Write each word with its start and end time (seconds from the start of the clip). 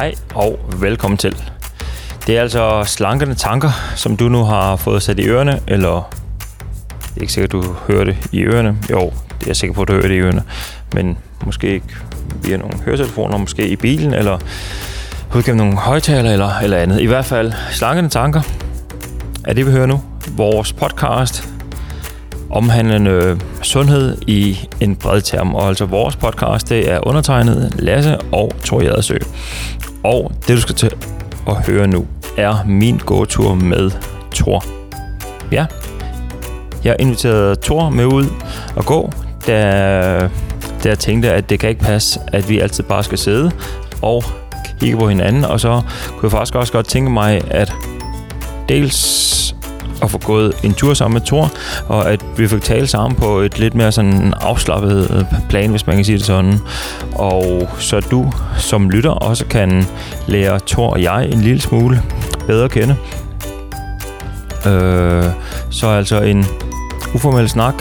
Hej 0.00 0.14
og 0.34 0.58
velkommen 0.80 1.18
til. 1.18 1.36
Det 2.26 2.36
er 2.36 2.40
altså 2.40 2.84
slankende 2.86 3.34
tanker, 3.34 3.70
som 3.96 4.16
du 4.16 4.28
nu 4.28 4.44
har 4.44 4.76
fået 4.76 5.02
sat 5.02 5.18
i 5.18 5.28
ørerne, 5.28 5.60
eller 5.68 6.10
det 6.90 7.16
er 7.16 7.20
ikke 7.20 7.32
sikkert, 7.32 7.52
du 7.52 7.62
hører 7.88 8.04
det 8.04 8.28
i 8.32 8.42
ørerne. 8.42 8.78
Jo, 8.90 9.00
det 9.00 9.42
er 9.42 9.46
jeg 9.46 9.56
sikker 9.56 9.74
på, 9.74 9.82
at 9.82 9.88
du 9.88 9.92
hører 9.92 10.08
det 10.08 10.14
i 10.14 10.18
ørerne. 10.18 10.42
Men 10.94 11.18
måske 11.44 11.66
ikke 11.66 11.86
via 12.42 12.56
nogle 12.56 12.78
høretelefoner, 12.84 13.38
måske 13.38 13.68
i 13.68 13.76
bilen, 13.76 14.14
eller 14.14 14.38
udgennem 15.34 15.56
nogle 15.56 15.78
højtaler 15.78 16.32
eller, 16.32 16.58
eller 16.58 16.76
andet. 16.76 17.00
I 17.00 17.06
hvert 17.06 17.24
fald 17.24 17.52
slankende 17.70 18.10
tanker 18.10 18.42
er 19.44 19.52
det, 19.52 19.66
vi 19.66 19.70
hører 19.70 19.86
nu. 19.86 20.02
Vores 20.36 20.72
podcast 20.72 21.48
omhandlende 22.50 23.40
sundhed 23.62 24.18
i 24.26 24.68
en 24.80 24.96
bred 24.96 25.20
term. 25.20 25.54
Og 25.54 25.68
altså 25.68 25.84
vores 25.84 26.16
podcast, 26.16 26.68
det 26.68 26.90
er 26.90 27.06
undertegnet 27.06 27.74
Lasse 27.78 28.18
og 28.18 28.52
Tor 28.64 28.82
Jadersø. 28.82 29.16
Og 30.04 30.32
det, 30.48 30.56
du 30.56 30.60
skal 30.60 30.74
til 30.74 30.92
at 31.48 31.66
høre 31.66 31.86
nu, 31.86 32.06
er 32.36 32.64
min 32.66 32.98
gåtur 32.98 33.54
med 33.54 33.90
Tor. 34.34 34.64
Ja, 35.52 35.66
jeg 36.84 36.96
inviterede 36.98 37.56
Tor 37.56 37.88
med 37.88 38.04
ud 38.04 38.26
og 38.76 38.84
gå, 38.84 39.12
da, 39.46 39.60
da 40.84 40.88
jeg 40.88 40.98
tænkte, 40.98 41.32
at 41.32 41.50
det 41.50 41.60
kan 41.60 41.68
ikke 41.68 41.82
passe, 41.82 42.20
at 42.32 42.48
vi 42.48 42.58
altid 42.58 42.84
bare 42.84 43.04
skal 43.04 43.18
sidde 43.18 43.50
og 44.02 44.24
kigge 44.80 44.98
på 44.98 45.08
hinanden. 45.08 45.44
Og 45.44 45.60
så 45.60 45.82
kunne 46.08 46.22
jeg 46.22 46.30
faktisk 46.30 46.54
også 46.54 46.72
godt 46.72 46.86
tænke 46.86 47.10
mig, 47.10 47.40
at 47.50 47.72
dels 48.68 49.56
at 50.02 50.10
få 50.10 50.18
gået 50.18 50.52
en 50.62 50.74
tur 50.74 50.94
sammen 50.94 51.14
med 51.14 51.26
Thor, 51.26 51.50
og 51.88 52.10
at 52.10 52.24
vi 52.36 52.48
fik 52.48 52.62
tale 52.62 52.86
sammen 52.86 53.16
på 53.16 53.38
et 53.38 53.58
lidt 53.58 53.74
mere 53.74 53.92
sådan 53.92 54.34
afslappet 54.40 55.10
øh, 55.10 55.24
plan, 55.48 55.70
hvis 55.70 55.86
man 55.86 55.96
kan 55.96 56.04
sige 56.04 56.18
det 56.18 56.26
sådan. 56.26 56.58
Og 57.14 57.68
så 57.78 58.00
du 58.00 58.32
som 58.58 58.90
lytter 58.90 59.10
også 59.10 59.46
kan 59.46 59.86
lære 60.26 60.60
Thor 60.66 60.90
og 60.90 61.02
jeg 61.02 61.28
en 61.32 61.40
lille 61.40 61.60
smule 61.60 62.02
bedre 62.46 62.64
at 62.64 62.70
kende. 62.70 62.96
Øh, 64.66 65.24
så 65.70 65.88
altså 65.88 66.20
en 66.20 66.46
uformel 67.14 67.48
snak, 67.48 67.74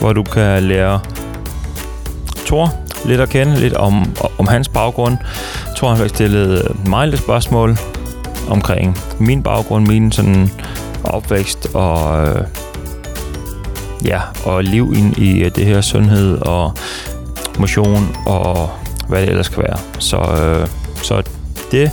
hvor 0.00 0.12
du 0.12 0.22
kan 0.22 0.62
lære 0.62 1.00
Thor 2.46 2.74
lidt 3.04 3.20
at 3.20 3.28
kende, 3.28 3.60
lidt 3.60 3.74
om, 3.74 4.16
om 4.38 4.46
hans 4.46 4.68
baggrund. 4.68 5.16
Thor 5.76 5.94
har 5.94 6.08
stillet 6.08 6.76
mig 6.86 7.08
lidt 7.08 7.20
spørgsmål 7.20 7.78
omkring 8.48 8.98
min 9.18 9.42
baggrund, 9.42 9.86
min 9.86 10.12
sådan 10.12 10.50
opvækst 11.10 11.74
og 11.74 12.26
øh, 12.28 12.44
ja, 14.04 14.20
og 14.44 14.64
liv 14.64 14.92
ind 14.96 15.18
i 15.18 15.44
øh, 15.44 15.50
det 15.56 15.66
her 15.66 15.80
sundhed 15.80 16.38
og 16.38 16.72
motion 17.58 18.16
og 18.26 18.70
hvad 19.08 19.20
det 19.20 19.28
ellers 19.28 19.48
kan 19.48 19.62
være. 19.62 19.78
Så, 19.98 20.16
øh, 20.16 20.68
så 21.02 21.22
det, 21.70 21.90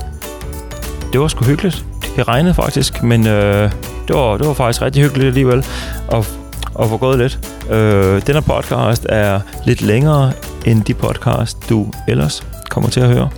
det 1.14 1.22
var 1.22 1.28
sgu 1.28 1.45
hyggeligt. 1.45 1.86
Det 2.16 2.28
regnede 2.28 2.54
faktisk, 2.54 3.04
men 3.04 3.28
øh, 3.28 3.72
det, 4.08 4.16
var, 4.16 4.38
det 4.38 4.48
var 4.48 4.54
faktisk 4.54 4.82
rigtig 4.82 5.04
hyggeligt 5.04 5.28
alligevel 5.28 5.66
at, 6.12 6.38
at 6.80 6.89
få 6.89 6.98
gået 6.98 7.17
lidt. 7.17 7.39
Øh, 7.70 8.28
den 8.28 8.34
her 8.34 8.42
podcast 8.42 9.06
er 9.09 9.39
lidt 9.66 9.82
længere 9.82 10.34
end 10.66 10.84
de 10.84 10.94
podcast, 10.94 11.70
du 11.70 11.94
ellers 12.08 12.48
kommer 12.70 12.89
til 12.89 13.00
at 13.00 13.08
høre. 13.08 13.30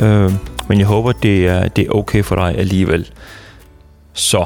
Øh, 0.00 0.32
men 0.68 0.78
jeg 0.78 0.86
håber, 0.86 1.12
det 1.12 1.46
er, 1.46 1.68
det 1.68 1.86
er 1.86 1.90
okay 1.90 2.24
for 2.24 2.34
dig 2.34 2.58
alligevel. 2.58 3.10
Så 4.12 4.44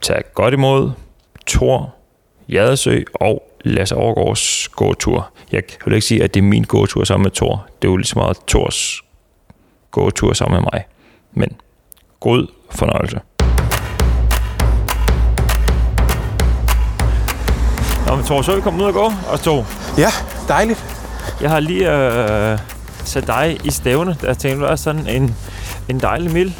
tag 0.00 0.22
godt 0.34 0.54
imod 0.54 0.90
Tor 1.46 1.94
Jadesø 2.48 3.02
og 3.14 3.42
Lasse 3.64 3.96
Overgaards 3.96 4.68
gåtur. 4.68 5.30
Jeg 5.52 5.62
vil 5.84 5.94
ikke 5.94 6.06
sige, 6.06 6.24
at 6.24 6.34
det 6.34 6.40
er 6.40 6.44
min 6.44 6.62
gåtur 6.64 7.04
sammen 7.04 7.22
med 7.22 7.30
Tor. 7.30 7.66
Det 7.82 7.88
er 7.88 7.92
jo 7.92 7.96
lige 7.96 8.06
så 8.06 8.18
meget 8.18 8.36
Tors 8.46 9.02
gåtur 9.90 10.32
sammen 10.32 10.62
med 10.62 10.70
mig. 10.72 10.84
Men 11.32 11.56
god 12.20 12.46
fornøjelse. 12.70 13.20
Nå, 18.06 18.16
men 18.16 18.24
Tor, 18.24 18.42
så 18.42 18.52
er 18.52 18.56
vi 18.56 18.62
kommet 18.62 18.80
ud 18.80 18.86
og 18.86 18.94
gå, 18.94 19.12
og 19.32 19.40
to. 19.40 19.64
Ja, 19.98 20.10
dejligt. 20.48 20.84
Jeg 21.40 21.50
har 21.50 21.60
lige 21.60 21.92
øh, 21.92 22.58
sat 23.04 23.26
dig 23.26 23.58
i 23.64 23.70
stævne. 23.70 24.16
Jeg 24.22 24.38
tænkte, 24.38 24.60
det 24.60 24.68
var 24.70 24.76
sådan 24.76 25.06
en, 25.06 25.36
en 25.88 26.00
dejlig 26.00 26.32
mild 26.32 26.52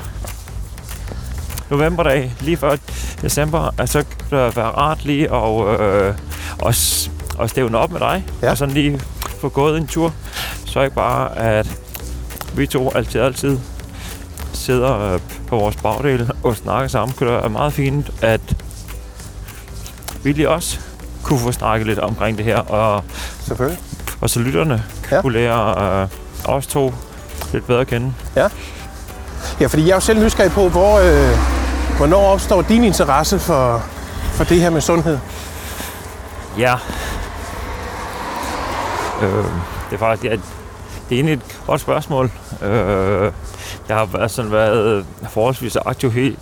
novemberdag, 1.71 2.33
lige 2.41 2.57
før 2.57 2.77
december, 3.23 3.75
at 3.79 3.89
så 3.89 4.05
kan 4.29 4.39
det 4.39 4.57
være 4.57 4.67
rart 4.67 5.05
lige 5.05 5.35
at, 5.35 5.81
øh, 5.81 6.15
at, 6.67 7.11
at 7.41 7.51
stævne 7.51 7.79
op 7.79 7.91
med 7.93 8.01
dig, 8.01 8.25
ja. 8.43 8.51
og 8.51 8.59
sådan 8.59 8.75
lige 8.75 9.01
få 9.41 9.49
gået 9.49 9.79
en 9.79 9.87
tur. 9.87 10.15
Så 10.67 10.83
ikke 10.83 10.95
bare, 10.95 11.39
at 11.39 11.79
vi 12.57 12.67
to 12.67 12.93
altid, 12.95 13.21
altid 13.21 13.59
sidder 14.53 15.13
øh, 15.13 15.21
på 15.47 15.57
vores 15.57 15.77
bagdel 15.77 16.31
og 16.43 16.57
snakker 16.57 16.89
sammen. 16.89 17.17
Det 17.19 17.29
er 17.29 17.49
meget 17.49 17.73
fint, 17.73 18.11
at 18.23 18.57
vi 20.23 20.33
lige 20.33 20.51
også 20.51 20.79
kunne 21.23 21.39
få 21.39 21.53
snakket 21.53 21.87
lidt 21.87 21.99
omkring 21.99 22.39
det 22.39 22.45
her. 22.45 22.59
Og, 22.59 23.05
Selvfølgelig. 23.41 23.79
Og 24.21 24.31
så 24.31 24.41
lytterne 24.41 24.85
ja. 25.11 25.21
kunne 25.21 25.33
lære 25.33 26.03
øh, 26.03 26.09
os 26.45 26.67
to 26.67 26.95
lidt 27.53 27.67
bedre 27.67 27.81
at 27.81 27.87
kende. 27.87 28.13
Ja. 28.37 28.49
Ja, 29.61 29.67
fordi 29.67 29.83
jeg 29.83 29.91
er 29.91 29.97
jo 29.97 30.01
selv 30.01 30.25
nysgerrig 30.25 30.53
på, 30.53 30.69
hvor, 30.69 30.99
øh, 30.99 31.39
hvornår 31.97 32.27
opstår 32.27 32.63
din 32.63 32.85
interesse 32.85 33.39
for, 33.39 33.83
for 34.33 34.45
det 34.45 34.61
her 34.61 34.71
med 34.71 34.81
sundhed? 34.81 35.19
Ja. 36.59 36.75
Øh, 39.23 39.45
det 39.91 39.95
er 39.95 39.99
faktisk 39.99 40.25
er, 40.25 40.37
det 41.09 41.15
er 41.15 41.15
egentlig 41.15 41.33
et 41.33 41.61
godt 41.67 41.81
spørgsmål. 41.81 42.31
Øh, 42.63 43.33
jeg 43.89 43.97
har 43.97 44.05
været, 44.05 44.31
sådan 44.31 44.53
været 44.53 45.07
forholdsvis 45.29 45.77
aktiv 45.77 46.13
helt, 46.13 46.39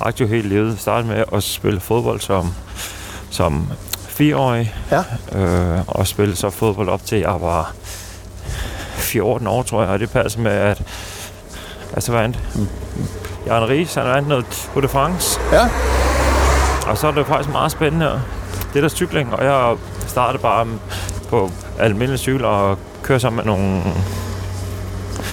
aktiv 0.00 0.28
helt 0.28 0.46
livet. 0.46 0.80
Startede 0.80 1.08
med 1.08 1.24
at 1.32 1.42
spille 1.42 1.80
fodbold 1.80 2.20
som, 2.20 2.54
som 3.30 3.68
fireårig. 4.08 4.74
Ja. 4.90 5.04
Øh, 5.32 5.80
og 5.88 6.06
spille 6.06 6.36
så 6.36 6.50
fodbold 6.50 6.88
op 6.88 7.06
til 7.06 7.18
jeg 7.18 7.36
var 7.40 7.72
14 8.94 9.46
år, 9.46 9.62
tror 9.62 9.82
jeg. 9.82 9.90
Og 9.90 9.98
det 9.98 10.10
passer 10.10 10.40
med, 10.40 10.52
at 10.52 10.82
Altså, 11.94 12.12
hvad 12.12 12.20
andet? 12.20 12.40
Jan 13.46 13.68
Ries, 13.68 13.94
han 13.94 14.04
vandt 14.04 14.28
noget 14.28 14.44
Tour 14.72 14.80
de 14.80 14.88
France. 14.88 15.40
Ja. 15.52 15.68
Og 16.86 16.98
så 16.98 17.06
er 17.06 17.12
det 17.12 17.26
faktisk 17.26 17.52
meget 17.52 17.72
spændende. 17.72 18.22
Det 18.74 18.82
der 18.82 18.88
cykling, 18.88 19.34
og 19.34 19.44
jeg 19.44 19.76
startede 20.06 20.42
bare 20.42 20.66
på 21.28 21.50
almindelig 21.78 22.18
cykel 22.18 22.44
og 22.44 22.78
køre 23.02 23.20
sammen 23.20 23.36
med 23.36 23.44
nogle, 23.44 23.82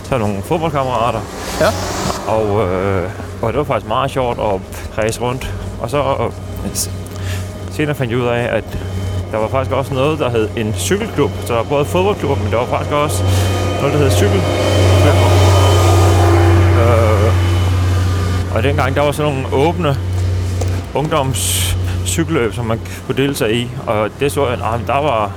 så 0.03 0.17
nogle 0.17 0.41
fodboldkammerater. 0.41 1.19
Ja. 1.59 1.67
Og, 2.27 2.67
øh, 2.67 3.09
og 3.41 3.53
det 3.53 3.57
var 3.57 3.63
faktisk 3.63 3.87
meget 3.87 4.11
sjovt 4.11 4.39
at 4.39 4.61
rejse 4.97 5.21
rundt. 5.21 5.53
Og 5.81 5.89
så 5.89 5.97
øh, 5.97 6.31
senere 7.71 7.95
fandt 7.95 8.11
jeg 8.11 8.19
ud 8.19 8.27
af, 8.27 8.57
at 8.57 8.63
der 9.31 9.37
var 9.37 9.47
faktisk 9.47 9.75
også 9.75 9.93
noget, 9.93 10.19
der 10.19 10.29
hed 10.29 10.49
en 10.57 10.73
cykelklub. 10.73 11.31
Så 11.45 11.53
der 11.53 11.55
var 11.55 11.63
både 11.63 11.85
fodboldklub, 11.85 12.37
men 12.37 12.51
der 12.51 12.57
var 12.57 12.65
faktisk 12.65 12.91
også 12.91 13.23
noget, 13.81 13.93
der 13.93 13.99
hed 13.99 14.11
cykelklub. 14.11 14.70
Og 18.55 18.63
dengang, 18.63 18.95
der 18.95 19.01
var 19.01 19.11
sådan 19.11 19.33
nogle 19.33 19.53
åbne 19.55 19.97
ungdomscykelløb, 20.95 22.53
som 22.53 22.65
man 22.65 22.79
kunne 23.05 23.17
dele 23.17 23.35
sig 23.35 23.55
i. 23.55 23.69
Og 23.87 24.09
det 24.19 24.31
så 24.31 24.47
jeg, 24.47 24.53
at 24.53 24.87
der 24.87 24.97
var, 24.97 25.31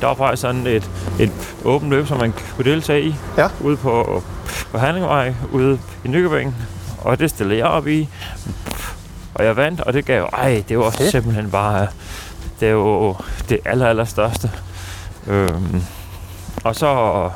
der 0.00 0.06
var 0.06 0.14
faktisk 0.14 0.42
sådan 0.42 0.66
et, 0.66 0.90
et 1.20 1.32
åbent 1.64 1.90
løb, 1.90 2.06
som 2.06 2.18
man 2.18 2.34
kunne 2.56 2.64
deltage 2.64 3.02
i. 3.02 3.14
Ja. 3.36 3.48
Ude 3.60 3.76
på, 3.76 4.22
på 4.70 4.78
Handlingvej, 4.78 5.34
ude 5.52 5.78
i 6.04 6.08
Nykøbing. 6.08 6.56
Og 6.98 7.18
det 7.18 7.30
stillede 7.30 7.58
jeg 7.58 7.66
op 7.66 7.86
i. 7.86 8.08
Og 9.34 9.44
jeg 9.44 9.56
vandt, 9.56 9.80
og 9.80 9.92
det 9.92 10.04
gav 10.04 10.28
ej, 10.32 10.64
det 10.68 10.78
var 10.78 10.84
okay. 10.84 11.10
simpelthen 11.10 11.50
bare, 11.50 11.86
det 12.60 12.68
er 12.68 12.72
jo 12.72 13.16
det 13.48 13.58
aller, 13.64 13.86
aller 13.86 14.04
største. 14.04 14.50
Øhm, 15.26 15.82
og 16.64 16.76
så, 16.76 17.30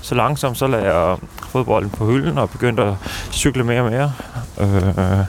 så 0.00 0.14
langsomt, 0.14 0.58
så 0.58 0.66
lagde 0.66 0.94
jeg 0.94 1.16
fodbolden 1.52 1.90
på 1.90 2.06
hylden 2.06 2.38
og 2.38 2.50
begyndte 2.50 2.82
at 2.82 2.94
cykle 3.32 3.64
mere 3.64 3.80
og 3.80 3.90
mere. 3.90 4.12
Øh, 4.60 5.24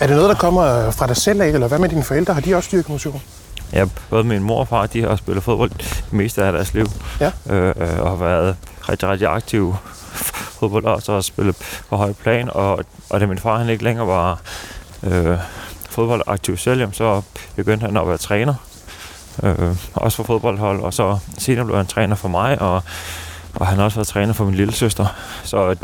er 0.00 0.06
det 0.06 0.16
noget, 0.16 0.28
der 0.28 0.34
kommer 0.34 0.90
fra 0.90 1.06
dig 1.06 1.16
selv 1.16 1.40
af, 1.42 1.46
eller 1.46 1.68
hvad 1.68 1.78
med 1.78 1.88
dine 1.88 2.04
forældre? 2.04 2.34
Har 2.34 2.40
de 2.40 2.54
også 2.54 2.66
styrket 2.66 2.88
motion? 2.88 3.22
Ja, 3.72 3.86
både 4.10 4.24
min 4.24 4.42
mor 4.42 4.60
og 4.60 4.68
far, 4.68 4.86
de 4.86 5.02
har 5.02 5.16
spillet 5.16 5.44
fodbold 5.44 5.70
det 5.70 6.12
meste 6.12 6.44
af 6.44 6.52
deres 6.52 6.74
liv. 6.74 6.86
Ja. 7.20 7.30
Øh, 7.50 7.74
og 8.00 8.10
har 8.10 8.16
været 8.16 8.56
rigtig, 8.88 9.08
rigtig 9.08 9.28
aktive 9.28 9.76
fodboldere, 10.60 10.94
og 10.94 11.02
så 11.02 11.12
har 11.12 11.20
spillet 11.20 11.56
på 11.88 11.96
høj 11.96 12.12
plan. 12.12 12.50
Og, 12.50 12.84
og 13.10 13.20
da 13.20 13.26
min 13.26 13.38
far 13.38 13.58
han 13.58 13.68
ikke 13.68 13.84
længere 13.84 14.06
var 14.06 14.40
øh, 15.02 15.38
fodboldaktiv 15.90 16.56
selv, 16.56 16.92
så 16.92 17.22
begyndte 17.56 17.86
han 17.86 17.96
at 17.96 18.08
være 18.08 18.18
træner. 18.18 18.54
Øh, 19.42 19.76
også 19.94 20.16
for 20.16 20.24
fodboldhold, 20.24 20.80
og 20.80 20.94
så 20.94 21.18
senere 21.38 21.64
blev 21.64 21.76
han 21.76 21.86
træner 21.86 22.16
for 22.16 22.28
mig, 22.28 22.62
og 22.62 22.82
og 23.56 23.66
han 23.66 23.78
har 23.78 23.84
også 23.84 23.96
været 23.96 24.08
træner 24.08 24.32
for 24.32 24.44
min 24.44 24.54
lille 24.54 24.72
søster. 24.72 25.06
Så 25.44 25.76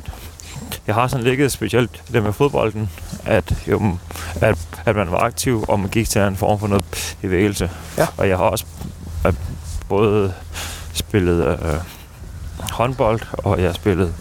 jeg 0.87 0.95
har 0.95 1.09
sådan 1.09 1.27
ligget 1.27 1.53
specielt 1.53 2.03
det 2.13 2.23
med 2.23 2.33
fodbolden, 2.33 2.91
at, 3.25 3.55
jo, 3.69 3.97
at, 4.41 4.59
at 4.87 4.97
man 4.97 5.11
var 5.11 5.19
aktiv, 5.19 5.65
og 5.69 5.81
man 5.81 5.89
gik 5.89 6.09
til 6.09 6.21
en 6.21 6.37
form 6.37 6.61
for 6.61 6.67
noget 6.67 7.15
bevægelse. 7.21 7.71
Ja. 7.99 8.07
Og 8.17 8.29
jeg 8.29 8.37
har 8.37 8.45
også 8.45 8.65
at 9.25 9.35
både 9.89 10.35
spillet 10.93 11.47
øh, 11.47 11.75
håndbold, 12.73 13.21
og 13.33 13.59
jeg 13.59 13.69
har 13.69 13.75
spillet... 13.75 14.15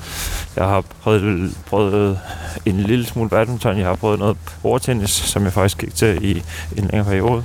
Jeg 0.55 0.65
har 0.65 0.83
prøvet, 1.01 1.57
prøvet 1.65 2.19
en 2.65 2.79
lille 2.79 3.05
smule 3.05 3.29
badminton. 3.29 3.77
Jeg 3.77 3.85
har 3.85 3.95
prøvet 3.95 4.19
noget 4.19 4.37
bordtennis, 4.61 5.09
som 5.09 5.43
jeg 5.43 5.53
faktisk 5.53 5.77
gik 5.77 5.95
til 5.95 6.25
i 6.25 6.43
en 6.77 6.83
længere 6.83 7.03
periode. 7.03 7.43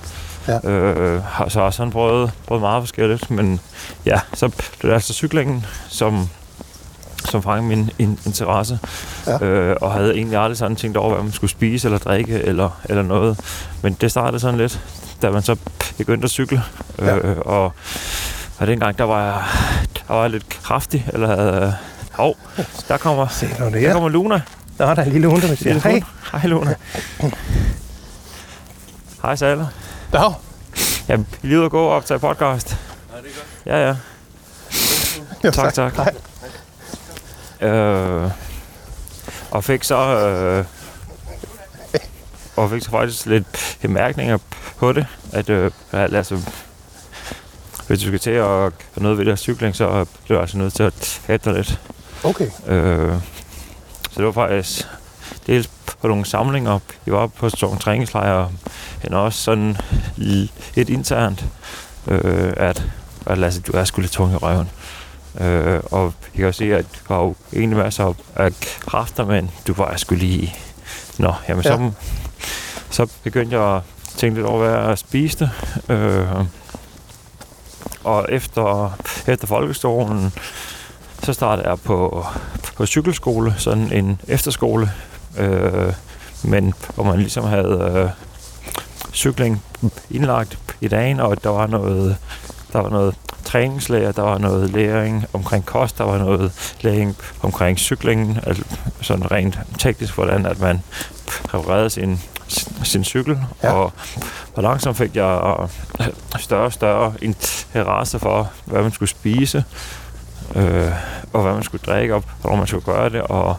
Ja. 0.49 0.69
Øh, 0.71 1.23
har, 1.25 1.49
så 1.49 1.61
har 1.61 1.71
sådan 1.71 1.93
prøvet, 1.93 2.33
prøvet 2.47 2.61
meget 2.63 2.83
forskelligt, 2.83 3.31
men 3.31 3.61
ja, 4.07 4.21
så 4.35 4.51
det 4.83 4.93
altså 4.93 5.13
cyklingen, 5.13 5.67
som 5.89 6.29
som 7.25 7.43
fangede 7.43 7.69
min 7.77 7.91
in- 7.99 8.19
interesse. 8.27 8.79
Ja. 9.27 9.45
Øh, 9.45 9.77
og 9.81 9.93
havde 9.93 10.15
egentlig 10.15 10.39
aldrig 10.39 10.57
sådan 10.59 10.77
tænkt 10.77 10.97
over, 10.97 11.15
hvad 11.15 11.23
man 11.23 11.33
skulle 11.33 11.51
spise 11.51 11.89
eller 11.89 11.99
drikke 11.99 12.33
eller, 12.43 12.81
eller 12.85 13.03
noget. 13.03 13.41
Men 13.83 13.93
det 14.01 14.11
startede 14.11 14.41
sådan 14.41 14.59
lidt, 14.59 14.81
da 15.23 15.31
man 15.31 15.43
så 15.43 15.57
begyndte 15.99 16.25
at 16.25 16.31
cykle. 16.31 16.63
Ja. 16.99 17.17
Øh, 17.17 17.37
og, 17.39 17.73
og 18.59 18.67
dengang, 18.67 18.99
der 18.99 19.05
var 19.05 19.25
jeg, 19.25 19.43
der 20.09 20.15
var 20.15 20.21
jeg 20.23 20.31
lidt 20.31 20.49
kraftig. 20.49 21.07
Eller 21.13 21.29
havde... 21.37 21.77
Hov, 22.13 22.37
der 22.89 22.97
kommer, 22.97 23.27
Se 23.41 23.49
der 23.59 23.79
her. 23.79 23.93
kommer 23.93 24.09
Luna. 24.09 24.41
Der 24.79 24.87
er 24.87 24.95
der 24.95 25.03
en 25.03 25.13
lille 25.13 25.27
hund, 25.29 25.43
der 25.43 25.49
vil 25.49 25.57
sige, 25.59 25.75
Ja, 25.75 25.81
hej. 25.81 26.03
Hej 26.33 26.47
Luna. 26.47 26.75
Hej 29.23 29.37
Salle. 29.37 29.69
Dag. 30.13 30.33
Jeg 31.09 31.15
er 31.15 31.23
lige 31.43 31.57
ude 31.59 31.65
at 31.65 31.71
gå 31.71 31.83
og 31.87 31.93
optage 31.93 32.19
podcast. 32.21 32.77
Ja, 33.67 33.87
ja. 33.87 33.97
Jo, 35.45 35.51
Tak, 35.51 35.75
tak. 35.75 35.95
Hej. 35.95 36.15
Øh, 37.69 38.31
og 39.51 39.65
fik 39.65 39.85
så... 39.85 39.97
Øh, 39.97 40.65
og 42.57 42.71
fik 42.71 42.83
så 42.83 42.91
faktisk 42.91 43.27
lidt 43.27 43.79
bemærkninger 43.83 44.39
på 44.79 44.93
det, 44.93 45.07
at 45.33 45.49
øh, 45.49 45.71
altså, 45.93 46.41
hvis 47.87 48.01
du 48.01 48.07
skal 48.07 48.19
til 48.19 48.31
at 48.31 48.47
gøre 48.47 48.73
noget 48.97 49.19
ved 49.19 49.25
det 49.25 49.31
her 49.31 49.37
cykling, 49.37 49.77
så 49.77 50.07
bliver 50.25 50.39
du 50.39 50.41
altså 50.43 50.59
nødt 50.59 50.75
til 50.75 50.83
at 50.83 51.21
hætte 51.27 51.51
dig 51.51 51.57
lidt. 51.59 51.81
Okay. 52.25 52.51
Øh, 52.67 53.15
så 54.11 54.17
det 54.17 54.25
var 54.25 54.33
faktisk 54.33 54.87
dels 55.47 55.71
på 56.01 56.09
nogle 56.09 56.25
samlinger, 56.27 56.79
vi 57.05 57.13
var 57.13 57.27
på 57.27 57.49
sådan 57.49 57.67
nogle 57.67 57.79
træningslejre, 57.79 58.51
men 59.03 59.15
også 59.15 59.43
sådan 59.43 59.77
lidt 60.75 60.89
internt, 60.89 61.45
øh, 62.07 62.53
at, 62.57 62.85
at 63.27 63.39
Lasse, 63.39 63.61
du 63.61 63.73
er 63.73 63.85
sgu 63.85 64.01
lidt 64.01 64.13
tung 64.13 64.33
i 64.33 64.37
røven. 64.37 64.71
Øh, 65.41 65.81
og 65.91 66.05
jeg 66.05 66.37
kan 66.37 66.47
også 66.47 66.59
se, 66.59 66.75
at 66.75 66.87
du 67.09 67.15
har 67.15 67.21
jo 67.21 67.35
egentlig 67.53 67.79
masser 67.79 68.15
af 68.37 68.53
kræfter, 68.81 69.25
men 69.25 69.51
du 69.67 69.73
var 69.73 69.97
sgu 69.97 70.15
lige... 70.15 70.55
Nå, 71.19 71.35
jamen 71.49 71.65
ja. 71.65 71.71
Ja. 71.71 71.91
så, 72.91 73.07
så 73.07 73.13
begyndte 73.23 73.61
jeg 73.61 73.77
at 73.77 73.83
tænke 74.17 74.37
lidt 74.37 74.47
over, 74.47 74.59
hvad 74.59 74.89
jeg 74.89 74.99
spiste. 74.99 75.51
Øh, 75.89 76.27
og 78.05 78.27
efter, 78.29 78.97
efter 79.27 79.47
folkeskolen, 79.47 80.33
så 81.23 81.33
startede 81.33 81.69
jeg 81.69 81.81
på, 81.81 82.27
på 82.77 82.87
cykelskole, 82.87 83.55
sådan 83.59 83.93
en 83.93 84.21
efterskole, 84.29 84.93
øh, 85.39 85.93
men 86.45 86.75
hvor 86.95 87.05
man 87.05 87.19
ligesom 87.19 87.45
havde 87.45 87.93
øh, 87.95 88.11
cykling 89.15 89.63
indlagt 90.11 90.59
i 90.81 90.89
dagen, 90.89 91.21
og 91.21 91.45
der 91.45 91.51
var 91.51 91.67
noget, 91.67 92.17
der 92.73 92.79
var 92.81 92.91
noget 92.91 93.15
træningslærer, 93.45 94.13
der 94.13 94.23
var 94.23 94.39
noget 94.39 94.71
læring 94.71 95.25
omkring 95.33 95.67
kost, 95.67 95.99
der 95.99 96.05
var 96.05 96.19
noget 96.19 96.77
læring 96.81 97.17
omkring 97.43 97.79
cyklingen, 97.79 98.39
altså 98.47 98.65
sådan 99.01 99.31
rent 99.31 99.59
teknisk, 99.79 100.15
hvordan 100.15 100.47
at 100.47 100.61
man 100.61 100.83
reparerede 101.55 101.91
sin, 101.91 102.21
sin 102.83 103.05
cykel, 103.05 103.39
Ja. 103.63 103.73
og 103.73 103.93
hvor 104.55 104.63
langsomt 104.63 104.97
fik 104.97 105.17
jeg 105.17 105.67
øh, 106.01 106.07
større 106.39 106.65
og 106.65 106.73
større 106.73 107.13
interesse 107.23 108.19
for, 108.19 108.51
hvad 108.65 108.83
man 108.83 108.93
skulle 108.93 109.09
spise, 109.09 109.65
øh, 110.55 110.93
og 111.33 111.43
hvad 111.43 111.53
man 111.55 111.63
skulle 111.63 111.83
drikke, 111.87 112.15
og 112.15 112.23
hvornår 112.41 112.57
man 112.57 112.67
skulle 112.67 112.85
gøre 112.85 113.09
det, 113.11 113.23
og, 113.23 113.57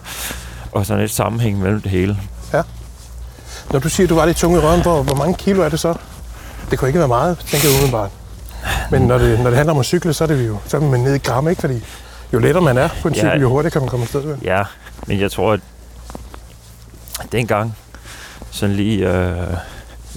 og 0.78 0.86
sådan 0.86 1.04
et 1.04 1.12
sammenhæng 1.12 1.60
mellem 1.60 1.82
det 1.82 1.92
hele. 1.92 2.18
Når 3.72 3.80
du 3.80 3.90
siger, 3.90 4.06
at 4.06 4.10
du 4.10 4.16
var 4.16 4.26
lidt 4.26 4.38
tung 4.38 4.56
i 4.56 4.58
røven, 4.60 4.82
hvor, 4.82 5.04
hvor 5.04 5.16
mange 5.16 5.36
kilo 5.36 5.62
er 5.62 5.70
det 5.70 5.80
så? 5.80 5.94
Det 6.72 6.80
kunne 6.80 6.88
ikke 6.90 7.00
være 7.00 7.08
meget, 7.08 7.38
tænker 7.40 7.68
jeg 7.68 7.76
umiddelbart. 7.78 8.12
Men 8.92 9.02
når 9.02 9.18
det, 9.18 9.40
når 9.40 9.50
det 9.50 9.56
handler 9.58 9.74
om 9.74 9.80
at 9.80 9.86
cykle, 9.86 10.14
så 10.14 10.24
er 10.24 10.28
det 10.28 10.48
jo 10.48 10.58
så 10.68 10.78
er 10.78 10.82
man 10.82 11.00
nede 11.00 11.16
i 11.16 11.20
gram, 11.20 11.48
ikke? 11.48 11.62
Fordi 11.62 11.84
jo 12.34 12.40
lettere 12.40 12.64
man 12.64 12.78
er 12.78 12.90
på 13.02 13.08
en 13.08 13.14
Ja. 13.14 13.20
cykel, 13.20 13.42
jo 13.42 13.50
hurtigere 13.50 13.72
kan 13.72 13.82
man 13.82 13.90
komme 13.90 14.04
afsted. 14.04 14.22
Vel? 14.22 14.38
Ja, 14.44 14.64
men 15.08 15.20
jeg 15.20 15.32
tror, 15.32 15.54
at 15.54 15.60
dengang, 17.32 17.76
sådan 18.52 18.76
lige, 18.76 19.10
øh, 19.14 19.38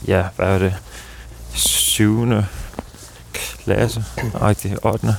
ja, 0.08 0.24
hvad 0.36 0.46
er 0.46 0.58
det, 0.58 0.74
syvende 1.54 2.46
klasse, 3.64 4.04
nej, 4.40 4.52
det 4.62 4.72
er 4.72 4.86
8. 4.86 5.16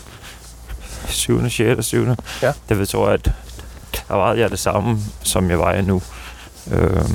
7. 1.07 1.49
6. 1.49 1.85
7. 1.85 2.07
Ja. 2.41 2.53
Der 2.69 2.75
ved 2.75 2.85
tror 2.85 3.05
jeg, 3.05 3.13
at 3.13 3.31
der 4.11 4.17
var 4.17 4.33
jeg 4.33 4.51
det 4.51 4.59
samme, 4.59 4.99
som 5.23 5.49
jeg 5.49 5.59
var 5.59 5.81
nu. 5.81 6.01
Øh, 6.71 7.05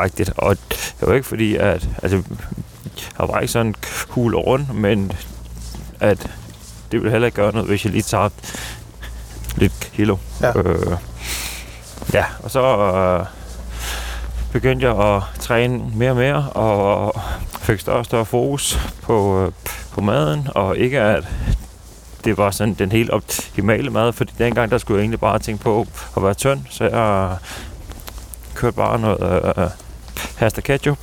rigtigt. 0.00 0.30
Og 0.36 0.56
det 0.70 1.08
var 1.08 1.14
ikke 1.14 1.26
fordi, 1.26 1.56
at 1.56 1.88
altså, 2.02 2.22
jeg 3.18 3.28
var 3.28 3.40
ikke 3.40 3.52
sådan 3.52 3.74
cool 3.82 4.34
rundt, 4.34 4.74
men 4.74 5.12
at 6.00 6.30
det 6.92 7.00
ville 7.00 7.10
heller 7.10 7.26
ikke 7.26 7.36
gøre 7.36 7.52
noget, 7.52 7.68
hvis 7.68 7.84
jeg 7.84 7.92
lige 7.92 8.02
tabte 8.02 8.58
lidt 9.56 9.90
kilo. 9.94 10.16
Ja. 10.40 10.58
Øh, 10.58 10.96
ja, 12.12 12.24
og 12.42 12.50
så 12.50 12.78
øh, 12.78 13.26
begyndte 14.52 14.86
jeg 14.86 15.16
at 15.16 15.22
træne 15.40 15.82
mere 15.94 16.10
og 16.10 16.16
mere, 16.16 16.50
og 16.50 17.20
fik 17.60 17.80
større 17.80 17.98
og 17.98 18.04
større 18.04 18.24
fokus 18.24 18.80
på, 19.02 19.44
øh, 19.44 19.52
på 19.92 20.00
maden, 20.00 20.48
og 20.54 20.76
ikke 20.76 21.00
at 21.00 21.24
det 22.24 22.38
var 22.38 22.50
sådan 22.50 22.74
den 22.74 22.92
helt 22.92 23.10
optimale 23.10 23.90
mad, 23.90 24.12
fordi 24.12 24.32
dengang 24.38 24.70
der 24.70 24.78
skulle 24.78 24.98
jeg 24.98 25.02
egentlig 25.02 25.20
bare 25.20 25.38
tænke 25.38 25.62
på 25.64 25.86
at 26.16 26.22
være 26.22 26.34
tynd, 26.34 26.60
så 26.70 26.84
jeg 26.84 27.36
kørte 28.54 28.76
bare 28.76 28.98
noget 28.98 29.52
øh, 29.58 29.64
pasta 30.36 30.60
ketchup, 30.60 30.98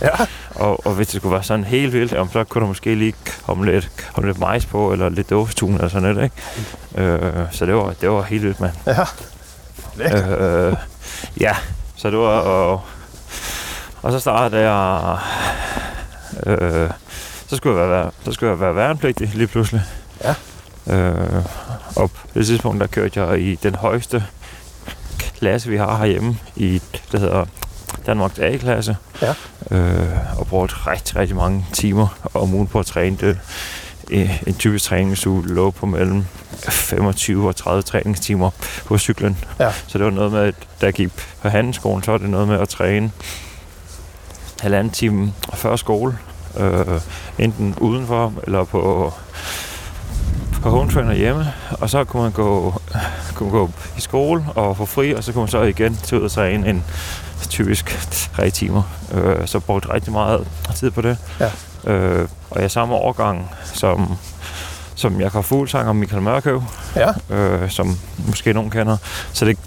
Ja. 0.00 0.08
og, 0.54 0.86
og 0.86 0.92
hvis 0.94 1.08
det 1.08 1.16
skulle 1.16 1.32
være 1.32 1.42
sådan 1.42 1.64
helt 1.64 1.92
vildt, 1.92 2.12
jamen, 2.12 2.32
så 2.32 2.44
kunne 2.44 2.62
der 2.62 2.68
måske 2.68 2.94
lige 2.94 3.14
komme 3.46 3.66
lidt, 3.72 3.90
komme 4.14 4.28
lidt 4.28 4.38
majs 4.38 4.66
på, 4.66 4.92
eller 4.92 5.08
lidt 5.08 5.30
dåsetun 5.30 5.74
eller 5.74 5.88
sådan 5.88 6.14
noget, 6.14 6.24
ikke? 6.96 7.12
Øh, 7.12 7.32
så 7.50 7.66
det 7.66 7.74
var, 7.74 7.92
det 8.00 8.10
var 8.10 8.22
helt 8.22 8.42
vildt, 8.42 8.60
mand. 8.60 8.72
Ja. 8.86 9.04
Lækkert. 9.96 10.40
Øh, 10.40 10.76
ja, 11.40 11.56
så 11.96 12.10
det 12.10 12.18
var... 12.18 12.38
Og, 12.40 12.82
og 14.02 14.12
så 14.12 14.18
startede 14.20 14.70
jeg... 14.70 15.18
Øh, 16.46 16.90
så 17.46 17.56
skulle 17.56 17.80
jeg 17.80 17.90
være, 17.90 18.10
så 18.24 18.32
skulle 18.32 18.50
jeg 18.50 18.60
være 18.60 18.74
værnepligtig 18.74 19.30
lige 19.34 19.46
pludselig. 19.46 19.82
Ja. 20.24 20.34
Øh, 20.90 21.44
og 21.96 22.10
på 22.10 22.26
det 22.34 22.46
tidspunkt, 22.46 22.80
der 22.80 22.86
kørte 22.86 23.22
jeg 23.22 23.40
i 23.40 23.54
den 23.54 23.74
højeste 23.74 24.24
klasse, 25.38 25.68
vi 25.70 25.76
har 25.76 25.96
herhjemme, 25.96 26.36
i 26.56 26.82
det 27.12 27.20
hedder 27.20 27.44
Danmarks 28.06 28.38
A-klasse. 28.38 28.96
Ja. 29.22 29.34
Øh, 29.70 30.38
og 30.38 30.46
brugte 30.46 30.74
rigtig, 30.86 31.16
rigtig 31.16 31.36
mange 31.36 31.66
timer 31.72 32.28
om 32.34 32.54
ugen 32.54 32.66
på 32.66 32.78
at 32.78 32.86
træne 32.86 33.16
det. 33.16 33.38
En 34.10 34.30
en 34.46 34.54
typisk 34.54 34.84
træningsuge 34.84 35.48
lå 35.48 35.70
på 35.70 35.86
mellem 35.86 36.24
25 36.68 37.48
og 37.48 37.56
30 37.56 37.82
træningstimer 37.82 38.50
på 38.86 38.98
cyklen. 38.98 39.38
Ja. 39.60 39.72
Så 39.86 39.98
det 39.98 40.04
var 40.04 40.10
noget 40.10 40.32
med, 40.32 40.40
at 40.40 40.54
da 40.80 40.86
jeg 40.86 40.92
gik 40.94 41.10
på 41.42 41.48
handelsskolen, 41.48 42.02
så 42.02 42.10
var 42.10 42.18
det 42.18 42.30
noget 42.30 42.48
med 42.48 42.58
at 42.58 42.68
træne 42.68 43.10
halvanden 44.60 44.92
time 44.92 45.32
før 45.54 45.76
skole. 45.76 46.18
Øh, 46.58 47.00
enten 47.38 47.74
udenfor 47.80 48.32
eller 48.44 48.64
på, 48.64 49.12
på 50.62 50.70
home 50.70 50.90
trainer 50.90 51.12
hjemme. 51.14 51.52
Og 51.70 51.90
så 51.90 52.04
kunne 52.04 52.22
man 52.22 52.32
gå, 52.32 52.74
kunne 53.34 53.50
gå 53.50 53.70
i 53.96 54.00
skole 54.00 54.44
og 54.54 54.76
få 54.76 54.84
fri, 54.84 55.14
og 55.14 55.24
så 55.24 55.32
kunne 55.32 55.42
man 55.42 55.48
så 55.48 55.62
igen 55.62 55.96
til 55.96 56.18
ud 56.18 56.22
og 56.24 56.30
træne 56.30 56.68
en 56.70 56.84
typisk 57.48 57.98
tre 58.36 58.50
timer. 58.50 58.82
Øh, 59.14 59.46
så 59.46 59.60
brugte 59.60 59.94
rigtig 59.94 60.12
meget 60.12 60.46
tid 60.76 60.90
på 60.90 61.00
det. 61.02 61.18
Ja. 61.40 61.50
Øh, 61.92 62.28
og 62.50 62.62
jeg 62.62 62.70
samme 62.70 62.94
årgang 62.94 63.50
som, 63.64 64.16
som 64.94 65.20
Jakob 65.20 65.44
Fuglsang 65.44 65.88
og 65.88 65.96
Michael 65.96 66.22
Mørkøv 66.22 66.62
Ja. 66.96 67.34
øh, 67.36 67.70
som 67.70 67.98
måske 68.26 68.52
nogen 68.52 68.70
kender. 68.70 68.96
Så 69.32 69.44
det, 69.44 69.58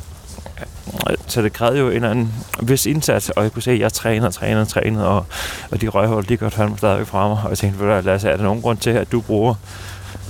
så 1.28 1.42
det 1.42 1.54
krævede 1.54 1.80
jo 1.80 1.88
en 1.88 1.94
eller 1.96 2.10
anden 2.10 2.34
vis 2.62 2.86
indsats, 2.86 3.30
og 3.30 3.44
jeg 3.44 3.52
kunne 3.52 3.62
se, 3.62 3.72
at 3.72 3.80
jeg 3.80 3.94
trænede 3.94 4.28
og 4.28 4.34
trænede 4.34 4.62
og 4.62 4.68
trænede, 4.68 5.08
og, 5.08 5.26
og 5.72 5.82
de 5.82 5.88
røghold, 5.88 6.26
de 6.26 6.38
godt 6.38 6.54
fandme 6.54 6.78
stadigvæk 6.78 7.08
fra 7.08 7.28
mig. 7.28 7.38
Og 7.44 7.50
jeg 7.50 7.58
tænkte, 7.58 7.84
hvad, 7.86 8.02
Lasse, 8.04 8.30
er 8.30 8.38
der 8.38 8.44
nogen 8.44 8.62
grund 8.62 8.78
til, 8.78 8.90
at 8.90 9.12
du 9.12 9.22
bruger 9.22 9.56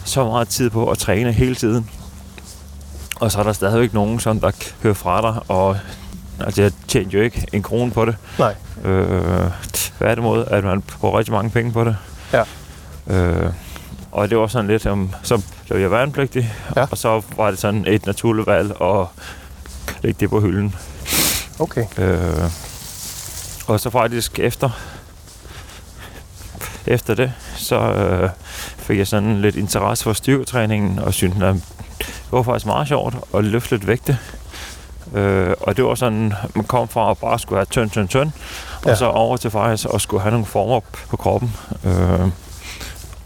så 0.05 0.25
meget 0.25 0.47
tid 0.47 0.69
på 0.69 0.89
at 0.91 0.97
træne 0.97 1.31
hele 1.31 1.55
tiden? 1.55 1.89
Og 3.15 3.31
så 3.31 3.39
er 3.39 3.43
der 3.43 3.53
stadigvæk 3.53 3.93
nogen, 3.93 4.19
som 4.19 4.39
der 4.39 4.51
hører 4.83 4.93
fra 4.93 5.21
dig, 5.21 5.41
og 5.47 5.77
altså, 6.39 6.61
jeg 6.61 6.71
tjente 6.87 7.17
jo 7.17 7.23
ikke 7.23 7.47
en 7.53 7.63
krone 7.63 7.91
på 7.91 8.05
det. 8.05 8.15
Nej. 8.39 8.55
Øh, 8.83 9.47
tværtimod, 9.73 10.45
at 10.47 10.63
man 10.63 10.81
bruger 10.81 11.17
rigtig 11.19 11.31
mange 11.33 11.49
penge 11.49 11.71
på 11.71 11.83
det. 11.83 11.97
Ja. 12.33 12.43
Øh, 13.07 13.53
og 14.11 14.29
det 14.29 14.37
var 14.37 14.47
sådan 14.47 14.67
lidt, 14.67 14.85
om, 14.85 15.11
så 15.23 15.41
blev 15.69 15.79
jeg 15.79 15.91
værnepligtig, 15.91 16.53
Ja. 16.75 16.85
og 16.91 16.97
så 16.97 17.21
var 17.37 17.49
det 17.49 17.59
sådan 17.59 17.85
et 17.87 18.05
naturligt 18.05 18.47
valg 18.47 18.81
at 18.81 19.05
lægge 20.01 20.17
det 20.19 20.29
på 20.29 20.39
hylden. 20.41 20.75
Okay. 21.59 21.85
Øh, 21.97 22.49
og 23.67 23.79
så 23.79 23.89
faktisk 23.89 24.39
efter, 24.39 24.69
efter 26.87 27.15
det, 27.15 27.33
så 27.55 27.79
øh, 27.79 28.29
fik 28.77 28.97
jeg 28.97 29.07
sådan 29.07 29.41
lidt 29.41 29.55
interesse 29.55 30.03
for 30.03 30.13
styrketræningen, 30.13 30.99
og 30.99 31.13
syntes, 31.13 31.43
at 31.43 31.55
var 32.31 32.43
faktisk 32.43 32.65
meget 32.65 32.87
sjovt 32.87 33.15
at 33.35 33.43
løfte 33.43 33.75
lidt 33.75 33.87
vægte. 33.87 34.17
Øh, 35.13 35.53
og 35.61 35.77
det 35.77 35.85
var 35.85 35.95
sådan, 35.95 36.33
man 36.55 36.65
kom 36.65 36.87
fra 36.87 37.11
at 37.11 37.17
bare 37.17 37.39
skulle 37.39 37.59
have 37.59 37.65
tynd, 37.65 37.89
tynd, 37.89 38.07
tynd, 38.07 38.31
ja. 38.85 38.91
Og 38.91 38.97
så 38.97 39.05
over 39.05 39.37
til 39.37 39.51
faktisk 39.51 39.87
at 39.93 40.01
skulle 40.01 40.21
have 40.21 40.31
nogle 40.31 40.45
former 40.45 40.79
på 41.09 41.17
kroppen. 41.17 41.55
Øh, 41.85 42.27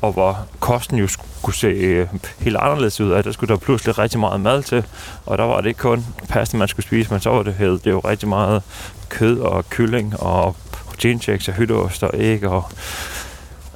og 0.02 0.12
hvor 0.12 0.40
kosten 0.60 0.98
jo 0.98 1.08
skulle 1.08 1.56
se 1.56 1.68
øh, 1.68 2.08
helt 2.40 2.58
anderledes 2.58 3.02
ud 3.02 3.12
af. 3.12 3.24
Der 3.24 3.32
skulle 3.32 3.54
der 3.54 3.60
pludselig 3.60 3.98
rigtig 3.98 4.20
meget 4.20 4.42
mad 4.42 4.64
til, 4.64 4.86
og 5.26 5.38
der 5.38 5.44
var 5.44 5.62
det 5.62 5.68
ikke 5.68 5.80
kun 5.80 6.06
pasta, 6.30 6.58
man 6.58 6.68
skulle 6.68 6.86
spise, 6.86 7.12
men 7.12 7.20
så 7.20 7.30
var 7.30 7.44
det, 7.44 7.54
hævet, 7.54 7.86
det 7.86 7.94
var 7.94 8.06
rigtig 8.06 8.30
meget 8.30 8.64
kød 9.10 9.40
og 9.40 9.70
kylling 9.70 10.20
og 10.20 10.56
proteinchecks 10.72 11.48
og 11.48 11.54
hytteost 11.54 12.04
og 12.04 12.12
æg 12.14 12.48
og 12.48 12.70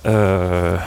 øh, 0.05 0.79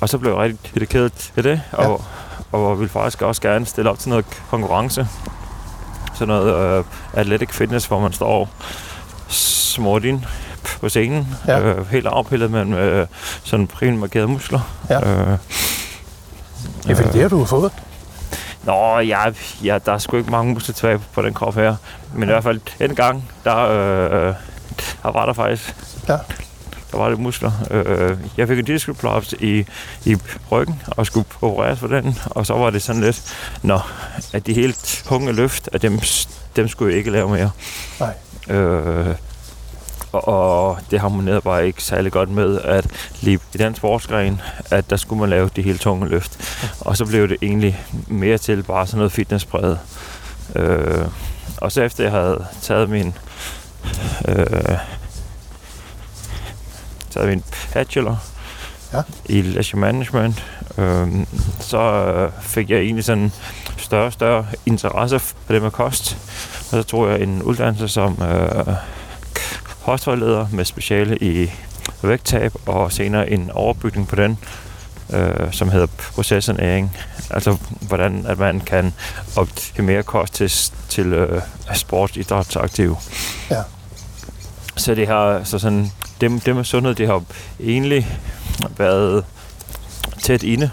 og 0.00 0.08
så 0.08 0.18
blev 0.18 0.30
jeg 0.32 0.40
rigtig 0.40 0.74
dedikeret 0.74 1.12
til 1.12 1.44
det, 1.44 1.60
Ja. 1.72 1.86
og, 1.88 2.04
og 2.52 2.78
ville 2.78 2.90
faktisk 2.90 3.22
også 3.22 3.42
gerne 3.42 3.66
stille 3.66 3.90
op 3.90 3.98
til 3.98 4.08
noget 4.08 4.24
konkurrence. 4.50 5.06
Sådan 6.14 6.28
noget 6.28 6.78
øh, 6.78 6.84
athletic 7.14 7.50
fitness, 7.52 7.86
hvor 7.86 8.00
man 8.00 8.12
står 8.12 8.48
smurt 9.28 10.04
ind 10.04 10.22
på 10.80 10.88
scenen, 10.88 11.28
Ja. 11.46 11.60
øh, 11.60 11.90
helt 11.90 12.06
afpillet, 12.06 12.50
men 12.50 12.72
øh, 12.72 13.06
sådan 13.44 13.66
primært 13.66 13.98
markerede 13.98 14.28
muskler. 14.28 14.60
Ja. 14.90 15.10
Øh, 15.10 15.38
Ja, 16.88 16.92
fordi 16.94 17.08
det 17.12 17.22
har 17.22 17.28
du 17.28 17.44
fået. 17.44 17.72
Nå, 18.64 18.98
ja, 18.98 19.18
ja, 19.64 19.78
der 19.86 19.92
er 19.92 19.98
sgu 19.98 20.16
ikke 20.16 20.30
mange 20.30 20.54
muskler 20.54 20.74
tilbage 20.74 21.00
på 21.14 21.22
den 21.22 21.34
krop 21.34 21.54
her. 21.54 21.76
Men 22.14 22.22
i 22.22 22.26
hvert 22.26 22.42
fald 22.42 22.60
en 22.80 22.94
gang, 22.94 23.30
der, 23.44 23.56
øh, 23.58 24.34
der 25.02 25.12
var 25.12 25.26
der 25.26 25.32
faktisk 25.32 25.76
Ja. 26.08 26.16
Der 26.92 26.98
var 26.98 27.08
lidt 27.08 27.20
muskler. 27.20 27.52
Øh, 27.70 28.18
jeg 28.36 28.48
fik 28.48 28.58
en 28.58 28.64
diskelplaps 28.64 29.32
i, 29.32 29.66
i 30.04 30.16
ryggen 30.50 30.82
og 30.86 31.06
skulle 31.06 31.26
opereres 31.40 31.78
for 31.78 31.86
den. 31.86 32.18
Og 32.24 32.46
så 32.46 32.54
var 32.54 32.70
det 32.70 32.82
sådan 32.82 33.02
lidt, 33.02 33.34
nå, 33.62 33.80
at 34.32 34.46
de 34.46 34.54
helt 34.54 35.02
tunge 35.08 35.32
løft, 35.32 35.68
at 35.72 35.82
dem, 35.82 36.00
dem 36.56 36.68
skulle 36.68 36.90
jeg 36.90 36.98
ikke 36.98 37.10
lave 37.10 37.28
mere. 37.28 37.50
Nej. 38.00 38.14
Øh, 38.56 39.16
og, 40.12 40.28
og 40.28 40.78
det 40.90 41.00
harmonerede 41.00 41.40
bare 41.40 41.66
ikke 41.66 41.82
særlig 41.82 42.12
godt 42.12 42.28
med, 42.28 42.60
at 42.60 42.86
lige 43.20 43.38
i 43.54 43.58
den 43.58 43.74
sportsgren, 43.74 44.40
at 44.70 44.90
der 44.90 44.96
skulle 44.96 45.20
man 45.20 45.30
lave 45.30 45.50
de 45.56 45.62
helt 45.62 45.80
tunge 45.80 46.08
løft. 46.08 46.60
Og 46.80 46.96
så 46.96 47.06
blev 47.06 47.28
det 47.28 47.36
egentlig 47.42 47.84
mere 48.06 48.38
til 48.38 48.62
bare 48.62 48.86
sådan 48.86 48.98
noget 48.98 49.12
fitnesspræget. 49.12 49.78
Øh, 50.56 51.06
og 51.56 51.72
så 51.72 51.82
efter 51.82 52.04
jeg 52.04 52.12
havde 52.12 52.46
taget 52.62 52.90
min 52.90 53.14
øh, 54.28 54.78
taget 57.12 57.28
min 57.28 57.44
bachelor 57.72 58.22
Ja. 58.92 59.02
i 59.24 59.42
leisure 59.42 59.80
management, 59.80 60.44
øh, 60.78 61.08
så 61.60 62.30
fik 62.42 62.70
jeg 62.70 62.78
egentlig 62.78 63.04
sådan 63.04 63.32
større 63.76 64.06
og 64.06 64.12
større 64.12 64.46
interesse 64.66 65.18
for 65.18 65.52
det 65.52 65.62
med 65.62 65.70
kost. 65.70 66.16
Og 66.58 66.68
så 66.70 66.82
tog 66.82 67.10
jeg 67.10 67.20
en 67.20 67.42
uddannelse 67.42 67.88
som 67.88 68.22
øh, 68.22 68.74
kostvejleder 69.84 70.46
med 70.52 70.64
speciale 70.64 71.18
i 71.18 71.50
vægttab, 72.02 72.52
og 72.66 72.92
senere 72.92 73.30
en 73.30 73.50
overbygning 73.50 74.08
på 74.08 74.16
den, 74.16 74.38
øh, 75.12 75.52
som 75.52 75.70
hedder 75.70 75.86
processanæring. 76.14 76.96
Altså, 77.30 77.56
hvordan 77.80 78.26
at 78.28 78.38
man 78.38 78.60
kan 78.60 78.94
optimere 79.36 80.02
kost 80.02 80.34
til, 80.34 80.52
til 80.88 81.06
øh, 81.12 81.42
sportsidrætsaktive. 81.74 82.96
Ja. 83.50 83.62
Så 84.76 84.94
det 84.94 85.06
har, 85.06 85.44
så 85.44 85.58
sådan, 85.58 85.92
det, 86.20 86.46
det 86.46 86.56
med 86.56 86.64
sundhed, 86.64 86.94
det 86.94 87.06
har 87.06 87.22
egentlig 87.60 88.18
været 88.78 89.24
tæt 90.22 90.42
inde, 90.42 90.70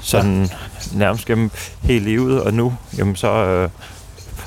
sådan 0.00 0.42
ja. 0.42 0.98
nærmest 0.98 1.26
gennem 1.26 1.50
hele 1.80 2.04
livet, 2.04 2.42
og 2.42 2.54
nu, 2.54 2.76
jamen 2.98 3.16
så 3.16 3.28
øh, 3.28 3.70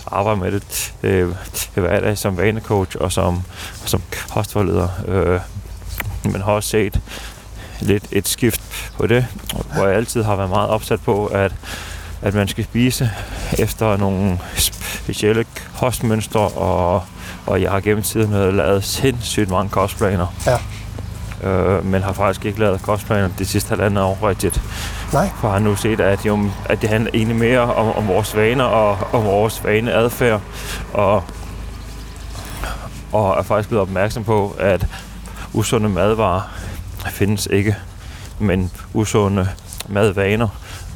arbejder 0.07 0.39
med 0.39 0.51
det 0.51 0.93
øh, 1.03 1.35
til 1.53 1.81
hverdag 1.81 2.17
som 2.17 2.37
vanecoach 2.37 2.97
og 2.99 3.11
som, 3.11 3.43
som 3.85 4.01
kostvejleder. 4.29 4.87
Øh, 5.07 5.39
men 6.31 6.41
har 6.41 6.51
også 6.51 6.69
set 6.69 6.99
lidt 7.79 8.05
et 8.11 8.27
skift 8.27 8.61
på 8.97 9.07
det, 9.07 9.25
hvor 9.73 9.87
jeg 9.87 9.95
altid 9.95 10.23
har 10.23 10.35
været 10.35 10.49
meget 10.49 10.69
opsat 10.69 11.01
på, 11.01 11.25
at, 11.25 11.51
at 12.21 12.33
man 12.33 12.47
skal 12.47 12.63
spise 12.63 13.11
efter 13.59 13.97
nogle 13.97 14.39
specielle 14.55 15.45
kostmønstre, 15.77 16.39
og, 16.39 17.03
og 17.47 17.61
jeg 17.61 17.71
har 17.71 17.79
gennem 17.79 18.03
tiden 18.03 18.55
lavet 18.55 18.83
sindssygt 18.83 19.49
mange 19.49 19.69
kostplaner. 19.69 20.27
Ja. 20.45 20.57
Øh, 21.49 21.85
men 21.85 22.01
har 22.03 22.13
faktisk 22.13 22.45
ikke 22.45 22.59
lavet 22.59 22.81
kostplaner 22.81 23.29
det 23.37 23.47
sidste 23.47 23.69
halvandet 23.69 24.03
år 24.03 24.27
rigtigt. 24.27 24.61
Nej. 25.13 25.29
For 25.41 25.49
har 25.49 25.59
nu 25.59 25.75
set, 25.75 25.99
at, 25.99 26.25
jo, 26.25 26.49
at 26.65 26.81
det 26.81 26.89
handler 26.89 27.11
egentlig 27.13 27.35
mere 27.37 27.59
om, 27.59 27.95
om 27.95 28.07
vores 28.07 28.35
vaner 28.35 28.63
og 28.63 28.97
om 29.13 29.25
vores 29.25 29.63
vaneadfærd. 29.63 30.41
Og, 30.93 31.23
og 33.11 33.37
er 33.39 33.41
faktisk 33.43 33.69
blevet 33.69 33.81
opmærksom 33.81 34.23
på, 34.23 34.55
at 34.59 34.87
usunde 35.53 35.89
madvarer 35.89 36.41
findes 37.05 37.47
ikke, 37.51 37.75
men 38.39 38.71
usunde 38.93 39.49
madvaner. 39.87 40.47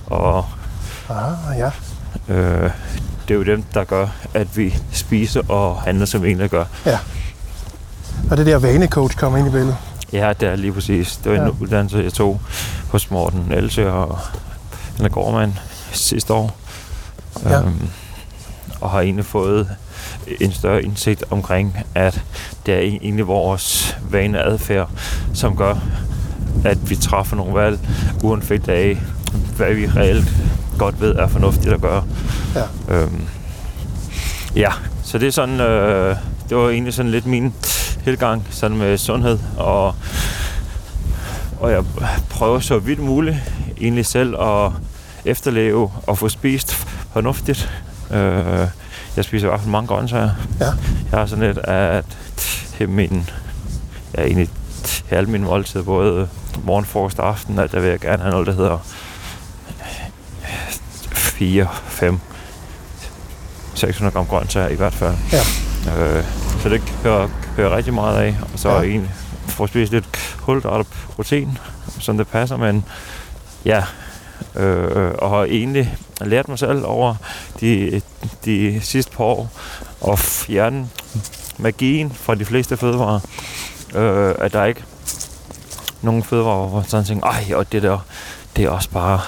Og 0.05 0.45
Ah, 1.09 1.57
ja. 1.57 1.69
øh, 2.33 2.71
det 3.27 3.33
er 3.33 3.37
jo 3.37 3.43
dem, 3.43 3.63
der 3.73 3.83
gør, 3.83 4.07
at 4.33 4.57
vi 4.57 4.75
spiser 4.91 5.41
og 5.51 5.81
handler, 5.81 6.05
som 6.05 6.23
vi 6.23 6.27
egentlig 6.27 6.49
gør. 6.49 6.65
Og 8.31 8.37
det 8.37 8.45
der 8.45 8.57
vanecoach 8.57 9.17
kommer 9.17 9.37
ind 9.37 9.47
i 9.47 9.51
billedet. 9.51 9.77
Ja, 10.13 10.33
det 10.39 10.49
er 10.49 10.55
lige 10.55 10.73
præcis. 10.73 11.17
Det 11.23 11.31
var 11.31 11.37
en 11.37 11.43
Ja. 11.43 11.47
ja. 11.47 11.53
uddannelse, 11.61 11.97
jeg 11.97 12.13
tog 12.13 12.41
hos 12.89 13.11
Morten 13.11 13.51
Else 13.51 13.91
og 13.91 14.19
Anna 14.97 15.09
Gårdmann 15.09 15.59
sidste 15.91 16.33
år. 16.33 16.57
Ja. 17.43 17.59
Øhm, 17.59 17.89
og 18.81 18.89
har 18.89 19.01
egentlig 19.01 19.25
fået 19.25 19.69
en 20.41 20.51
større 20.51 20.83
indsigt 20.83 21.23
omkring, 21.29 21.77
at 21.95 22.21
det 22.65 22.73
er 22.73 22.79
egentlig 22.79 23.27
vores 23.27 23.97
vaneadfærd, 24.09 24.89
som 25.33 25.55
gør, 25.57 25.75
at 26.65 26.89
vi 26.89 26.95
træffer 26.95 27.35
nogle 27.35 27.53
valg, 27.53 27.79
uanset 28.23 28.69
af, 28.69 28.97
hvad 29.57 29.73
vi 29.73 29.87
reelt 29.87 30.27
godt 30.77 31.01
ved 31.01 31.15
er 31.15 31.27
fornuftigt 31.27 31.73
at 31.73 31.81
gøre. 31.81 32.03
Ja. 32.55 32.95
Øhm, 32.95 33.21
ja, 34.55 34.71
så 35.03 35.17
det 35.17 35.27
er 35.27 35.31
sådan, 35.31 35.59
øh, 35.59 36.15
det 36.49 36.57
var 36.57 36.69
egentlig 36.69 36.93
sådan 36.93 37.11
lidt 37.11 37.25
min 37.25 37.53
tilgang 38.03 38.47
sådan 38.49 38.77
med 38.77 38.97
sundhed, 38.97 39.39
og, 39.57 39.95
og 41.59 41.71
jeg 41.71 41.83
prøver 42.29 42.59
så 42.59 42.79
vidt 42.79 42.99
muligt 42.99 43.37
egentlig 43.81 44.05
selv 44.05 44.41
at 44.41 44.71
efterleve 45.25 45.91
og 46.07 46.17
få 46.17 46.29
spist 46.29 46.73
fornuftigt. 47.13 47.71
Øh, 48.11 48.67
jeg 49.15 49.25
spiser 49.25 49.47
i 49.47 49.49
hvert 49.49 49.59
fald 49.59 49.71
mange 49.71 49.87
grøntsager. 49.87 50.29
Ja. 50.59 50.65
Jeg 51.11 51.19
har 51.19 51.25
sådan 51.25 51.45
lidt, 51.45 51.57
at 51.57 52.05
min, 52.87 53.29
ja, 54.17 54.21
egentlig 54.21 54.49
alle 55.09 55.29
mine 55.29 55.43
måltider, 55.43 55.83
både 55.83 56.27
morgen, 56.63 56.85
frokost 56.85 57.19
og 57.19 57.27
aften, 57.27 57.59
at 57.59 57.71
der 57.71 57.79
vil 57.79 57.89
jeg 57.89 57.99
gerne 57.99 58.21
have 58.21 58.31
noget, 58.31 58.47
der 58.47 58.53
hedder 58.53 58.77
4, 61.37 61.67
5, 61.87 62.19
600 63.73 64.13
gram 64.13 64.25
grøntsager 64.25 64.67
i 64.67 64.75
hvert 64.75 64.93
fald. 64.93 65.15
Ja. 65.31 65.41
Øh, 65.97 66.23
så 66.61 66.69
det 66.69 66.81
hører, 67.03 67.27
hører 67.55 67.75
rigtig 67.75 67.93
meget 67.93 68.17
af. 68.17 68.35
Og 68.53 68.59
så 68.59 68.69
Ja. 68.69 68.75
ja. 68.75 68.81
egentlig 68.83 69.11
få 69.47 69.67
spist 69.67 69.91
lidt 69.91 70.35
kulhydrat 70.41 70.79
og 70.79 70.85
protein, 71.15 71.57
som 71.99 72.17
det 72.17 72.27
passer, 72.27 72.57
men 72.57 72.85
ja, 73.65 73.83
øh, 74.55 75.11
og 75.17 75.29
har 75.29 75.43
egentlig 75.43 75.97
lært 76.21 76.47
mig 76.49 76.59
selv 76.59 76.85
over 76.85 77.15
de, 77.59 78.01
de 78.45 78.79
sidste 78.81 79.11
par 79.11 79.23
år 79.23 79.49
at 80.11 80.19
fjerne 80.19 80.89
magien 81.57 82.11
fra 82.11 82.35
de 82.35 82.45
fleste 82.45 82.77
fødevarer. 82.77 83.19
Øh, 83.95 84.35
at 84.39 84.53
der 84.53 84.59
er 84.59 84.65
ikke 84.65 84.83
nogen 86.01 86.23
fødevarer, 86.23 86.67
hvor 86.67 86.81
sådan 86.87 87.05
tænker, 87.05 87.27
ej, 87.27 87.45
og 87.55 87.71
det 87.71 87.83
der, 87.83 87.99
det 88.55 88.65
er 88.65 88.69
også 88.69 88.89
bare 88.89 89.19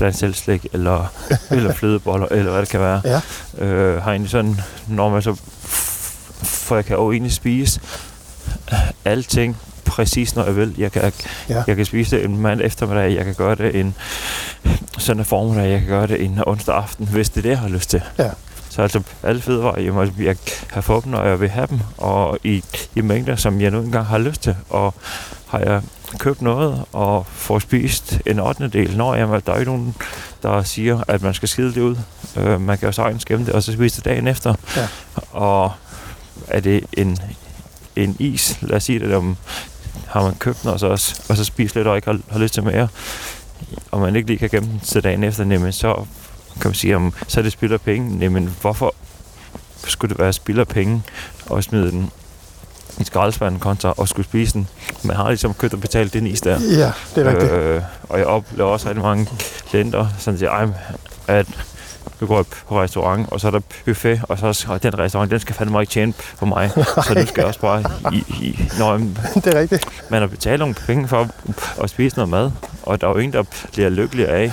blandt 0.00 0.18
selv 0.18 0.34
slik, 0.34 0.66
eller, 0.72 1.12
eller 1.50 1.72
flødeboller, 1.72 2.26
eller 2.30 2.50
hvad 2.50 2.60
det 2.60 2.68
kan 2.68 2.80
være. 2.80 3.02
Ja. 3.04 3.20
Øh, 3.64 4.02
har 4.02 4.10
egentlig 4.10 4.30
sådan, 4.30 4.60
når 4.86 5.08
man 5.08 5.22
så, 5.22 5.34
for 6.42 6.74
jeg 6.76 6.84
kan 6.84 6.96
jo 6.96 7.12
egentlig 7.12 7.32
spise 7.32 7.80
alting 9.04 9.56
præcis, 9.84 10.36
når 10.36 10.44
jeg 10.44 10.56
vil. 10.56 10.74
Jeg 10.78 10.92
kan, 10.92 11.12
Ja. 11.48 11.62
jeg 11.66 11.76
kan 11.76 11.84
spise 11.84 12.16
det 12.16 12.24
en 12.24 12.36
mandag 12.38 12.66
eftermiddag, 12.66 13.14
jeg 13.14 13.24
kan 13.24 13.34
gøre 13.34 13.54
det 13.54 13.80
en 13.80 13.94
søndag 14.98 15.26
formiddag, 15.26 15.70
jeg 15.70 15.80
kan 15.80 15.88
gøre 15.88 16.06
det 16.06 16.24
en 16.24 16.40
onsdag 16.46 16.74
aften, 16.74 17.08
hvis 17.08 17.28
det 17.30 17.36
er 17.38 17.42
det, 17.42 17.50
jeg 17.50 17.58
har 17.58 17.68
lyst 17.68 17.90
til. 17.90 18.02
Ja. 18.18 18.30
Så 18.88 18.98
altså 18.98 19.02
alle 19.22 19.40
fødevarer, 19.40 19.80
jeg, 19.80 19.94
må, 19.94 20.06
jeg 20.18 20.36
kan 20.72 20.82
få 20.82 21.00
dem, 21.00 21.12
når 21.12 21.22
jeg 21.22 21.40
vil 21.40 21.48
have 21.48 21.66
dem, 21.66 21.80
og 21.96 22.38
i, 22.44 22.64
i 22.94 23.00
mængder, 23.00 23.36
som 23.36 23.60
jeg 23.60 23.70
nu 23.70 23.80
engang 23.80 24.06
har 24.06 24.18
lyst 24.18 24.42
til. 24.42 24.56
Og 24.70 24.94
har 25.46 25.58
jeg 25.58 25.82
købt 26.18 26.42
noget 26.42 26.84
og 26.92 27.26
får 27.26 27.58
spist 27.58 28.20
en 28.26 28.40
8. 28.40 28.68
del, 28.68 28.96
når 28.96 29.14
jamen, 29.14 29.42
der 29.46 29.52
er 29.52 29.58
ikke 29.58 29.70
nogen, 29.70 29.94
der 30.42 30.62
siger, 30.62 31.04
at 31.08 31.22
man 31.22 31.34
skal 31.34 31.48
skide 31.48 31.74
det 31.74 31.80
ud. 31.80 31.96
Øh, 32.36 32.60
man 32.60 32.78
kan 32.78 32.86
jo 32.88 32.92
sagtens 32.92 33.24
gemme 33.24 33.46
det, 33.46 33.54
og 33.54 33.62
så 33.62 33.72
spise 33.72 33.96
det 33.96 34.04
dagen 34.04 34.28
efter. 34.28 34.54
Ja. 34.76 34.88
Og 35.30 35.72
er 36.48 36.60
det 36.60 36.84
en, 36.92 37.18
en 37.96 38.16
is, 38.18 38.58
lad 38.60 38.76
os 38.76 38.84
sige 38.84 38.98
det, 38.98 39.14
om 39.14 39.36
har 40.06 40.22
man 40.22 40.34
købt 40.34 40.62
den, 40.62 40.70
og 40.70 40.80
så, 40.80 40.86
også, 40.86 41.22
og 41.28 41.36
så 41.36 41.44
spist 41.44 41.74
lidt 41.74 41.86
og 41.86 41.96
ikke 41.96 42.10
har, 42.10 42.18
har 42.30 42.38
lyst 42.38 42.54
til 42.54 42.62
mere, 42.62 42.88
og 43.90 44.00
man 44.00 44.16
ikke 44.16 44.28
lige 44.28 44.38
kan 44.38 44.48
gemme 44.48 44.68
den 44.68 44.80
til 44.80 45.04
dagen 45.04 45.24
efter, 45.24 45.44
jamen, 45.44 45.72
så 45.72 46.04
kan 46.60 46.68
man 46.68 46.74
sige, 46.74 46.96
om 46.96 47.12
så 47.28 47.40
er 47.40 47.42
det 47.42 47.52
spilder 47.52 47.78
penge. 47.78 48.18
Nej, 48.18 48.28
men 48.28 48.56
hvorfor 48.60 48.94
skulle 49.86 50.10
det 50.10 50.18
være 50.18 50.32
spilder 50.32 50.64
penge 50.64 51.02
og 51.46 51.64
smide 51.64 51.90
den 51.90 52.10
i 52.98 53.04
skraldespanden 53.04 53.60
kontra 53.60 53.94
og 53.96 54.08
skulle 54.08 54.26
spise 54.26 54.52
den? 54.52 54.68
Man 55.02 55.16
har 55.16 55.28
ligesom 55.28 55.54
købt 55.54 55.74
og 55.74 55.80
betalt 55.80 56.12
den 56.12 56.26
is 56.26 56.40
der. 56.40 56.60
Ja, 56.60 56.92
det 57.14 57.26
er 57.26 57.30
rigtigt. 57.30 57.52
Øh, 57.52 57.82
og 58.02 58.18
jeg 58.18 58.26
oplever 58.26 58.68
også 58.70 58.88
rigtig 58.88 59.02
mange 59.04 59.28
klienter, 59.70 60.06
som 60.18 60.38
siger, 60.38 60.50
"Ej, 60.50 60.68
at 61.28 61.46
nu 62.20 62.26
går 62.26 62.36
jeg 62.36 62.44
på 62.68 62.80
restaurant, 62.82 63.28
og 63.32 63.40
så 63.40 63.46
er 63.46 63.50
der 63.50 63.60
buffet, 63.84 64.20
og 64.28 64.38
så 64.38 64.66
og 64.68 64.82
den 64.82 64.98
restaurant, 64.98 65.30
den 65.30 65.40
skal 65.40 65.54
fandme 65.54 65.80
ikke 65.80 65.90
tjene 65.90 66.12
på 66.38 66.46
mig. 66.46 66.70
så 67.06 67.14
nu 67.16 67.26
skal 67.26 67.34
jeg 67.36 67.44
også 67.44 67.60
bare 67.60 67.84
i, 68.12 68.16
i 68.40 68.70
når 68.78 68.96
det 69.34 69.46
er 69.46 69.60
rigtigt. 69.60 69.86
man 70.10 70.20
har 70.20 70.26
betalt 70.28 70.58
nogle 70.58 70.74
penge 70.74 71.08
for 71.08 71.28
at 71.82 71.90
spise 71.90 72.16
noget 72.16 72.28
mad, 72.28 72.50
og 72.82 73.00
der 73.00 73.06
er 73.06 73.10
jo 73.10 73.16
ingen, 73.18 73.32
der 73.32 73.44
bliver 73.72 73.88
lykkelig 73.88 74.28
af, 74.28 74.52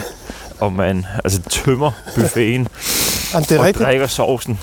om 0.60 0.74
man 0.74 1.06
altså, 1.24 1.42
tømmer 1.50 1.92
buffeten 2.16 2.68
Jamen, 3.34 3.44
det 3.50 3.52
er 3.52 3.60
og 3.60 3.66
rigtigt. 3.66 3.86
drikker 3.86 4.08
sovsen. 4.08 4.60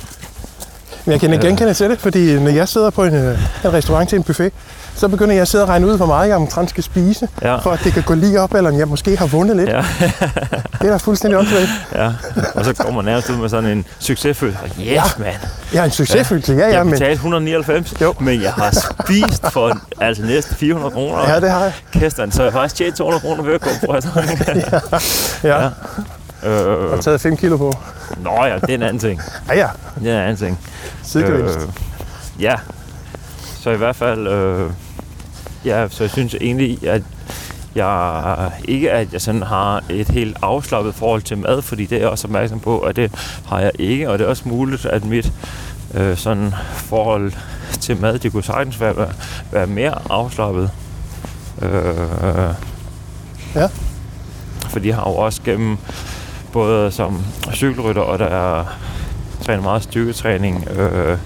Men 1.04 1.12
jeg 1.12 1.20
kan 1.20 1.32
Ja. 1.32 1.40
genkende 1.46 1.74
til 1.74 1.90
det, 1.90 2.00
fordi 2.00 2.38
når 2.40 2.50
jeg 2.50 2.68
sidder 2.68 2.90
på 2.90 3.04
en, 3.04 3.14
øh, 3.14 3.38
en 3.64 3.72
restaurant 3.72 4.08
til 4.08 4.16
en 4.16 4.22
buffet, 4.22 4.52
så 4.96 5.08
begynder 5.08 5.34
jeg 5.34 5.42
at 5.42 5.48
sidde 5.48 5.64
og 5.64 5.68
regne 5.68 5.86
ud, 5.86 5.96
hvor 5.96 6.06
meget 6.06 6.28
jeg 6.28 6.36
omtrent 6.36 6.70
skal 6.70 6.84
spise, 6.84 7.28
Ja. 7.42 7.56
for 7.56 7.70
at 7.70 7.80
det 7.84 7.92
kan 7.92 8.02
gå 8.02 8.14
lige 8.14 8.40
op, 8.40 8.54
eller 8.54 8.70
om 8.70 8.78
jeg 8.78 8.88
måske 8.88 9.16
har 9.16 9.26
vundet 9.26 9.56
lidt. 9.56 9.68
Ja, 9.68 9.76
Det 10.80 10.86
er 10.86 10.90
da 10.90 10.96
fuldstændig 10.96 11.38
åndssvagt. 11.38 11.68
ja. 11.94 12.10
Og 12.54 12.64
så 12.64 12.72
går 12.74 12.90
man 12.90 13.04
nærmest 13.04 13.30
ud 13.30 13.36
med 13.36 13.48
sådan 13.48 13.70
en 13.70 13.84
succesfølelse. 13.98 14.58
Yes, 14.66 14.86
Ja. 14.86 15.02
mand. 15.18 15.34
Jeg 15.72 15.80
er 15.80 15.84
en 15.84 15.90
succesfølelse, 15.90 16.52
ja, 16.52 16.58
ja, 16.58 16.74
Jeg 16.76 16.84
men... 16.86 16.92
betalte 16.92 17.12
199, 17.12 17.94
Jo. 18.00 18.14
men 18.20 18.42
jeg 18.42 18.52
har 18.52 18.70
spist 19.04 19.50
for 19.52 19.78
altså 20.00 20.22
næsten 20.22 20.56
400 20.56 20.92
kroner. 20.94 21.30
Ja, 21.34 21.40
det 21.40 21.50
har 21.50 21.60
jeg. 21.62 21.72
Kæsten, 21.92 22.32
så 22.32 22.42
jeg 22.42 22.52
har 22.52 22.58
faktisk 22.60 22.74
tjent 22.76 22.96
200 22.96 23.20
kroner 23.20 23.42
ved 23.42 23.54
at 23.54 23.60
gå 23.60 23.70
på. 23.86 23.94
Ja, 25.44 25.48
Ja. 25.48 25.58
jeg 25.58 25.70
øh, 26.66 26.90
har 26.90 27.00
taget 27.00 27.20
5 27.20 27.36
kilo 27.36 27.56
på. 27.56 27.74
nå 28.18 28.44
ja, 28.44 28.54
det 28.54 28.70
er 28.70 28.74
en 28.74 28.82
anden 28.82 28.98
ting. 28.98 29.20
Ja, 29.48 29.54
ja, 29.58 29.68
Det 30.00 30.10
er 30.10 30.16
en 30.16 30.22
anden 30.22 30.36
ting. 30.36 30.58
sidegevinst. 31.02 31.58
ja. 32.40 32.54
Så 33.64 33.70
i 33.70 33.76
hvert 33.76 33.96
fald, 33.96 34.26
øh, 34.26 34.70
ja, 35.64 35.88
så 35.88 36.04
jeg 36.04 36.10
synes 36.10 36.34
egentlig, 36.34 36.88
at 36.88 37.02
jeg 37.74 38.50
ikke, 38.64 38.90
at 38.90 39.12
jeg 39.12 39.20
sådan 39.20 39.42
har 39.42 39.82
et 39.90 40.08
helt 40.08 40.36
afslappet 40.42 40.94
forhold 40.94 41.22
til 41.22 41.38
mad, 41.38 41.62
fordi 41.62 41.86
det 41.86 41.96
er 41.96 42.00
jeg 42.00 42.08
også 42.08 42.26
opmærksom 42.26 42.60
på, 42.60 42.78
at 42.78 42.96
det 42.96 43.12
har 43.46 43.60
jeg 43.60 43.72
ikke, 43.78 44.10
og 44.10 44.18
det 44.18 44.24
er 44.24 44.28
også 44.28 44.48
muligt, 44.48 44.86
at 44.86 45.04
mit 45.04 45.32
øh, 45.94 46.16
sådan 46.16 46.54
forhold 46.74 47.32
til 47.80 48.00
mad, 48.00 48.18
det 48.18 48.32
kunne 48.32 48.44
sagtens 48.44 48.80
være, 48.80 49.08
være, 49.52 49.66
mere 49.66 49.94
afslappet. 50.10 50.70
Øh, 51.62 52.54
Ja. 53.54 53.68
Fordi 54.68 54.88
jeg 54.88 54.96
har 54.96 55.10
jo 55.10 55.16
også 55.16 55.42
gennem 55.44 55.76
både 56.52 56.90
som 56.90 57.24
cykelrytter, 57.52 58.02
og 58.02 58.18
der 58.18 58.26
er 58.26 58.64
træner 59.46 59.62
meget 59.62 59.82
styrketræning, 59.82 60.68
øh, 60.70 61.18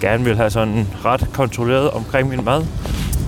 gerne 0.00 0.24
vil 0.24 0.36
have 0.36 0.50
sådan 0.50 0.88
ret 1.04 1.26
kontrolleret 1.32 1.90
omkring 1.90 2.28
min 2.28 2.44
mad. 2.44 2.64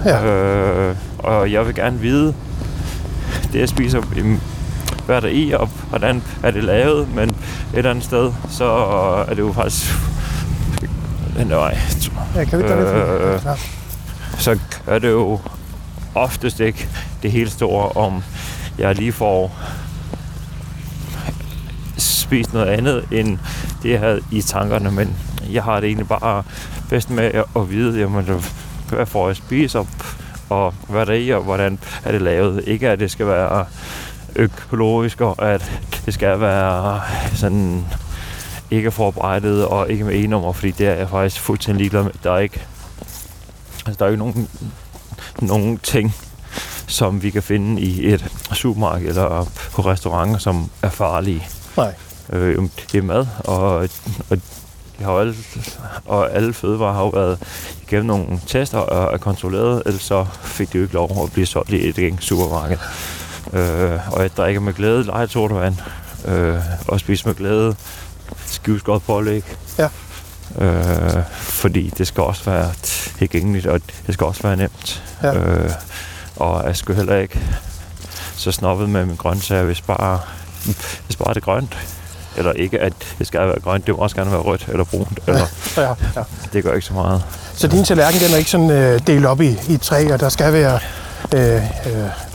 Ja. 0.05 0.25
Øh, 0.25 0.97
og 1.19 1.53
jeg 1.53 1.67
vil 1.67 1.75
gerne 1.75 2.01
vide, 2.01 2.35
det 3.53 3.61
jeg 3.61 3.69
spiser, 3.69 4.01
hvad 5.07 5.17
er 5.17 5.21
der 5.21 5.29
i, 5.29 5.51
og 5.51 5.69
hvordan 5.89 6.23
er 6.43 6.51
det 6.51 6.65
lavet, 6.65 7.15
men 7.15 7.29
et 7.29 7.35
eller 7.75 7.91
andet 7.91 8.05
sted, 8.05 8.33
så 8.51 8.65
er 9.29 9.35
det 9.35 9.39
jo 9.39 9.53
faktisk... 9.53 9.95
Nej, 11.37 11.79
Ja, 12.37 12.45
kan 12.45 12.59
vi 12.59 12.65
gøre? 12.65 13.35
Øh, 13.35 13.41
så 14.39 14.59
er 14.87 14.99
det 14.99 15.11
jo 15.11 15.41
oftest 16.15 16.61
ikke 16.61 16.89
det 17.23 17.33
helt 17.33 17.53
store, 17.53 17.89
om 17.89 18.23
jeg 18.79 18.95
lige 18.95 19.13
får 19.13 19.59
spist 21.99 22.52
noget 22.52 22.67
andet, 22.67 23.04
end 23.11 23.39
det, 23.83 23.91
jeg 23.91 23.99
havde 24.00 24.21
i 24.31 24.43
tankerne. 24.43 24.91
Men 24.91 25.17
jeg 25.52 25.63
har 25.63 25.80
det 25.80 25.87
egentlig 25.87 26.08
bare 26.08 26.43
bedst 26.89 27.11
med 27.11 27.25
at, 27.25 27.45
at 27.56 27.71
vide, 27.71 28.00
jamen, 28.00 28.25
hvad 28.89 29.06
får 29.06 29.25
jeg 29.25 29.30
at 29.30 29.37
spise, 29.37 29.78
og, 29.78 29.87
og 30.49 30.75
hvad 30.89 31.06
der 31.06 31.13
er 31.13 31.17
i, 31.17 31.30
og 31.30 31.43
hvordan 31.43 31.78
er 32.04 32.13
det 32.13 32.23
lavet. 32.23 32.65
Ikke 32.67 32.89
at 32.89 33.00
det 33.00 33.11
skal 33.11 33.26
være 33.26 33.67
økologisk, 34.37 35.21
og 35.21 35.52
at 35.52 35.73
det 36.06 36.15
skal 36.15 36.41
være 36.41 37.00
sådan 37.34 37.84
ikke 38.71 38.91
forberedet 38.91 39.67
og 39.67 39.91
ikke 39.91 40.04
med 40.04 40.15
e-nummer, 40.15 40.52
fordi 40.52 40.71
det 40.71 40.87
er 40.87 40.95
jeg 40.95 41.08
faktisk 41.08 41.41
fuldstændig 41.41 41.80
ligeglad 41.80 42.02
med. 42.02 42.13
Der 42.23 42.32
er 42.32 42.39
ikke, 42.39 42.67
altså, 43.87 43.99
der 43.99 44.04
er 44.04 44.08
ikke 44.08 44.19
nogen, 44.19 44.49
nogen 45.41 45.78
ting, 45.78 46.15
som 46.87 47.23
vi 47.23 47.30
kan 47.30 47.43
finde 47.43 47.82
i 47.82 48.13
et 48.13 48.25
supermarked 48.52 49.08
eller 49.08 49.50
på 49.73 49.82
restauranter, 49.82 50.39
som 50.39 50.71
er 50.82 50.91
farlige. 50.91 51.49
Nej. 51.76 51.95
Øh, 52.32 52.69
det 52.93 52.99
er 52.99 53.02
mad, 53.02 53.26
og, 53.39 53.89
og, 54.30 54.39
de 54.99 55.04
har 55.04 55.13
jo 55.13 55.19
alle, 55.19 55.34
og 56.04 56.34
alle 56.34 56.54
fødevarer 56.54 56.93
har 56.93 57.02
jo 57.02 57.08
været 57.08 57.39
igennem 57.82 58.06
nogle 58.06 58.41
tester 58.47 58.78
og 58.78 59.15
er 59.15 59.19
kontrolleret, 59.19 59.82
ellers 59.87 60.02
så 60.02 60.26
fik 60.43 60.73
de 60.73 60.78
jo 60.78 60.82
ikke 60.82 60.95
lov 60.95 61.23
at 61.25 61.32
blive 61.32 61.47
solgt 61.47 61.71
i 61.71 61.89
et 61.89 61.99
enkelt 61.99 62.25
supermarked. 62.25 62.78
Øh, 63.52 64.13
og 64.13 64.23
jeg 64.23 64.30
drikker 64.37 64.61
med 64.61 64.73
glæde 64.73 65.04
lejet 65.04 65.30
sodavand, 65.30 65.76
øh, 66.25 66.56
og 66.89 67.00
spiser 67.00 67.28
med 67.28 67.34
glæde 67.34 67.76
skiveskåret 68.47 69.02
pålæg. 69.02 69.45
Ja. 69.78 69.89
Øh, 70.58 71.23
fordi 71.32 71.93
det 71.99 72.06
skal 72.06 72.23
også 72.23 72.50
være 72.50 72.73
tilgængeligt, 72.82 73.67
og 73.67 73.80
det 74.06 74.15
skal 74.15 74.26
også 74.26 74.43
være 74.43 74.56
nemt. 74.56 75.02
Ja. 75.23 75.34
Øh, 75.34 75.71
og 76.37 76.67
jeg 76.67 76.76
skulle 76.76 76.97
heller 76.97 77.17
ikke 77.17 77.41
så 78.34 78.52
snobbet 78.52 78.89
med 78.89 79.06
min 79.06 79.17
grøntsager, 79.17 79.65
hvis 79.65 79.80
bare, 79.80 80.21
hvis 81.06 81.17
bare 81.17 81.34
det 81.34 81.41
er 81.41 81.45
grønt. 81.45 81.76
Eller 82.39 82.53
ikke, 82.53 82.81
at 82.81 82.93
det 83.19 83.27
skal 83.27 83.41
være 83.41 83.61
grønt, 83.61 83.87
det 83.87 83.95
må 83.97 84.03
også 84.03 84.17
gerne 84.17 84.31
være 84.31 84.41
rødt 84.41 84.67
eller 84.69 84.85
brunt. 84.85 85.19
Eller, 85.27 85.47
Ja, 85.77 85.83
ja. 86.17 86.23
det 86.53 86.65
gør 86.65 86.73
ikke 86.75 86.87
så 86.87 86.93
meget. 86.95 87.23
Så 87.55 87.67
din 87.69 87.85
tallerken 87.85 88.21
den 88.21 88.33
er 88.33 88.37
ikke 88.37 88.51
sådan 88.51 88.71
øh, 88.71 89.01
delt 89.07 89.27
op 89.27 89.41
i, 89.41 89.57
i 89.69 89.77
tre, 89.77 90.13
og 90.13 90.21
der 90.21 90.29
skal 90.29 90.53
være, 90.53 90.79
øh, 91.35 91.55
øh, 91.57 91.63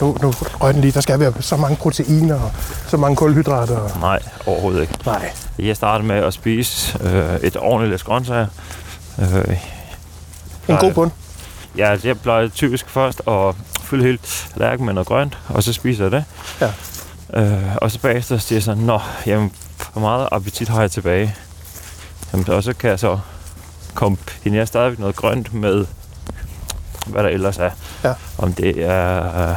nu, 0.00 0.16
nu 0.22 0.30
røg 0.60 0.74
den 0.74 0.80
lige, 0.80 0.92
der 0.92 1.00
skal 1.00 1.20
være 1.20 1.32
så 1.40 1.56
mange 1.56 1.76
proteiner 1.76 2.34
og 2.40 2.50
så 2.88 2.96
mange 2.96 3.16
kulhydrater. 3.16 3.76
Og, 3.76 3.90
Nej, 4.00 4.18
overhovedet 4.46 4.80
ikke. 4.80 4.94
nej, 5.06 5.30
Jeg 5.58 5.76
startede 5.76 6.08
med 6.08 6.16
at 6.16 6.34
spise 6.34 6.98
øh, 7.04 7.36
et 7.42 7.56
ordentligt 7.56 7.90
læs 7.90 8.02
grøntsager. 8.02 8.46
Øh, 9.18 9.56
en 10.68 10.76
god 10.76 10.92
bund. 10.92 11.10
Ja, 11.78 11.96
jeg 12.04 12.18
plejer 12.20 12.48
typisk 12.48 12.88
først 12.90 13.22
at 13.28 13.54
fylde 13.82 14.04
helt 14.04 14.46
tallerkenen 14.52 14.86
med 14.86 14.94
noget 14.94 15.06
grønt, 15.08 15.38
og 15.48 15.62
så 15.62 15.72
spiser 15.72 16.04
jeg 16.04 16.12
det. 16.12 16.24
Ja. 16.60 16.70
Øh, 17.40 17.76
og 17.76 17.90
så 17.90 17.98
bagefter 17.98 18.38
siger 18.38 18.56
jeg 18.56 18.62
sådan, 18.62 18.82
nå, 18.82 19.00
jamen, 19.26 19.52
hvor 19.92 20.00
meget 20.00 20.28
appetit 20.32 20.68
har 20.68 20.80
jeg 20.80 20.90
tilbage? 20.90 21.34
Jamen, 22.32 22.50
og 22.50 22.62
så 22.62 22.72
kan 22.72 22.90
jeg 22.90 22.98
så 22.98 23.18
kombinere 23.94 24.66
stadigvæk 24.66 24.98
noget 24.98 25.16
grønt 25.16 25.54
med, 25.54 25.86
hvad 27.06 27.22
der 27.22 27.28
ellers 27.28 27.58
er. 27.58 27.70
Ja. 28.04 28.14
Om 28.38 28.52
det 28.52 28.84
er 28.84 29.56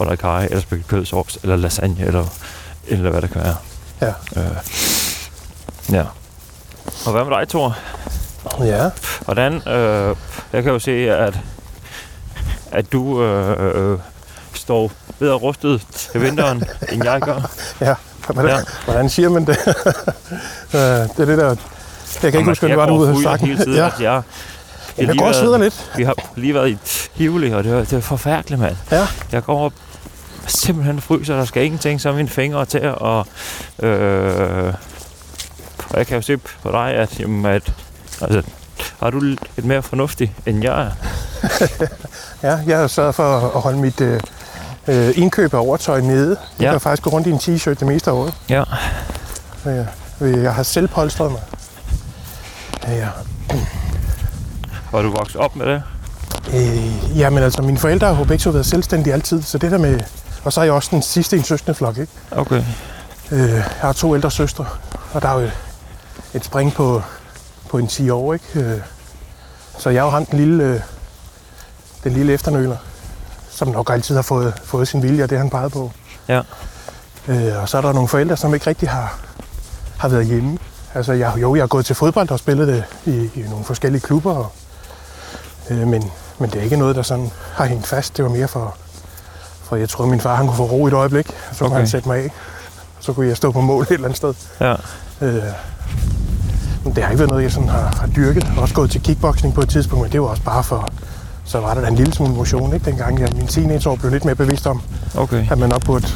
øh, 0.00 0.18
kaj, 0.18 0.44
eller 0.44 0.60
spækket 0.60 0.88
kødsovs, 0.88 1.38
eller 1.42 1.56
lasagne, 1.56 2.04
eller, 2.06 2.26
eller 2.86 3.10
hvad 3.10 3.22
det 3.22 3.30
kan 3.30 3.42
være. 3.42 3.56
Ja. 4.00 4.40
Øh, 4.40 4.56
ja. 5.92 6.04
Og 7.06 7.12
hvad 7.12 7.24
med 7.24 7.36
dig, 7.36 7.48
Thor? 7.48 7.76
Ja, 8.60 8.90
Hvordan, 9.24 9.68
øh, 9.68 10.16
jeg 10.52 10.62
kan 10.62 10.72
jo 10.72 10.78
se, 10.78 11.10
at, 11.10 11.40
at 12.72 12.92
du 12.92 13.22
øh, 13.22 13.92
øh, 13.92 13.98
står 14.54 14.92
bedre 15.18 15.34
rustet 15.34 15.86
til 15.92 16.22
vinteren, 16.22 16.64
end 16.92 17.04
jeg 17.04 17.20
gør. 17.20 17.50
ja. 17.80 17.94
Hvordan, 18.34 18.50
Ja. 18.50 18.60
hvordan 18.84 19.08
siger 19.10 19.28
man 19.28 19.46
det? 19.46 19.58
Øh, 20.74 20.80
det 20.80 21.18
er 21.18 21.24
det 21.24 21.38
der... 21.38 21.48
Jeg 22.22 22.32
kan 22.32 22.40
ikke 22.40 22.50
huske, 22.50 22.60
hvad 22.60 22.70
det 22.70 22.78
var, 22.78 22.86
du 22.86 22.94
ude 22.96 23.08
af 23.10 23.14
af 23.14 23.22
sagt. 23.22 23.40
hele 23.42 23.58
tiden, 23.58 23.74
Ja. 23.74 23.86
at 23.86 23.92
jeg, 24.00 24.22
Jeg 24.98 25.06
lige 25.06 25.18
går 25.18 25.26
også 25.26 25.40
været- 25.40 25.46
videre 25.52 25.62
lidt. 25.62 25.92
Vi 25.96 26.04
har 26.04 26.14
lige 26.36 26.54
været 26.54 26.68
i 26.70 26.78
Tivoli, 27.16 27.50
og 27.52 27.64
det 27.64 27.72
var, 27.72 27.78
det 27.80 27.92
var 27.92 28.00
forfærdeligt, 28.00 28.60
mand. 28.60 28.76
Ja. 28.90 29.06
Jeg 29.32 29.44
går 29.44 29.64
op 29.64 29.72
simpelthen 30.46 31.00
fryser, 31.00 31.36
der 31.36 31.44
skal 31.44 31.64
ingenting 31.64 32.00
som 32.00 32.14
mine 32.14 32.28
fingre 32.28 32.64
til, 32.64 32.94
og, 32.96 33.26
øh, 33.78 34.74
og 35.90 35.98
jeg 35.98 36.06
kan 36.06 36.16
jo 36.16 36.22
se 36.22 36.36
på 36.36 36.70
dig, 36.72 36.94
at, 36.94 37.20
jamen, 37.20 37.46
at 37.46 37.72
altså, 38.20 38.42
har 39.00 39.10
du 39.10 39.20
lidt 39.20 39.64
mere 39.64 39.82
fornuftig, 39.82 40.34
end 40.46 40.62
jeg 40.64 40.80
er. 40.82 40.90
Ja, 42.42 42.58
jeg 42.66 42.78
har 42.78 42.86
sørget 42.86 43.14
for 43.14 43.36
at 43.56 43.60
holde 43.60 43.78
mit 43.78 44.00
øh, 44.00 44.20
øh, 44.88 45.12
indkøb 45.18 45.54
af 45.54 45.58
overtøj 45.58 46.00
nede. 46.00 46.36
Jeg 46.58 46.64
Ja. 46.64 46.70
kan 46.70 46.80
faktisk 46.80 47.02
gå 47.02 47.10
rundt 47.10 47.26
i 47.26 47.30
en 47.30 47.36
t-shirt 47.38 47.74
det 47.74 47.86
meste 47.86 48.10
af 48.10 48.14
året. 48.14 48.34
Ja. 48.48 48.62
Øh, 50.20 50.42
Jeg 50.42 50.54
har 50.54 50.62
selv 50.62 50.88
polstret 50.88 51.30
mig. 51.32 51.40
Ja. 52.88 53.08
Og 54.92 55.04
du 55.04 55.10
vokset 55.10 55.36
op 55.40 55.56
med 55.56 55.66
det? 55.66 55.82
Øh, 56.54 57.18
jamen 57.18 57.42
altså, 57.42 57.62
mine 57.62 57.78
forældre 57.78 58.14
har 58.14 58.24
begge 58.24 58.42
to 58.42 58.50
været 58.50 58.66
selvstændige 58.66 59.14
altid, 59.14 59.42
så 59.42 59.58
det 59.58 59.70
der 59.70 59.78
med... 59.78 60.00
Og 60.44 60.52
så 60.52 60.60
er 60.60 60.64
jeg 60.64 60.72
også 60.72 60.88
den 60.92 61.02
sidste 61.02 61.36
i 61.36 61.38
en 61.38 61.44
søskendeflok, 61.44 61.98
ikke? 61.98 62.12
Okay. 62.30 62.62
Øh, 63.30 63.50
jeg 63.50 63.64
har 63.80 63.92
to 63.92 64.14
ældre 64.14 64.30
søstre, 64.30 64.66
og 65.12 65.22
der 65.22 65.28
er 65.28 65.32
jo 65.32 65.38
et, 65.40 65.52
et 66.34 66.44
spring 66.44 66.74
på, 66.74 67.02
på 67.70 67.78
en 67.78 67.86
10 67.86 68.10
år, 68.10 68.32
ikke? 68.34 68.44
Øh, 68.54 68.80
så 69.78 69.90
jeg 69.90 69.98
er 69.98 70.02
jo 70.04 70.10
ham 70.10 70.26
den 70.26 70.38
lille, 70.38 70.64
øh, 70.64 70.80
den 72.04 72.12
lille 72.12 72.32
efternøler, 72.32 72.76
som 73.56 73.68
nok 73.68 73.90
altid 73.90 74.14
har 74.14 74.22
fået, 74.22 74.54
fået 74.64 74.88
sin 74.88 75.02
vilje, 75.02 75.24
og 75.24 75.30
det 75.30 75.38
han 75.38 75.50
pegede 75.50 75.70
på. 75.70 75.92
Ja. 76.28 76.40
Øh, 77.28 77.62
og 77.62 77.68
så 77.68 77.76
er 77.78 77.82
der 77.82 77.92
nogle 77.92 78.08
forældre, 78.08 78.36
som 78.36 78.54
ikke 78.54 78.66
rigtig 78.66 78.88
har, 78.88 79.18
har 79.98 80.08
været 80.08 80.26
hjemme. 80.26 80.58
Altså, 80.94 81.12
jeg, 81.12 81.32
jo, 81.36 81.54
jeg 81.54 81.62
har 81.62 81.66
gået 81.66 81.86
til 81.86 81.94
fodbold 81.96 82.30
og 82.30 82.38
spillet 82.38 82.68
det 82.68 82.84
i, 83.06 83.40
i 83.40 83.44
nogle 83.50 83.64
forskellige 83.64 84.00
klubber, 84.00 84.34
og, 84.34 84.52
øh, 85.70 85.78
men, 85.88 86.10
men 86.38 86.50
det 86.50 86.58
er 86.58 86.62
ikke 86.62 86.76
noget, 86.76 86.96
der 86.96 87.02
sådan 87.02 87.30
har 87.54 87.64
hængt 87.66 87.86
fast. 87.86 88.16
Det 88.16 88.24
var 88.24 88.30
mere 88.30 88.48
for, 88.48 88.76
for 89.62 89.76
jeg 89.76 89.88
tror, 89.88 90.06
min 90.06 90.20
far 90.20 90.34
han 90.34 90.46
kunne 90.46 90.56
få 90.56 90.64
ro 90.64 90.86
i 90.86 90.88
et 90.88 90.94
øjeblik, 90.94 91.26
så 91.52 91.64
Okay. 91.64 91.76
han 91.76 91.88
sætte 91.88 92.08
mig 92.08 92.18
af. 92.24 92.30
Så 93.00 93.12
kunne 93.12 93.28
jeg 93.28 93.36
stå 93.36 93.52
på 93.52 93.60
mål 93.60 93.82
et 93.82 93.90
eller 93.90 94.04
andet 94.04 94.16
sted. 94.16 94.34
Ja. 94.60 94.74
Øh, 95.20 95.42
men 96.84 96.94
det 96.96 97.02
har 97.04 97.10
ikke 97.10 97.18
været 97.18 97.30
noget, 97.30 97.42
jeg 97.42 97.52
sådan 97.52 97.68
har, 97.68 97.96
har 98.00 98.06
dyrket. 98.06 98.44
Jeg 98.44 98.52
har 98.52 98.62
også 98.62 98.74
gået 98.74 98.90
til 98.90 99.02
kickboxing 99.02 99.54
på 99.54 99.60
et 99.60 99.68
tidspunkt, 99.68 100.02
men 100.02 100.12
det 100.12 100.20
var 100.22 100.26
også 100.26 100.42
bare 100.42 100.64
for... 100.64 100.88
Så 101.46 101.60
var 101.60 101.74
der 101.74 101.80
da 101.80 101.88
en 101.88 101.94
lille 101.94 102.12
smule 102.14 102.32
motion, 102.34 102.74
ikke? 102.74 102.84
Dengang 102.90 103.20
jeg 103.20 103.28
min 103.36 103.46
teenageår 103.46 103.96
blev 103.96 104.10
lidt 104.12 104.24
mere 104.24 104.34
bevidst 104.34 104.66
om, 104.66 104.82
Okay. 105.16 105.46
at 105.50 105.58
man 105.58 105.68
nok 105.68 105.84
burde 105.84 106.06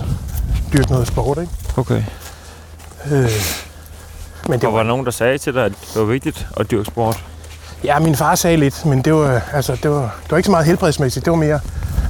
dyrke 0.72 0.90
noget 0.92 1.06
sport, 1.06 1.38
ikke? 1.38 1.52
Okay. 1.76 2.02
Øh, 3.10 3.30
men 4.48 4.58
det 4.60 4.64
Og 4.64 4.72
var 4.72 4.78
var, 4.78 4.82
nogen, 4.86 5.04
der 5.04 5.10
sagde 5.10 5.38
til 5.38 5.54
dig, 5.54 5.64
at 5.64 5.72
det 5.72 6.00
var 6.00 6.04
vigtigt 6.04 6.46
at 6.56 6.70
dyrke 6.70 6.84
sport? 6.84 7.24
ja, 7.84 7.98
min 7.98 8.16
far 8.16 8.34
sagde 8.34 8.56
lidt, 8.56 8.86
men 8.86 9.02
det 9.02 9.14
var, 9.14 9.40
altså, 9.52 9.76
det 9.82 9.90
var, 9.90 10.00
det 10.24 10.30
var 10.30 10.36
ikke 10.36 10.46
så 10.46 10.50
meget 10.50 10.66
helbredsmæssigt. 10.66 11.24
Det 11.24 11.30
var 11.30 11.36
mere 11.36 11.60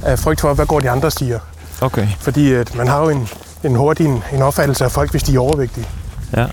af 0.03 0.19
frygt 0.19 0.41
for, 0.41 0.53
hvad 0.53 0.65
går 0.65 0.79
de 0.79 0.89
andre 0.89 1.11
siger. 1.11 1.39
Okay. 1.81 2.07
Fordi 2.19 2.53
at 2.53 2.75
man 2.75 2.87
har 2.87 2.99
jo 2.99 3.09
en, 3.09 3.29
en 3.63 3.75
hurtig 3.75 4.05
en, 4.05 4.23
en 4.33 4.41
opfattelse 4.41 4.83
af 4.85 4.91
folk, 4.91 5.11
hvis 5.11 5.23
de 5.23 5.35
er 5.35 5.39
overvægtige. 5.39 5.87
Ja. 6.37 6.45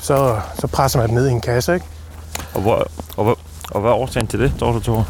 Så, 0.00 0.36
så 0.60 0.66
presser 0.66 0.98
man 0.98 1.08
dem 1.08 1.14
ned 1.14 1.28
i 1.28 1.30
en 1.30 1.40
kasse, 1.40 1.74
ikke? 1.74 1.86
Og, 2.54 2.60
hvor, 2.60 2.86
og, 3.16 3.24
hvor, 3.24 3.38
og 3.70 3.80
hvad 3.80 3.90
er 3.90 3.94
årsagen 3.94 4.26
til 4.26 4.40
det, 4.40 4.52
tror 4.58 4.72
du, 4.72 5.04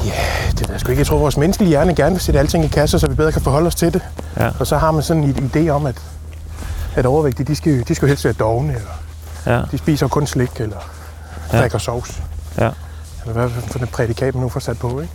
Thor? 0.00 0.50
Det 0.50 0.60
ved 0.60 0.70
jeg 0.74 0.80
sgu 0.80 0.90
ikke. 0.90 1.00
Jeg 1.00 1.06
tror, 1.06 1.18
vores 1.18 1.36
menneskelige 1.36 1.68
hjerne 1.68 1.94
gerne 1.94 2.10
vil 2.10 2.20
sætte 2.20 2.40
alting 2.40 2.64
i 2.64 2.68
kasser, 2.68 2.98
så 2.98 3.06
vi 3.06 3.14
bedre 3.14 3.32
kan 3.32 3.42
forholde 3.42 3.66
os 3.66 3.74
til 3.74 3.92
det. 3.94 4.02
Ja. 4.36 4.50
Og 4.60 4.66
så 4.66 4.78
har 4.78 4.90
man 4.90 5.02
sådan 5.02 5.24
en 5.24 5.50
idé 5.54 5.68
om, 5.68 5.86
at, 5.86 6.02
at 6.94 7.06
overvægtige, 7.06 7.46
de 7.46 7.56
skal, 7.56 7.88
de 7.88 7.94
skal 7.94 8.08
helst 8.08 8.24
være 8.24 8.34
dogne, 8.34 8.74
eller 8.74 8.90
Ja. 9.46 9.62
de 9.72 9.78
spiser 9.78 10.08
kun 10.08 10.26
slik, 10.26 10.50
eller 10.60 10.76
Ja. 11.52 11.58
drikker 11.60 11.78
sovs. 11.78 12.22
Ja. 12.58 12.70
Eller 13.26 13.32
hvad 13.32 13.50
for 13.66 13.78
en 13.78 13.86
prædikat, 13.86 14.34
man 14.34 14.42
nu 14.42 14.48
får 14.48 14.60
sat 14.60 14.78
på, 14.78 15.00
ikke? 15.00 15.12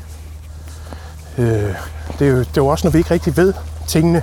Øh, 1.37 1.73
det, 2.19 2.27
er 2.27 2.31
jo, 2.31 2.39
det 2.39 2.47
er 2.47 2.51
jo 2.57 2.67
også, 2.67 2.87
når 2.87 2.91
vi 2.91 2.97
ikke 2.97 3.11
rigtig 3.11 3.37
ved 3.37 3.53
tingene, 3.87 4.21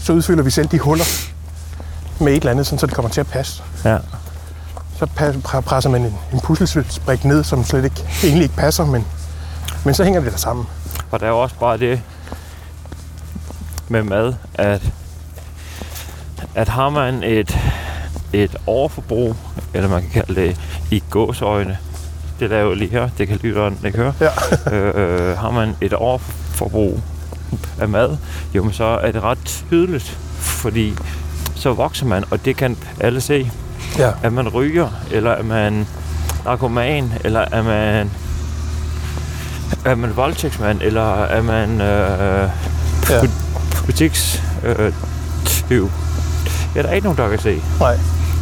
så 0.00 0.12
udfylder 0.12 0.42
vi 0.42 0.50
selv 0.50 0.68
de 0.68 0.78
huller 0.78 1.04
med 2.20 2.32
et 2.32 2.36
eller 2.36 2.50
andet, 2.50 2.66
sådan, 2.66 2.78
så 2.78 2.86
det 2.86 2.94
kommer 2.94 3.10
til 3.10 3.20
at 3.20 3.26
passe. 3.26 3.62
Ja. 3.84 3.98
Så 4.98 5.06
presser 5.66 5.90
man 5.90 6.02
en, 6.02 6.14
en 6.32 6.40
puslesprik 6.40 7.24
ned, 7.24 7.44
som 7.44 7.64
slet 7.64 7.84
ikke, 7.84 8.04
egentlig 8.22 8.42
ikke 8.42 8.56
passer, 8.56 8.84
men, 8.84 9.06
men 9.84 9.94
så 9.94 10.04
hænger 10.04 10.20
det 10.20 10.32
der 10.32 10.38
sammen. 10.38 10.66
Og 11.10 11.20
der 11.20 11.26
er 11.26 11.30
jo 11.30 11.38
også 11.40 11.54
bare 11.60 11.78
det 11.78 12.00
med 13.88 14.02
mad, 14.02 14.34
at, 14.54 14.82
at 16.54 16.68
har 16.68 16.90
man 16.90 17.22
et, 17.22 17.58
et 18.32 18.56
overforbrug, 18.66 19.36
eller 19.74 19.88
man 19.88 20.02
kan 20.02 20.10
kalde 20.10 20.40
det 20.40 20.60
i 20.90 21.02
gåsøjne, 21.10 21.78
det 22.40 22.50
der 22.50 22.56
er 22.56 22.62
jo 22.62 22.74
lige 22.74 22.90
her, 22.90 23.08
det 23.18 23.28
kan 23.28 23.36
lytteren 23.42 23.78
ikke 23.84 23.98
høre, 23.98 24.12
Ja. 24.20 24.30
øh, 24.76 25.30
øh, 25.30 25.38
har 25.38 25.50
man 25.50 25.76
et 25.80 25.92
overforbrug 25.92 27.00
af 27.80 27.88
mad, 27.88 28.16
jo, 28.54 28.62
men 28.62 28.72
så 28.72 28.84
er 28.84 29.12
det 29.12 29.22
ret 29.22 29.38
tydeligt, 29.44 30.18
fordi 30.38 30.94
så 31.54 31.72
vokser 31.72 32.06
man, 32.06 32.24
og 32.30 32.44
det 32.44 32.56
kan 32.56 32.76
alle 33.00 33.20
se. 33.20 33.50
Ja. 33.98 34.10
Er 34.22 34.30
man 34.30 34.48
ryger, 34.48 34.88
eller 35.12 35.30
er 35.30 35.42
man 35.42 35.86
narkoman, 36.44 37.12
eller 37.24 37.44
er 37.52 37.62
man 37.62 38.10
er 39.84 39.94
man 39.94 40.16
voldtægtsmand, 40.16 40.80
eller 40.82 41.22
er 41.24 41.42
man 41.42 41.80
øh, 41.80 42.48
Ja. 43.10 43.20
butiks 43.86 44.42
øh, 44.62 44.92
tyv? 45.44 45.90
Det 46.74 46.78
er 46.78 46.82
der 46.82 46.92
ikke 46.92 47.04
nogen, 47.04 47.18
der 47.18 47.28
kan 47.28 47.38
se. 47.38 47.62
Nej. 47.80 47.98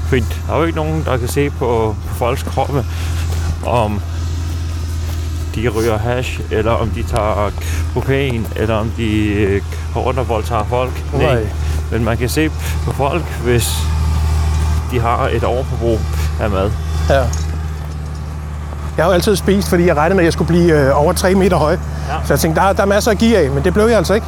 For 0.08 0.16
der 0.16 0.24
er 0.52 0.56
jo 0.58 0.64
ikke 0.64 0.76
nogen, 0.76 1.04
der 1.04 1.16
kan 1.16 1.28
se 1.28 1.50
på, 1.50 1.96
på 2.08 2.14
folks 2.14 2.42
kroppe, 2.42 2.84
om 3.66 4.00
de 5.54 5.68
ryger 5.68 5.98
hash, 5.98 6.40
eller 6.50 6.72
om 6.72 6.88
de 6.90 7.02
tager 7.02 7.50
kokain, 7.94 8.46
eller 8.56 8.74
om 8.74 8.90
de 8.96 9.24
øh, 9.32 9.62
går 9.94 10.00
rundt 10.00 10.18
og 10.18 10.28
voldtager 10.28 10.64
folk. 10.64 11.04
Nej. 11.14 11.46
Men 11.92 12.04
man 12.04 12.16
kan 12.18 12.28
se 12.28 12.48
på 12.84 12.92
folk, 12.92 13.24
hvis 13.44 13.72
de 14.92 15.00
har 15.00 15.28
et 15.28 15.44
overforbrug 15.44 15.98
af 16.40 16.50
mad. 16.50 16.70
Ja. 17.08 17.22
Jeg 18.96 19.04
har 19.04 19.10
jo 19.10 19.14
altid 19.14 19.36
spist, 19.36 19.68
fordi 19.68 19.86
jeg 19.86 19.96
regnede 19.96 20.14
med, 20.14 20.22
at 20.22 20.24
jeg 20.24 20.32
skulle 20.32 20.48
blive 20.48 20.72
øh, 20.80 21.00
over 21.02 21.12
3 21.12 21.34
meter 21.34 21.56
høj. 21.56 21.72
Ja. 21.72 21.78
Så 22.24 22.32
jeg 22.32 22.40
tænkte, 22.40 22.60
der, 22.60 22.66
er- 22.68 22.72
der 22.72 22.82
er 22.82 22.86
masser 22.86 23.10
at 23.10 23.18
give 23.18 23.38
af, 23.38 23.50
men 23.50 23.64
det 23.64 23.74
blev 23.74 23.84
jeg 23.86 23.96
altså 23.96 24.14
ikke. 24.14 24.26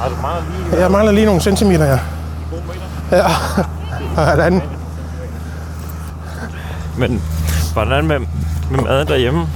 Har 0.00 0.08
du 0.08 0.14
meget 0.20 0.44
lige 0.70 0.80
Jeg 0.82 0.90
mangler 0.90 1.12
lige 1.12 1.26
nogle 1.26 1.40
centimeter, 1.40 1.84
ja. 1.84 1.98
Ja. 3.12 3.24
Og 4.16 4.26
halvanden. 4.26 4.62
Men 6.98 7.22
hvordan 7.72 8.06
med, 8.06 8.18
med 8.70 8.78
maden 8.84 9.08
derhjemme? 9.08 9.46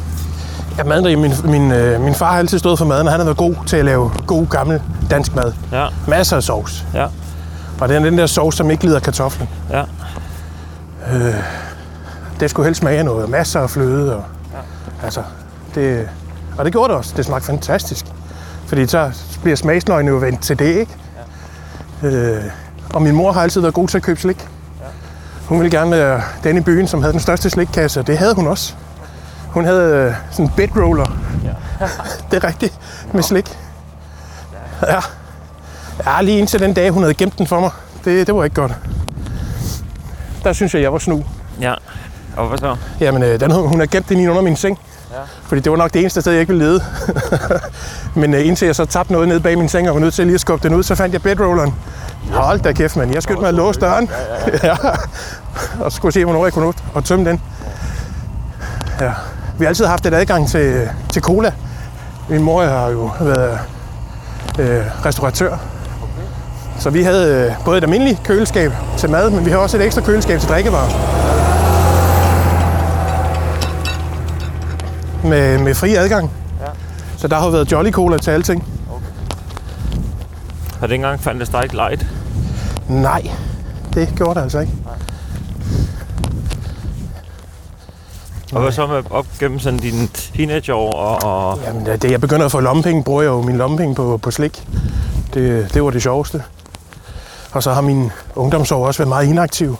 Ja, 0.78 0.84
maden 0.84 1.04
derhjemme, 1.04 1.28
min, 1.28 1.50
min, 1.50 1.72
øh, 1.72 2.00
min 2.00 2.14
far 2.14 2.30
har 2.30 2.38
altid 2.38 2.58
stået 2.58 2.78
for 2.78 2.84
maden, 2.84 3.06
og 3.06 3.12
han 3.12 3.20
har 3.20 3.24
været 3.24 3.36
god 3.36 3.54
til 3.66 3.76
at 3.76 3.84
lave 3.84 4.10
god, 4.26 4.46
gammel 4.46 4.80
dansk 5.10 5.34
mad. 5.34 5.52
Ja, 5.72 5.86
Masser 6.08 6.36
af 6.36 6.42
sovs. 6.42 6.84
ja, 6.94 7.06
Og 7.80 7.88
det 7.88 7.96
er 7.96 8.00
den 8.00 8.18
der 8.18 8.26
sovs, 8.26 8.56
som 8.56 8.70
ikke 8.70 8.84
lider 8.84 9.00
kartoflen. 9.00 9.48
ja. 9.70 9.82
Det 12.42 12.50
skulle 12.50 12.66
helst 12.66 12.78
smage 12.78 12.98
af 12.98 13.04
noget. 13.04 13.28
Masser 13.28 13.60
af 13.60 13.70
fløde. 13.70 14.16
Og, 14.16 14.24
ja. 14.52 14.58
altså, 15.04 15.22
det, 15.74 16.08
og 16.58 16.64
det 16.64 16.72
gjorde 16.72 16.88
det 16.88 16.96
også. 16.96 17.14
Det 17.16 17.24
smagte 17.24 17.46
fantastisk. 17.46 18.06
Fordi 18.66 18.86
så 18.86 19.12
bliver 19.42 19.56
smagsløgene 19.56 20.10
jo 20.10 20.16
vendt 20.16 20.40
til 20.40 20.58
det, 20.58 20.76
ikke? 20.76 20.96
Ja. 22.02 22.08
Øh, 22.08 22.44
og 22.94 23.02
min 23.02 23.14
mor 23.14 23.32
har 23.32 23.42
altid 23.42 23.60
været 23.60 23.74
god 23.74 23.88
til 23.88 23.96
at 23.96 24.02
købe 24.02 24.20
slik. 24.20 24.48
Ja. 24.80 24.86
Hun 25.46 25.60
ville 25.60 25.78
gerne 25.78 25.90
være 25.90 26.22
den 26.44 26.56
i 26.56 26.60
byen, 26.60 26.88
som 26.88 27.00
havde 27.02 27.12
den 27.12 27.20
største 27.20 27.50
slikkasse, 27.50 28.00
og 28.00 28.06
det 28.06 28.18
havde 28.18 28.34
hun 28.34 28.46
også. 28.46 28.74
Hun 29.48 29.64
havde 29.64 29.94
øh, 29.94 30.14
sådan 30.30 30.46
en 30.46 30.52
bedroller. 30.56 31.06
Ja. 31.44 31.86
det 32.30 32.44
er 32.44 32.48
rigtigt, 32.48 32.78
med 33.12 33.22
slik. 33.22 33.58
Ja. 34.82 35.00
ja, 36.06 36.22
lige 36.22 36.38
indtil 36.38 36.60
den 36.60 36.74
dag, 36.74 36.90
hun 36.90 37.02
havde 37.02 37.14
gemt 37.14 37.38
den 37.38 37.46
for 37.46 37.60
mig. 37.60 37.70
Det, 38.04 38.26
det 38.26 38.34
var 38.34 38.44
ikke 38.44 38.56
godt. 38.56 38.72
Der 40.44 40.52
synes 40.52 40.74
jeg, 40.74 40.82
jeg 40.82 40.92
var 40.92 40.98
snu. 40.98 41.24
Ja. 41.60 41.74
Og 42.36 42.48
hvad 42.48 42.58
så? 42.58 42.76
Jamen, 43.00 43.22
øh, 43.22 43.40
den, 43.40 43.50
hun 43.50 43.78
har 43.78 43.86
gemt 43.86 44.08
den 44.08 44.18
inde 44.18 44.30
under 44.30 44.42
min 44.42 44.56
seng. 44.56 44.78
Ja. 45.12 45.16
Fordi 45.42 45.60
det 45.60 45.72
var 45.72 45.78
nok 45.78 45.92
det 45.92 46.00
eneste 46.00 46.20
sted, 46.20 46.32
jeg 46.32 46.40
ikke 46.40 46.52
ville 46.52 46.64
lede. 46.64 46.84
Men 48.20 48.34
øh, 48.34 48.46
indtil 48.46 48.66
jeg 48.66 48.76
så 48.76 48.84
tabte 48.84 49.12
noget 49.12 49.28
ned 49.28 49.40
bag 49.40 49.58
min 49.58 49.68
seng 49.68 49.88
og 49.88 49.94
var 49.94 50.00
nødt 50.00 50.14
til 50.14 50.26
lige 50.26 50.34
at 50.34 50.40
skubbe 50.40 50.68
den 50.68 50.76
ud, 50.76 50.82
så 50.82 50.94
fandt 50.94 51.12
jeg 51.12 51.22
bedrolleren. 51.22 51.74
Hold 52.32 52.60
da 52.60 52.72
kæft, 52.72 52.96
mand. 52.96 53.12
Jeg 53.12 53.22
skyndte 53.22 53.40
mig 53.40 53.48
at 53.48 53.54
låse 53.54 53.80
døren. 53.80 54.10
Ja, 54.62 54.76
og 55.84 55.92
så 55.92 55.96
skulle 55.96 56.08
jeg 56.08 56.12
se, 56.12 56.24
hvornår 56.24 56.46
jeg 56.46 56.52
kunne 56.52 56.64
nå 56.64 56.74
at 56.96 57.04
tømme 57.04 57.30
den. 57.30 57.40
Ja. 59.00 59.12
Vi 59.58 59.64
har 59.64 59.68
altid 59.68 59.86
haft 59.86 60.06
et 60.06 60.14
adgang 60.14 60.48
til, 60.48 60.88
til 61.12 61.22
cola. 61.22 61.52
Min 62.28 62.42
mor 62.42 62.64
har 62.64 62.88
jo 62.88 63.10
været 63.20 63.58
øh, 64.58 65.06
restauratør. 65.06 65.56
Så 66.78 66.90
vi 66.90 67.02
havde 67.02 67.46
øh, 67.46 67.64
både 67.64 67.78
et 67.78 67.84
almindeligt 67.84 68.22
køleskab 68.22 68.72
til 68.98 69.10
mad, 69.10 69.30
men 69.30 69.44
vi 69.44 69.50
har 69.50 69.58
også 69.58 69.76
et 69.76 69.84
ekstra 69.84 70.00
køleskab 70.02 70.40
til 70.40 70.48
drikkevarer. 70.48 71.31
Med, 75.24 75.58
med 75.58 75.74
fri 75.74 75.94
adgang. 75.94 76.30
Ja. 76.60 76.66
Så 77.16 77.28
der 77.28 77.36
har 77.36 77.44
jo 77.44 77.50
været 77.50 77.72
Jolly 77.72 77.90
Cola 77.90 78.18
til 78.18 78.30
alting. 78.30 78.64
Har 80.80 80.86
det 80.86 80.94
engang 80.94 81.20
fandtes 81.20 81.48
der 81.48 81.62
ikke 81.62 81.74
light? 81.74 82.06
Nej, 82.88 83.30
det 83.94 84.12
gjorde 84.16 84.34
det 84.34 84.42
altså 84.42 84.60
ikke. 84.60 84.72
Og 88.52 88.62
hvad 88.62 88.72
så 88.72 88.86
med 88.86 89.02
op 89.10 89.26
gennem 89.40 89.58
sådan 89.58 89.78
dine 89.78 90.06
teenageår 90.06 90.92
og, 90.92 91.22
og 91.22 91.58
Jamen, 91.66 91.84
da 91.84 92.10
jeg 92.10 92.20
begynder 92.20 92.44
at 92.44 92.52
få 92.52 92.60
lommepenge, 92.60 93.04
bruger 93.04 93.22
jeg 93.22 93.28
jo 93.28 93.42
min 93.42 93.56
lommepenge 93.56 93.94
på, 93.94 94.16
på 94.22 94.30
slik. 94.30 94.68
Det, 95.34 95.74
det 95.74 95.84
var 95.84 95.90
det 95.90 96.02
sjoveste. 96.02 96.42
Og 97.52 97.62
så 97.62 97.72
har 97.72 97.80
min 97.80 98.12
ungdomsår 98.34 98.86
også 98.86 98.98
været 98.98 99.08
meget 99.08 99.26
inaktiv. 99.26 99.76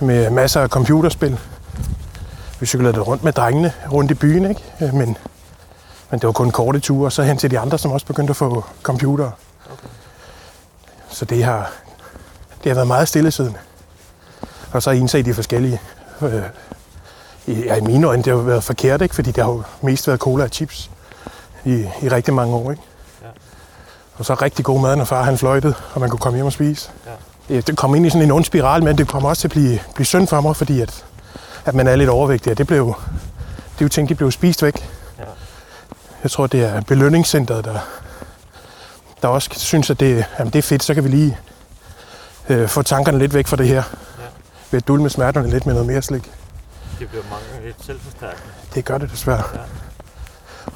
Med 0.00 0.30
masser 0.30 0.60
af 0.60 0.68
computerspil. 0.68 1.38
Vi 2.64 2.68
cyklede 2.68 2.92
det 2.92 3.06
rundt 3.06 3.24
med 3.24 3.32
drengene 3.32 3.72
rundt 3.92 4.10
i 4.10 4.14
byen, 4.14 4.44
ikke? 4.44 4.64
Øh, 4.80 4.94
Men, 4.94 5.16
men 6.10 6.20
det 6.20 6.26
var 6.26 6.32
kun 6.32 6.50
korte 6.50 6.80
ture, 6.80 7.06
og 7.06 7.12
så 7.12 7.22
hen 7.22 7.36
til 7.36 7.50
de 7.50 7.58
andre, 7.58 7.78
som 7.78 7.90
også 7.90 8.06
begyndte 8.06 8.30
at 8.30 8.36
få 8.36 8.64
computer. 8.82 9.30
Okay. 9.72 9.88
Så 11.08 11.24
det 11.24 11.44
har, 11.44 11.72
det 12.64 12.70
har 12.70 12.74
været 12.74 12.86
meget 12.86 13.08
stillesiddende. 13.08 13.58
Og 14.72 14.82
så 14.82 14.90
indset 14.90 15.24
de 15.24 15.34
forskellige. 15.34 15.80
Øh, 16.22 16.42
i, 17.46 17.52
ja, 17.52 17.74
i 17.74 17.80
mine 17.80 18.06
øjne, 18.06 18.22
det 18.22 18.32
har 18.32 18.42
været 18.42 18.64
forkert, 18.64 19.02
ikke? 19.02 19.14
fordi 19.14 19.30
det 19.30 19.44
har 19.44 19.50
jo 19.50 19.62
mest 19.80 20.08
været 20.08 20.20
cola 20.20 20.44
og 20.44 20.50
chips 20.50 20.90
i, 21.64 21.86
i 22.02 22.08
rigtig 22.08 22.34
mange 22.34 22.54
år. 22.54 22.70
Ikke? 22.70 22.82
Ja. 23.22 23.28
Og 24.16 24.24
så 24.24 24.34
rigtig 24.34 24.64
god 24.64 24.80
mad, 24.80 24.96
når 24.96 25.04
far 25.04 25.22
han 25.22 25.38
fløjtede, 25.38 25.74
og 25.94 26.00
man 26.00 26.10
kunne 26.10 26.20
komme 26.20 26.36
hjem 26.36 26.46
og 26.46 26.52
spise. 26.52 26.90
Ja, 27.50 27.60
det 27.60 27.76
kom 27.76 27.94
ind 27.94 28.06
i 28.06 28.10
sådan 28.10 28.22
en 28.22 28.30
ond 28.30 28.44
spiral, 28.44 28.84
men 28.84 28.98
det 28.98 29.08
kom 29.08 29.24
også 29.24 29.40
til 29.40 29.48
at 29.48 29.52
blive, 29.52 29.80
blive 29.94 30.06
synd 30.06 30.26
for 30.26 30.40
mig, 30.40 30.56
fordi 30.56 30.80
at, 30.80 31.04
at 31.64 31.74
man 31.74 31.86
er 31.86 31.96
lidt 31.96 32.10
overvægtig, 32.10 32.52
og 32.52 32.58
det 32.58 32.66
blev, 32.66 32.86
det 33.54 33.80
er 33.80 33.84
jo 33.84 33.88
ting, 33.88 34.08
de 34.08 34.14
blev 34.14 34.30
spist 34.30 34.62
væk. 34.62 34.90
Ja. 35.18 35.24
Jeg 36.22 36.30
tror, 36.30 36.46
det 36.46 36.64
er 36.64 36.80
belønningscenteret, 36.80 37.64
der, 37.64 37.78
der 39.22 39.28
også 39.28 39.50
synes, 39.52 39.90
at 39.90 40.00
det, 40.00 40.24
jamen, 40.38 40.52
det 40.52 40.58
er 40.58 40.62
fedt, 40.62 40.82
så 40.82 40.94
kan 40.94 41.04
vi 41.04 41.08
lige 41.08 41.38
øh, 42.48 42.68
få 42.68 42.82
tankerne 42.82 43.18
lidt 43.18 43.34
væk 43.34 43.46
fra 43.46 43.56
det 43.56 43.68
her. 43.68 43.82
Ved 44.70 44.76
at 44.80 44.88
dulme 44.88 45.10
smerterne 45.10 45.50
lidt 45.50 45.66
med 45.66 45.74
noget 45.74 45.86
mere 45.86 46.02
slik. 46.02 46.32
Det 46.98 47.08
bliver 47.08 47.24
mange 47.30 47.66
lidt 47.66 47.76
selvforstærkende. 47.86 48.42
Det 48.74 48.84
gør 48.84 48.98
det 48.98 49.10
desværre. 49.10 49.42
Ja. 49.54 49.60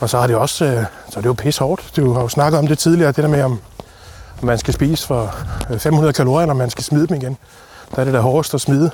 Og 0.01 0.11
så 0.11 0.19
har 0.19 0.27
det 0.27 0.37
også, 0.37 0.65
øh, 0.65 0.85
så 1.11 1.19
er 1.19 1.21
det 1.21 1.27
jo 1.27 1.33
pisse 1.33 1.61
hårdt. 1.61 1.93
Du 1.97 2.13
har 2.13 2.21
jo 2.21 2.29
snakket 2.29 2.59
om 2.59 2.67
det 2.67 2.79
tidligere, 2.79 3.13
det 3.13 3.25
der 3.25 3.29
med, 3.29 3.43
om 3.43 3.61
om 4.43 4.47
man 4.47 4.59
skal 4.59 4.75
spise 4.75 5.07
for 5.07 5.35
øh, 5.71 5.79
500 5.79 6.13
kalorier, 6.13 6.47
når 6.47 6.55
man 6.55 6.71
skal 6.71 6.85
smide 6.85 7.07
dem 7.07 7.17
igen. 7.17 7.37
Der 7.95 8.01
er 8.01 8.05
det 8.05 8.15
der 8.15 8.21
hårdest 8.21 8.55
at 8.55 8.61
smide. 8.61 8.91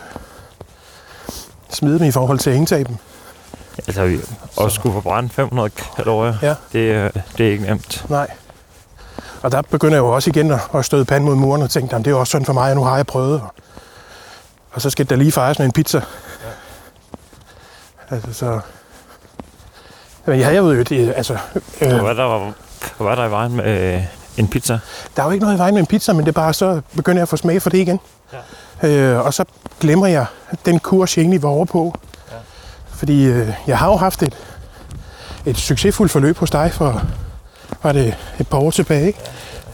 Smide 1.74 1.98
dem 1.98 2.06
i 2.08 2.10
forhold 2.12 2.38
til 2.38 2.50
at 2.50 2.56
indtage 2.56 2.84
dem. 2.84 2.96
Altså, 3.86 4.04
vi 4.06 4.20
også 4.56 4.74
skulle 4.74 4.92
forbrænde 4.92 5.28
500 5.28 5.70
kalorier, 5.96 6.34
Ja. 6.42 6.48
det, 6.72 7.14
det 7.38 7.46
er 7.46 7.50
ikke 7.50 7.64
nemt. 7.64 8.04
Nej. 8.08 8.30
Og 9.42 9.52
der 9.52 9.62
begynder 9.62 9.94
jeg 9.94 10.00
jo 10.00 10.08
også 10.08 10.30
igen 10.30 10.50
at- 10.74 10.84
støde 10.84 11.04
panden 11.04 11.28
mod 11.28 11.36
muren 11.36 11.62
og 11.62 11.70
tænke, 11.70 11.88
"Jamen, 11.92 12.04
det 12.04 12.10
er 12.10 12.14
også 12.14 12.30
sådan 12.30 12.44
for 12.44 12.52
mig, 12.52 12.70
og 12.70 12.76
nu 12.76 12.84
har 12.84 12.96
jeg 12.96 13.06
prøvet. 13.06 13.42
Og, 14.72 14.80
så 14.82 14.90
skal 14.90 15.10
der 15.10 15.16
lige 15.16 15.32
fejres 15.32 15.58
med 15.58 15.66
en 15.66 15.72
pizza. 15.72 16.00
Altså, 18.10 18.32
så... 18.32 18.60
Men 20.26 20.38
jeg 20.38 20.46
havde 20.46 20.58
jo 20.58 20.82
det, 20.82 21.12
altså... 21.16 21.38
Øh, 21.80 21.88
Hvad 21.88 22.00
var 22.00 22.12
der, 22.12 22.22
var, 22.24 22.38
hvad 22.38 23.06
var 23.06 23.14
der 23.14 23.24
i 23.24 23.30
vejen 23.30 23.56
med 23.56 23.94
øh, 23.94 24.02
en 24.36 24.48
pizza? 24.48 24.78
Der 25.16 25.22
er 25.22 25.26
jo 25.26 25.32
ikke 25.32 25.42
noget 25.44 25.56
i 25.56 25.58
vejen 25.58 25.74
med 25.74 25.80
en 25.80 25.86
pizza, 25.86 26.12
men 26.12 26.20
det 26.20 26.28
er 26.28 26.32
bare, 26.32 26.54
så 26.54 26.80
begynder 26.96 27.18
jeg 27.18 27.22
at 27.22 27.28
få 27.28 27.36
smag 27.36 27.62
for 27.62 27.70
det 27.70 27.78
igen. 27.78 28.00
Ja. 28.32 28.38
Øh, 28.82 29.18
og 29.18 29.34
så 29.34 29.44
glemmer 29.80 30.06
jeg 30.06 30.26
den 30.64 30.78
kurs, 30.78 31.16
jeg 31.16 31.22
egentlig 31.22 31.42
var 31.42 31.48
over 31.48 31.64
på. 31.64 31.94
Ja. 32.30 32.36
Fordi 32.88 33.24
øh, 33.24 33.48
jeg 33.66 33.78
har 33.78 33.86
jo 33.88 33.96
haft 33.96 34.22
et, 34.22 34.36
et 35.46 35.56
succesfuldt 35.56 36.12
forløb 36.12 36.38
hos 36.38 36.50
dig 36.50 36.72
for, 36.72 37.02
var 37.82 37.92
det 37.92 38.14
et 38.40 38.48
par 38.48 38.58
år 38.58 38.70
tilbage, 38.70 39.06
ikke? 39.06 39.18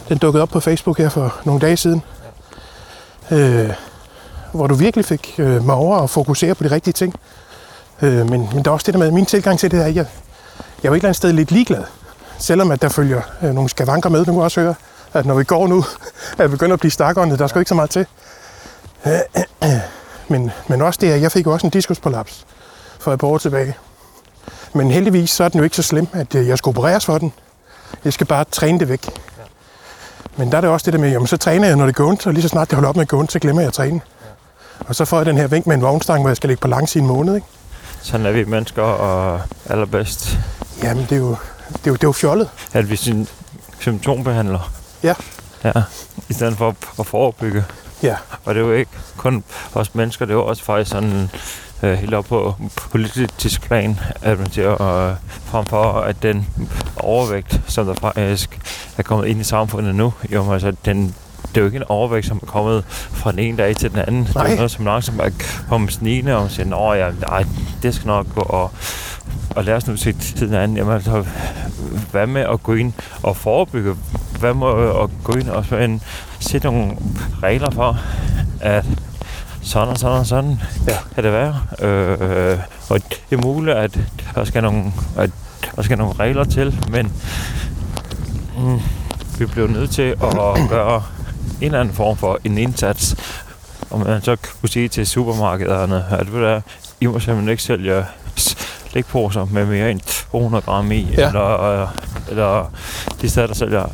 Den 0.08 0.18
dukkede 0.18 0.42
op 0.42 0.48
på 0.48 0.60
Facebook 0.60 0.98
her 0.98 1.08
for 1.08 1.40
nogle 1.44 1.60
dage 1.60 1.76
siden. 1.76 2.02
Øh, 3.30 3.70
hvor 4.52 4.66
du 4.66 4.74
virkelig 4.74 5.04
fik 5.04 5.34
øh, 5.38 5.64
mig 5.64 5.74
over 5.74 5.96
at 5.98 6.10
fokusere 6.10 6.54
på 6.54 6.64
de 6.64 6.70
rigtige 6.70 6.92
ting. 6.92 7.14
Øh, 8.02 8.30
men, 8.30 8.48
men 8.54 8.64
der 8.64 8.70
er 8.70 8.74
også 8.74 8.86
det 8.86 8.94
der 8.94 8.98
med, 8.98 9.06
at 9.06 9.12
min 9.12 9.26
tilgang 9.26 9.58
til 9.58 9.70
det 9.70 9.80
er, 9.80 9.84
at 9.84 9.94
jeg, 9.94 10.06
jeg 10.82 10.88
er 10.88 10.88
jo 10.88 10.92
et 10.92 10.96
eller 10.96 11.08
andet 11.08 11.16
sted 11.16 11.32
lidt 11.32 11.50
ligeglad. 11.50 11.84
Selvom 12.38 12.70
at 12.70 12.82
der 12.82 12.88
følger 12.88 13.20
øh, 13.42 13.54
nogle 13.54 13.70
skavanker 13.70 14.08
med, 14.08 14.24
du 14.24 14.32
kan 14.32 14.42
også 14.42 14.60
høre, 14.60 14.74
at 15.12 15.26
når 15.26 15.34
vi 15.34 15.44
går 15.44 15.66
nu, 15.66 15.78
er 16.38 16.42
jeg 16.42 16.50
begyndt 16.50 16.72
at 16.72 16.80
blive 16.80 16.90
stakåndet. 16.90 17.38
Der 17.38 17.46
skal 17.46 17.58
jo 17.58 17.60
ikke 17.60 17.68
så 17.68 17.74
meget 17.74 17.90
til. 17.90 18.06
Men, 20.28 20.50
men 20.68 20.82
også 20.82 20.98
det, 21.02 21.12
at 21.12 21.22
jeg 21.22 21.32
fik 21.32 21.46
også 21.46 21.66
en 21.66 21.70
diskusprolaps 21.70 22.46
for 23.00 23.12
et 23.12 23.18
par 23.20 23.26
år 23.26 23.38
tilbage. 23.38 23.74
Men 24.72 24.90
heldigvis 24.90 25.30
så 25.30 25.44
er 25.44 25.48
den 25.48 25.58
jo 25.58 25.64
ikke 25.64 25.76
så 25.76 25.82
slem, 25.82 26.08
at 26.12 26.34
øh, 26.34 26.48
jeg 26.48 26.58
skal 26.58 26.70
opereres 26.70 27.04
for 27.04 27.18
den. 27.18 27.32
Jeg 28.04 28.12
skal 28.12 28.26
bare 28.26 28.44
træne 28.44 28.80
det 28.80 28.88
væk. 28.88 29.06
Men 30.36 30.50
der 30.50 30.56
er 30.56 30.60
det 30.60 30.70
også 30.70 30.84
det 30.84 30.92
der 30.92 30.98
med, 31.00 31.10
jamen 31.10 31.26
så 31.26 31.36
træner 31.36 31.68
jeg, 31.68 31.76
når 31.76 31.86
det 31.86 31.94
går 31.94 32.08
ondt, 32.08 32.26
og 32.26 32.32
lige 32.32 32.42
så 32.42 32.48
snart 32.48 32.70
det 32.70 32.74
holder 32.76 32.88
op 32.88 32.96
med 32.96 33.02
at 33.02 33.08
gå 33.08 33.18
ondt, 33.18 33.32
så 33.32 33.38
glemmer 33.38 33.62
jeg 33.62 33.68
at 33.68 33.74
træne. 33.74 34.00
Og 34.80 34.94
så 34.94 35.04
får 35.04 35.16
jeg 35.16 35.26
den 35.26 35.36
her 35.36 35.46
vink 35.46 35.66
med 35.66 35.76
en 35.76 35.82
vognstang, 35.82 36.20
hvor 36.20 36.28
jeg 36.30 36.36
skal 36.36 36.48
ligge 36.48 36.60
på 36.60 36.68
langs 36.68 36.96
i 36.96 36.98
en 36.98 37.06
måned. 37.06 37.34
Ikke? 37.34 37.46
Sådan 38.02 38.26
er 38.26 38.30
vi 38.30 38.44
mennesker, 38.44 38.82
og 38.82 39.40
allerbedst, 39.66 40.38
Jamen 40.82 41.04
det 41.04 41.12
er 41.12 41.16
jo, 41.16 41.28
det 41.28 41.86
er 41.86 41.90
jo, 41.90 41.92
det 41.92 42.04
er 42.04 42.08
jo 42.08 42.12
fjollet. 42.12 42.48
at 42.72 42.90
vi 42.90 43.26
symptombehandler. 43.78 44.72
Ja. 45.02 45.14
Ja, 45.64 45.72
i 46.28 46.32
stedet 46.32 46.56
for 46.56 46.74
at 46.98 47.06
forebygge. 47.06 47.64
Ja, 48.02 48.16
Og 48.44 48.54
det 48.54 48.60
er 48.60 48.64
jo 48.66 48.72
ikke 48.72 48.90
kun 49.16 49.44
os 49.74 49.94
mennesker, 49.94 50.24
det 50.24 50.32
er 50.32 50.36
jo 50.36 50.46
også 50.46 50.64
faktisk 50.64 50.90
sådan 50.90 51.30
øh, 51.82 51.92
helt 51.98 52.14
op 52.14 52.24
på 52.24 52.54
politisk 52.90 53.62
plan, 53.62 54.00
at 54.22 54.38
man 54.38 54.52
siger, 54.52 54.72
øh, 54.82 55.14
frem 55.44 55.66
for 55.66 55.92
at 55.92 56.22
den 56.22 56.46
overvægt, 56.96 57.60
som 57.66 57.86
der 57.86 57.94
faktisk 57.94 58.58
er 58.98 59.02
kommet 59.02 59.26
ind 59.26 59.40
i 59.40 59.44
samfundet 59.44 59.94
nu, 59.94 60.12
jo, 60.32 60.52
altså 60.52 60.72
den, 60.84 61.14
det 61.48 61.56
er 61.56 61.60
jo 61.60 61.66
ikke 61.66 61.76
en 61.76 61.84
overvægt, 61.88 62.26
som 62.26 62.40
er 62.42 62.46
kommet 62.46 62.84
fra 62.88 63.30
den 63.30 63.38
ene 63.38 63.56
dag 63.58 63.76
til 63.76 63.90
den 63.90 63.98
anden. 63.98 64.24
Det 64.24 64.36
er 64.36 64.42
Nej. 64.42 64.54
noget, 64.54 64.70
som 64.70 64.84
langsomt 64.84 65.20
er 65.20 65.30
kommet 65.68 65.92
snigende, 65.92 66.34
og 66.36 66.40
man 66.40 66.50
siger, 66.50 66.66
Nå, 66.66 66.92
ja, 66.92 67.10
nej, 67.28 67.44
det 67.82 67.94
skal 67.94 68.06
nok 68.06 68.26
gå, 68.34 68.40
og, 68.40 68.70
og 69.56 69.64
lad 69.64 69.74
os 69.74 69.86
nu 69.86 69.96
se 69.96 70.12
til 70.12 70.48
den 70.48 70.54
anden. 70.54 70.76
Jamen, 70.76 70.94
altså, 70.94 71.24
hvad 72.10 72.26
med 72.26 72.42
at 72.42 72.62
gå 72.62 72.74
ind 72.74 72.92
og 73.22 73.36
forebygge? 73.36 73.94
Hvad 74.40 74.54
med 74.54 75.02
at 75.02 75.10
gå 75.24 75.32
ind 75.32 75.48
og 75.48 75.64
sådan, 75.64 76.00
sætte 76.40 76.66
nogle 76.70 76.96
regler 77.42 77.70
for, 77.70 77.98
at 78.60 78.84
sådan 79.62 79.88
og 79.88 79.98
sådan 79.98 80.18
og 80.18 80.26
sådan 80.26 80.60
Ja. 80.88 80.96
kan 81.14 81.24
det 81.24 81.32
være. 81.32 81.60
Øh, 81.88 82.58
og 82.90 83.00
det 83.30 83.38
er 83.38 83.42
muligt, 83.42 83.76
at 83.76 83.98
der 84.34 84.44
skal 84.44 84.62
nogle, 84.62 84.92
at 85.16 85.30
der 85.76 85.82
skal 85.82 85.98
nogle 85.98 86.14
regler 86.18 86.44
til, 86.44 86.84
men 86.90 87.12
mm, 88.58 88.80
vi 89.38 89.46
bliver 89.46 89.68
nødt 89.68 89.90
til 89.90 90.02
at 90.02 90.68
gøre 90.68 91.02
en 91.60 91.66
eller 91.66 91.80
anden 91.80 91.94
form 91.94 92.16
for 92.16 92.38
en 92.44 92.58
indsats. 92.58 93.16
Og 93.90 93.98
man 94.00 94.22
så 94.22 94.36
kunne 94.60 94.68
sige 94.68 94.88
til 94.88 95.06
supermarkederne, 95.06 96.04
at 96.10 96.32
ved 96.32 96.40
du 96.40 96.46
hvad, 96.46 96.60
I 97.00 97.06
må 97.06 97.18
simpelthen 97.20 97.48
ikke 97.48 97.62
sælge 97.62 98.04
slikposer 98.90 99.44
med 99.50 99.66
mere 99.66 99.90
end 99.90 100.00
200 100.32 100.64
gram 100.64 100.92
i, 100.92 101.08
Ja. 101.18 101.26
eller, 101.28 101.60
øh, 101.82 101.88
eller 102.28 102.70
de 103.20 103.30
steder, 103.30 103.46
der 103.46 103.54
sælger 103.54 103.86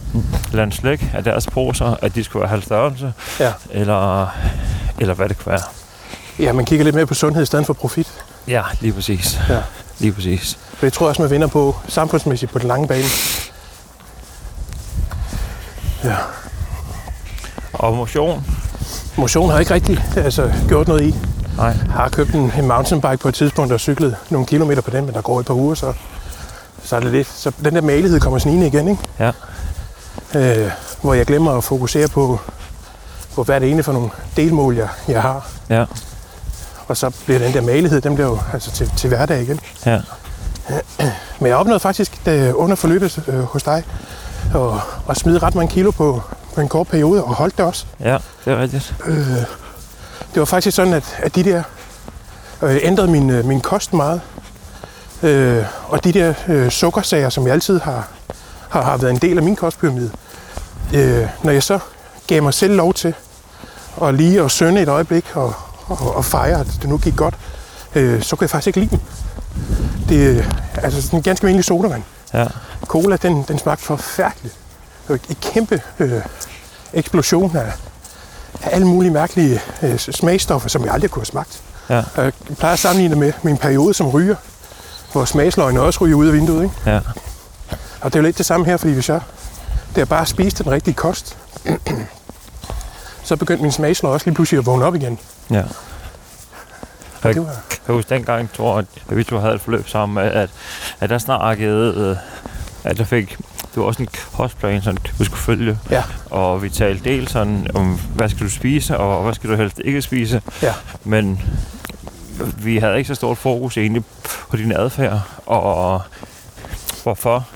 land 0.53 0.73
slik 0.73 1.05
af 1.15 1.25
deres 1.25 1.47
poser, 1.47 1.95
at 2.03 2.15
de 2.15 2.25
skulle 2.25 2.41
være 2.41 2.51
halv 2.51 2.63
størrelse, 2.63 3.13
Ja. 3.41 3.53
eller, 3.71 4.27
eller 4.99 5.15
hvad 5.15 5.29
det 5.29 5.39
kunne 5.39 5.51
være. 5.51 5.63
ja 6.39 6.53
man 6.53 6.65
kigger 6.65 6.85
lidt 6.85 6.95
mere 6.97 7.07
på 7.07 7.15
sundhed 7.15 7.43
i 7.43 7.47
stedet 7.47 7.67
for 7.67 7.73
profit. 7.73 8.09
Ja, 8.49 8.63
lige 8.81 8.93
præcis. 8.93 9.41
Ja. 9.49 9.59
Lige 9.99 10.13
præcis. 10.13 10.59
For 10.75 10.87
det 10.87 10.93
tror 10.93 11.07
jeg 11.07 11.09
også, 11.09 11.23
man 11.23 11.31
vinder 11.31 11.47
på 11.47 11.77
samfundsmæssigt 11.89 12.53
på 12.53 12.59
den 12.59 12.69
lange 12.69 12.89
bane. 12.89 13.05
Ja. 16.05 16.17
Og 17.73 17.95
motion? 17.97 18.45
Motion 19.17 19.47
har 19.51 19.53
jeg 19.57 19.61
ikke 19.61 19.75
rigtig 19.75 20.05
altså, 20.17 20.53
gjort 20.69 20.89
noget 20.89 21.03
i. 21.03 21.15
Nej. 21.57 21.67
Jeg 21.67 21.93
har 21.93 22.09
købt 22.09 22.35
en, 22.35 22.53
en 22.59 22.69
mountainbike 22.69 23.17
på 23.17 23.29
et 23.29 23.35
tidspunkt 23.35 23.73
og 23.73 23.81
cyklet 23.81 24.17
nogle 24.31 24.47
kilometer 24.47 24.83
på 24.83 24.91
den, 24.91 25.05
men 25.05 25.15
der 25.15 25.21
går 25.21 25.41
et 25.41 25.47
par 25.47 25.55
uger, 25.55 25.75
så, 25.75 25.93
så 26.85 26.97
er 26.97 27.01
det 27.01 27.13
lidt. 27.13 27.29
Så 27.29 27.53
den 27.65 27.75
der 27.75 27.81
malighed 27.81 28.21
kommer 28.21 28.39
snigende 28.39 28.67
igen, 28.67 28.89
ikke? 28.89 29.03
Ja. 29.19 29.33
Øh, 30.35 30.71
hvor 31.03 31.15
jeg 31.15 31.27
glemmer 31.27 31.53
at 31.53 31.65
fokusere 31.65 32.09
på, 32.09 32.41
på 33.35 33.43
hvad 33.43 33.61
det 33.61 33.67
egentlig 33.67 33.85
for 33.85 33.93
nogle 33.93 34.11
delmål, 34.37 34.77
jeg, 34.77 34.89
jeg 35.09 35.23
har. 35.23 35.49
Ja. 35.71 35.85
Og 36.89 36.97
så 36.97 37.11
bliver 37.25 37.39
den 37.39 37.53
der 37.53 37.61
malighed, 37.61 38.01
den 38.01 38.15
bliver 38.15 38.29
jo 38.29 38.39
altså 38.53 38.71
til, 38.71 38.93
til 38.97 39.09
hverdag 39.09 39.43
igen. 39.43 39.61
Ja. 39.87 40.01
Men 41.41 41.49
jeg 41.49 41.57
opnåede 41.57 41.81
faktisk 41.81 42.27
da, 42.27 42.53
under 42.53 42.77
forløbet 42.77 43.25
øh, 43.29 43.41
hos 43.41 43.63
dig 43.63 43.83
at, 44.55 44.61
at 45.11 45.17
smide 45.17 45.39
ret 45.39 45.55
mange 45.55 45.73
kilo 45.73 45.91
på, 45.91 46.23
på 46.55 46.61
en 46.61 46.69
kort 46.69 46.89
periode, 46.89 47.25
og 47.25 47.35
holdt 47.35 47.57
det 47.57 47.67
også. 47.67 47.87
Ja, 48.01 48.19
det 48.45 48.53
er 48.53 48.63
rigtigt. 48.63 48.95
Øh, 49.07 49.37
det 50.37 50.41
var 50.41 50.45
faktisk 50.45 50.77
sådan, 50.77 50.93
at, 50.93 51.17
at 51.19 51.35
de 51.35 51.45
der 51.45 51.63
øh, 52.63 52.79
ændrede 52.83 53.11
min, 53.11 53.31
øh, 53.31 53.45
min 53.45 53.61
kost 53.61 53.93
meget. 53.93 54.21
Øh, 55.23 55.65
og 55.89 56.05
de 56.05 56.13
der 56.13 56.35
øh, 56.49 56.71
sukkersager, 56.71 57.29
som 57.29 57.47
jeg 57.47 57.53
altid 57.53 57.81
har, 57.81 58.09
har, 58.69 58.83
har 58.83 58.97
været 58.97 59.13
en 59.13 59.19
del 59.19 59.37
af 59.37 59.43
min 59.43 59.57
kostpyramide, 59.57 60.11
øh, 60.95 61.27
når 61.43 61.53
jeg 61.53 61.63
så 61.63 61.79
gav 62.27 62.43
mig 62.43 62.55
selv 62.55 62.75
lov 62.75 62.95
til 62.95 63.15
at 64.03 64.15
lige 64.15 64.43
at 64.43 64.51
sønne 64.51 64.83
et 64.83 64.89
øjeblik 64.89 65.37
og, 65.37 65.55
og, 65.87 66.17
og 66.17 66.25
fejre, 66.25 66.61
at 66.61 66.67
det 66.83 66.89
nu 66.89 66.99
gik 66.99 67.17
godt, 67.17 67.35
øh, 67.95 68.23
så 68.23 68.37
kunne 68.37 68.45
jeg 68.45 68.51
faktisk 68.51 68.67
ikke 68.67 68.81
lide 68.81 68.91
dem. 68.91 69.01
Det 70.09 70.39
er 70.39 70.45
altså 70.83 71.03
sådan 71.03 71.19
en 71.19 71.23
ganske 71.23 71.45
almindelig 71.45 71.65
sodavand. 71.65 72.03
Ja. 72.35 72.47
Cola, 72.87 73.17
den, 73.17 73.45
den 73.49 73.59
smagte 73.59 73.85
forfærdeligt. 73.85 74.55
Det 75.09 75.09
var 75.09 75.15
et 75.31 75.41
kæmpe 75.41 75.83
øh, 75.99 76.23
eksplosion 76.93 77.57
af, 77.57 77.73
af 78.63 78.69
alle 78.73 78.87
mulige 78.87 79.13
mærkelige 79.13 79.61
øh, 79.83 79.99
smagstoffer, 79.99 80.69
som 80.69 80.85
jeg 80.85 80.93
aldrig 80.93 81.11
kunne 81.11 81.21
have 81.21 81.27
smagt. 81.27 81.63
Ja. 81.89 82.03
Og 82.17 82.25
Jeg 82.25 82.33
plejer 82.59 82.73
at 82.73 82.79
sammenligne 82.79 83.11
det 83.11 83.19
med 83.19 83.33
min 83.43 83.57
periode 83.57 83.95
som 83.95 84.09
ryger, 84.09 84.37
hvor 85.13 85.25
smagsløgene 85.25 85.81
også 85.81 86.05
ryger 86.05 86.17
ud 86.17 86.27
af 86.27 86.33
vinduet. 86.33 86.63
Ikke? 86.63 86.75
Ja. 86.87 87.01
Og 88.01 88.13
det 88.13 88.15
er 88.15 88.19
jo 88.19 88.23
lidt 88.23 88.39
det 88.39 88.47
samme 88.47 88.67
her, 88.67 88.77
fordi 88.77 88.93
hvis 88.93 89.09
jeg 89.09 89.21
det 89.95 90.01
er 90.01 90.05
bare 90.05 90.21
at 90.21 90.29
spise 90.29 90.65
den 90.65 90.73
rigtige 90.73 90.95
kost, 90.95 91.37
så 93.25 93.37
begyndte 93.37 93.63
min 93.63 93.73
smagsløg 93.73 94.13
også 94.13 94.27
lige 94.27 94.35
pludselig 94.35 94.59
at 94.59 94.67
vågne 94.67 94.85
op 94.85 94.95
igen. 94.95 95.19
Ja. 95.51 95.63
Jeg 97.25 97.35
kan 97.35 97.95
huske 97.95 98.15
dengang, 98.15 98.53
tror 98.53 98.77
jeg, 98.79 98.87
at 99.11 99.17
vi 99.17 99.25
to 99.25 99.39
havde 99.39 99.55
et 99.55 99.61
forløb 99.61 99.89
sammen, 99.89 100.25
at, 100.25 100.33
at, 100.33 100.51
at 101.01 101.11
der 101.11 101.19
snakkede, 101.19 101.95
øh, 101.97 102.17
at 102.91 102.99
der 102.99 103.05
fik, 103.05 103.39
det 103.77 103.83
var 103.83 103.89
også 103.89 104.03
en 104.03 104.09
kostplan, 104.37 104.83
som 104.83 104.97
du 104.97 105.25
skulle 105.25 105.41
følge. 105.41 105.79
Ja. 105.91 106.03
Og 106.31 106.63
vi 106.63 106.71
talte 106.71 107.05
dels 107.05 107.31
sådan 107.31 107.67
om, 107.75 108.01
hvad 108.15 108.29
skal 108.29 108.47
du 108.47 108.51
spise, 108.51 108.97
og 108.99 109.23
hvad 109.23 109.35
skal 109.35 109.51
du 109.51 109.55
helst 109.57 109.81
ikke 109.85 110.03
spise. 110.03 110.43
Ja. 110.63 110.73
Men 111.05 111.43
vi 112.59 112.77
havde 112.77 112.97
ikke 112.99 113.09
så 113.09 113.15
stort 113.15 113.39
fokus 113.39 113.77
egentlig 113.77 114.05
på 114.51 114.57
din 114.57 114.73
adfærd, 114.73 115.21
og 115.47 116.03
hvorfor 117.03 117.47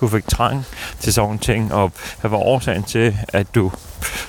du 0.00 0.08
fik 0.08 0.26
trang 0.28 0.64
til 1.00 1.12
sådan 1.12 1.26
nogle 1.26 1.38
ting, 1.38 1.74
og 1.74 1.92
hvad 2.20 2.30
var 2.30 2.36
årsagen 2.36 2.82
til, 2.82 3.16
at 3.28 3.54
du 3.54 3.72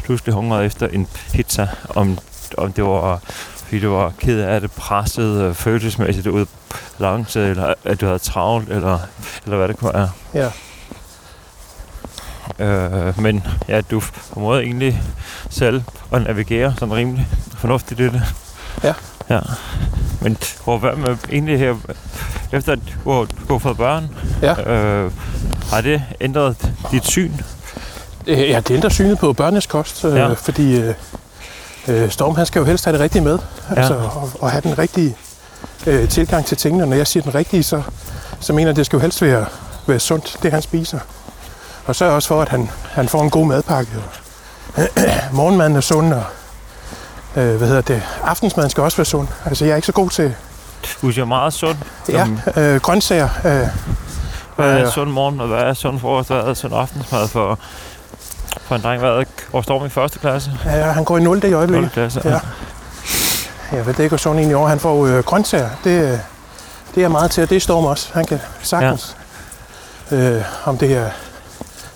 pludselig 0.03 0.33
hungrede 0.33 0.65
efter 0.65 0.87
en 0.87 1.07
pizza, 1.33 1.67
om, 1.89 2.19
om 2.57 2.73
det 2.73 2.83
var 2.83 3.21
fordi 3.65 3.79
du 3.79 3.89
var 3.89 4.13
ked 4.19 4.39
af 4.39 4.61
det, 4.61 4.71
presset 4.71 5.41
øh, 5.41 5.53
følelsesmæssigt 5.53 6.27
ud 6.27 6.45
balance, 6.97 7.49
eller 7.49 7.73
at 7.83 8.01
du 8.01 8.05
havde 8.05 8.19
travlt, 8.19 8.69
eller, 8.69 8.99
eller 9.45 9.57
hvad 9.57 9.67
det 9.67 9.77
kunne 9.77 9.93
være. 9.93 10.09
ja. 10.33 10.49
Øh, 12.59 13.21
men 13.21 13.47
ja, 13.67 13.81
du 13.81 13.99
formåede 13.99 14.63
egentlig 14.63 15.01
selv 15.49 15.81
at 16.11 16.21
navigere 16.21 16.73
sådan 16.79 16.93
rimelig 16.95 17.27
fornuftigt 17.57 17.99
i 17.99 18.03
det. 18.03 18.21
Ja. 18.83 18.93
Ja. 19.29 19.39
Men 20.21 20.37
hvor 20.63 20.77
hvad 20.77 20.95
med 20.95 21.17
egentlig 21.31 21.59
her, 21.59 21.75
efter 22.51 22.71
at 22.71 22.79
du 23.05 23.11
har, 23.11 23.19
du 23.19 23.53
har 23.53 23.57
fået 23.59 23.77
børn, 23.77 24.09
Ja. 24.41 24.71
øh, 24.73 25.11
har 25.71 25.81
det 25.81 26.03
ændret 26.21 26.71
dit 26.91 27.05
syn? 27.05 27.31
Øh, 28.27 28.39
Ja, 28.49 28.59
det 28.67 28.71
ændrer 28.75 28.89
synet 28.89 29.19
på 29.19 29.33
børnenes 29.33 29.65
kost, 29.65 30.05
øh, 30.05 30.15
Ja. 30.15 30.33
fordi 30.33 30.75
øh, 30.81 30.93
øh, 31.87 32.09
Storm 32.09 32.35
han 32.35 32.45
skal 32.45 32.59
jo 32.59 32.65
helst 32.65 32.85
have 32.85 32.93
det 32.93 33.01
rigtige 33.01 33.21
med, 33.21 33.39
Ja. 33.69 33.75
altså, 33.75 33.93
og, 33.95 34.29
og 34.39 34.51
have 34.51 34.61
den 34.61 34.77
rigtige 34.77 35.15
øh, 35.87 36.09
tilgang 36.09 36.45
til 36.45 36.57
tingene. 36.57 36.85
Når 36.85 36.95
jeg 36.95 37.07
siger 37.07 37.23
den 37.23 37.35
rigtige, 37.35 37.63
så, 37.63 37.81
så 38.39 38.53
mener 38.53 38.67
jeg, 38.67 38.69
at 38.69 38.75
det 38.75 38.85
skal 38.85 38.97
jo 38.97 39.01
helst 39.01 39.21
være, 39.21 39.45
være 39.87 39.99
sundt, 39.99 40.37
det 40.43 40.51
han 40.51 40.61
spiser. 40.61 40.99
Og 41.85 41.95
sørg 41.95 42.11
også 42.11 42.27
for, 42.27 42.41
at 42.41 42.49
han, 42.49 42.69
han 42.91 43.09
får 43.09 43.21
en 43.23 43.29
god 43.29 43.45
madpakke. 43.47 43.91
Og, 44.75 44.83
morgenmaden 45.31 45.75
er 45.75 45.81
sund, 45.81 46.13
og 46.13 46.23
øh, 47.35 47.55
hvad 47.55 47.67
hedder 47.67 47.81
det, 47.81 48.01
aftensmaden 48.23 48.69
skal 48.69 48.83
også 48.83 48.97
være 48.97 49.05
sund. 49.05 49.27
Altså, 49.45 49.65
jeg 49.65 49.71
er 49.71 49.75
ikke 49.75 49.85
så 49.85 49.91
god 49.91 50.09
til 50.09 50.35
Du 51.01 51.07
er 51.09 51.25
meget 51.25 51.53
sund. 51.53 51.77
ja, 52.09 52.25
Som- 52.25 52.39
øh, 52.63 52.81
grøntsager. 52.81 53.29
Øh, 53.45 53.67
Hvad 54.55 54.65
er 54.79 54.85
øh, 54.85 54.91
sund 54.91 55.09
morgen, 55.11 55.39
og 55.41 55.47
hvad 55.47 55.59
er 55.59 55.73
sund 55.73 55.99
frokost, 55.99 56.29
hvad 56.29 56.37
er 56.39 56.53
sund 56.53 56.73
aftensmad 56.75 57.27
for, 57.27 57.59
for 58.61 58.75
en 58.75 58.81
dreng, 58.81 58.99
hvad 59.01 59.09
er 59.11 59.23
hvor 59.49 59.61
står 59.61 59.85
i 59.85 59.89
første 59.89 60.19
klasse? 60.19 60.51
ja, 60.65 60.71
han 60.91 61.03
går 61.03 61.17
i 61.17 61.21
0. 61.21 61.37
i 61.37 61.49
0. 61.49 61.53
øjeblikket. 61.53 61.91
klasse. 61.91 62.21
Ja. 62.25 62.39
Jeg 63.71 63.85
ved 63.85 63.93
det 63.93 64.03
ikke, 64.03 64.17
sådan 64.17 64.39
en 64.39 64.49
i 64.49 64.53
år. 64.53 64.67
Han 64.67 64.79
får 64.79 65.05
øh, 65.07 65.23
grøntsager. 65.23 65.69
Det, 65.83 66.11
øh, 66.11 66.17
det 66.95 67.03
er 67.03 67.07
meget 67.07 67.31
til, 67.31 67.43
og 67.43 67.49
det 67.49 67.55
er 67.55 67.59
Storm 67.59 67.85
også. 67.85 68.09
Han 68.13 68.25
kan 68.25 68.39
sagtens. 68.61 69.15
Ja. 70.11 70.17
Øh, 70.17 70.43
om 70.65 70.77
det 70.77 70.93
er 70.97 71.09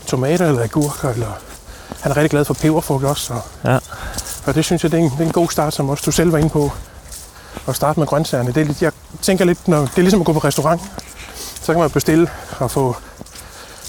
tomater 0.10 0.48
eller 0.48 0.64
agurker. 0.64 1.10
Eller, 1.10 1.32
han 2.02 2.12
er 2.12 2.18
rigtig 2.18 2.30
glad 2.30 2.46
for 2.46 2.54
peberfrugt 2.54 3.04
også. 3.06 3.24
Så. 3.26 3.34
Ja. 3.70 3.78
Og 4.46 4.56
det 4.56 4.66
synes 4.66 4.84
jeg, 4.84 4.92
det 4.92 5.00
er, 5.00 5.04
en, 5.04 5.10
det 5.12 5.20
er 5.20 5.26
en 5.26 5.32
god 5.32 5.50
start, 5.50 5.74
som 5.74 5.90
også 5.90 6.04
du 6.06 6.12
selv 6.12 6.32
var 6.32 6.38
inde 6.38 6.50
på. 6.50 6.72
At 7.68 7.76
starte 7.76 8.00
med 8.00 8.08
grøntsagerne. 8.08 8.52
Det 8.54 8.62
er 8.62 8.66
lidt, 8.66 8.82
jeg 8.82 8.92
tænker 9.22 9.46
lidt, 9.46 9.68
når, 9.68 9.80
det 9.80 9.98
er 9.98 10.02
ligesom 10.02 10.20
at 10.20 10.26
gå 10.26 10.34
på 10.34 10.40
restaurant. 10.40 10.82
Så 11.62 11.74
kan 11.74 11.82
man 11.82 11.90
bestille 11.90 12.30
og 12.60 12.72
få 12.72 12.96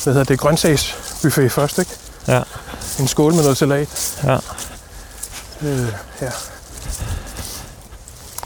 hvad 0.04 0.14
hedder 0.14 0.24
det, 0.24 0.38
grøntsagsbuffet 0.40 1.52
først, 1.52 1.78
ikke? 1.78 1.90
Ja. 2.28 2.42
En 3.00 3.08
skål 3.08 3.34
med 3.34 3.42
noget 3.42 3.56
salat. 3.56 4.18
Ja. 4.24 4.38
Øh, 5.62 5.86
ja. 6.20 6.30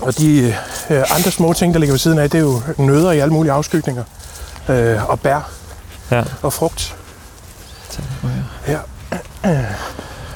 Og 0.01 0.19
de 0.19 0.57
øh, 0.91 1.03
andre 1.11 1.31
små 1.31 1.53
ting, 1.53 1.75
der 1.75 1.81
ligger 1.81 1.93
ved 1.93 1.99
siden 1.99 2.19
af, 2.19 2.31
det 2.31 2.39
er 2.39 2.43
jo 2.43 2.63
nødder 2.77 3.11
i 3.13 3.19
alle 3.19 3.33
mulige 3.35 3.53
afskygninger. 3.53 4.05
Øh, 4.69 5.11
og 5.11 5.21
bær 5.21 5.51
Ja. 6.11 6.25
og 6.43 6.53
frugt. 6.53 6.97
Ja. 9.45 9.65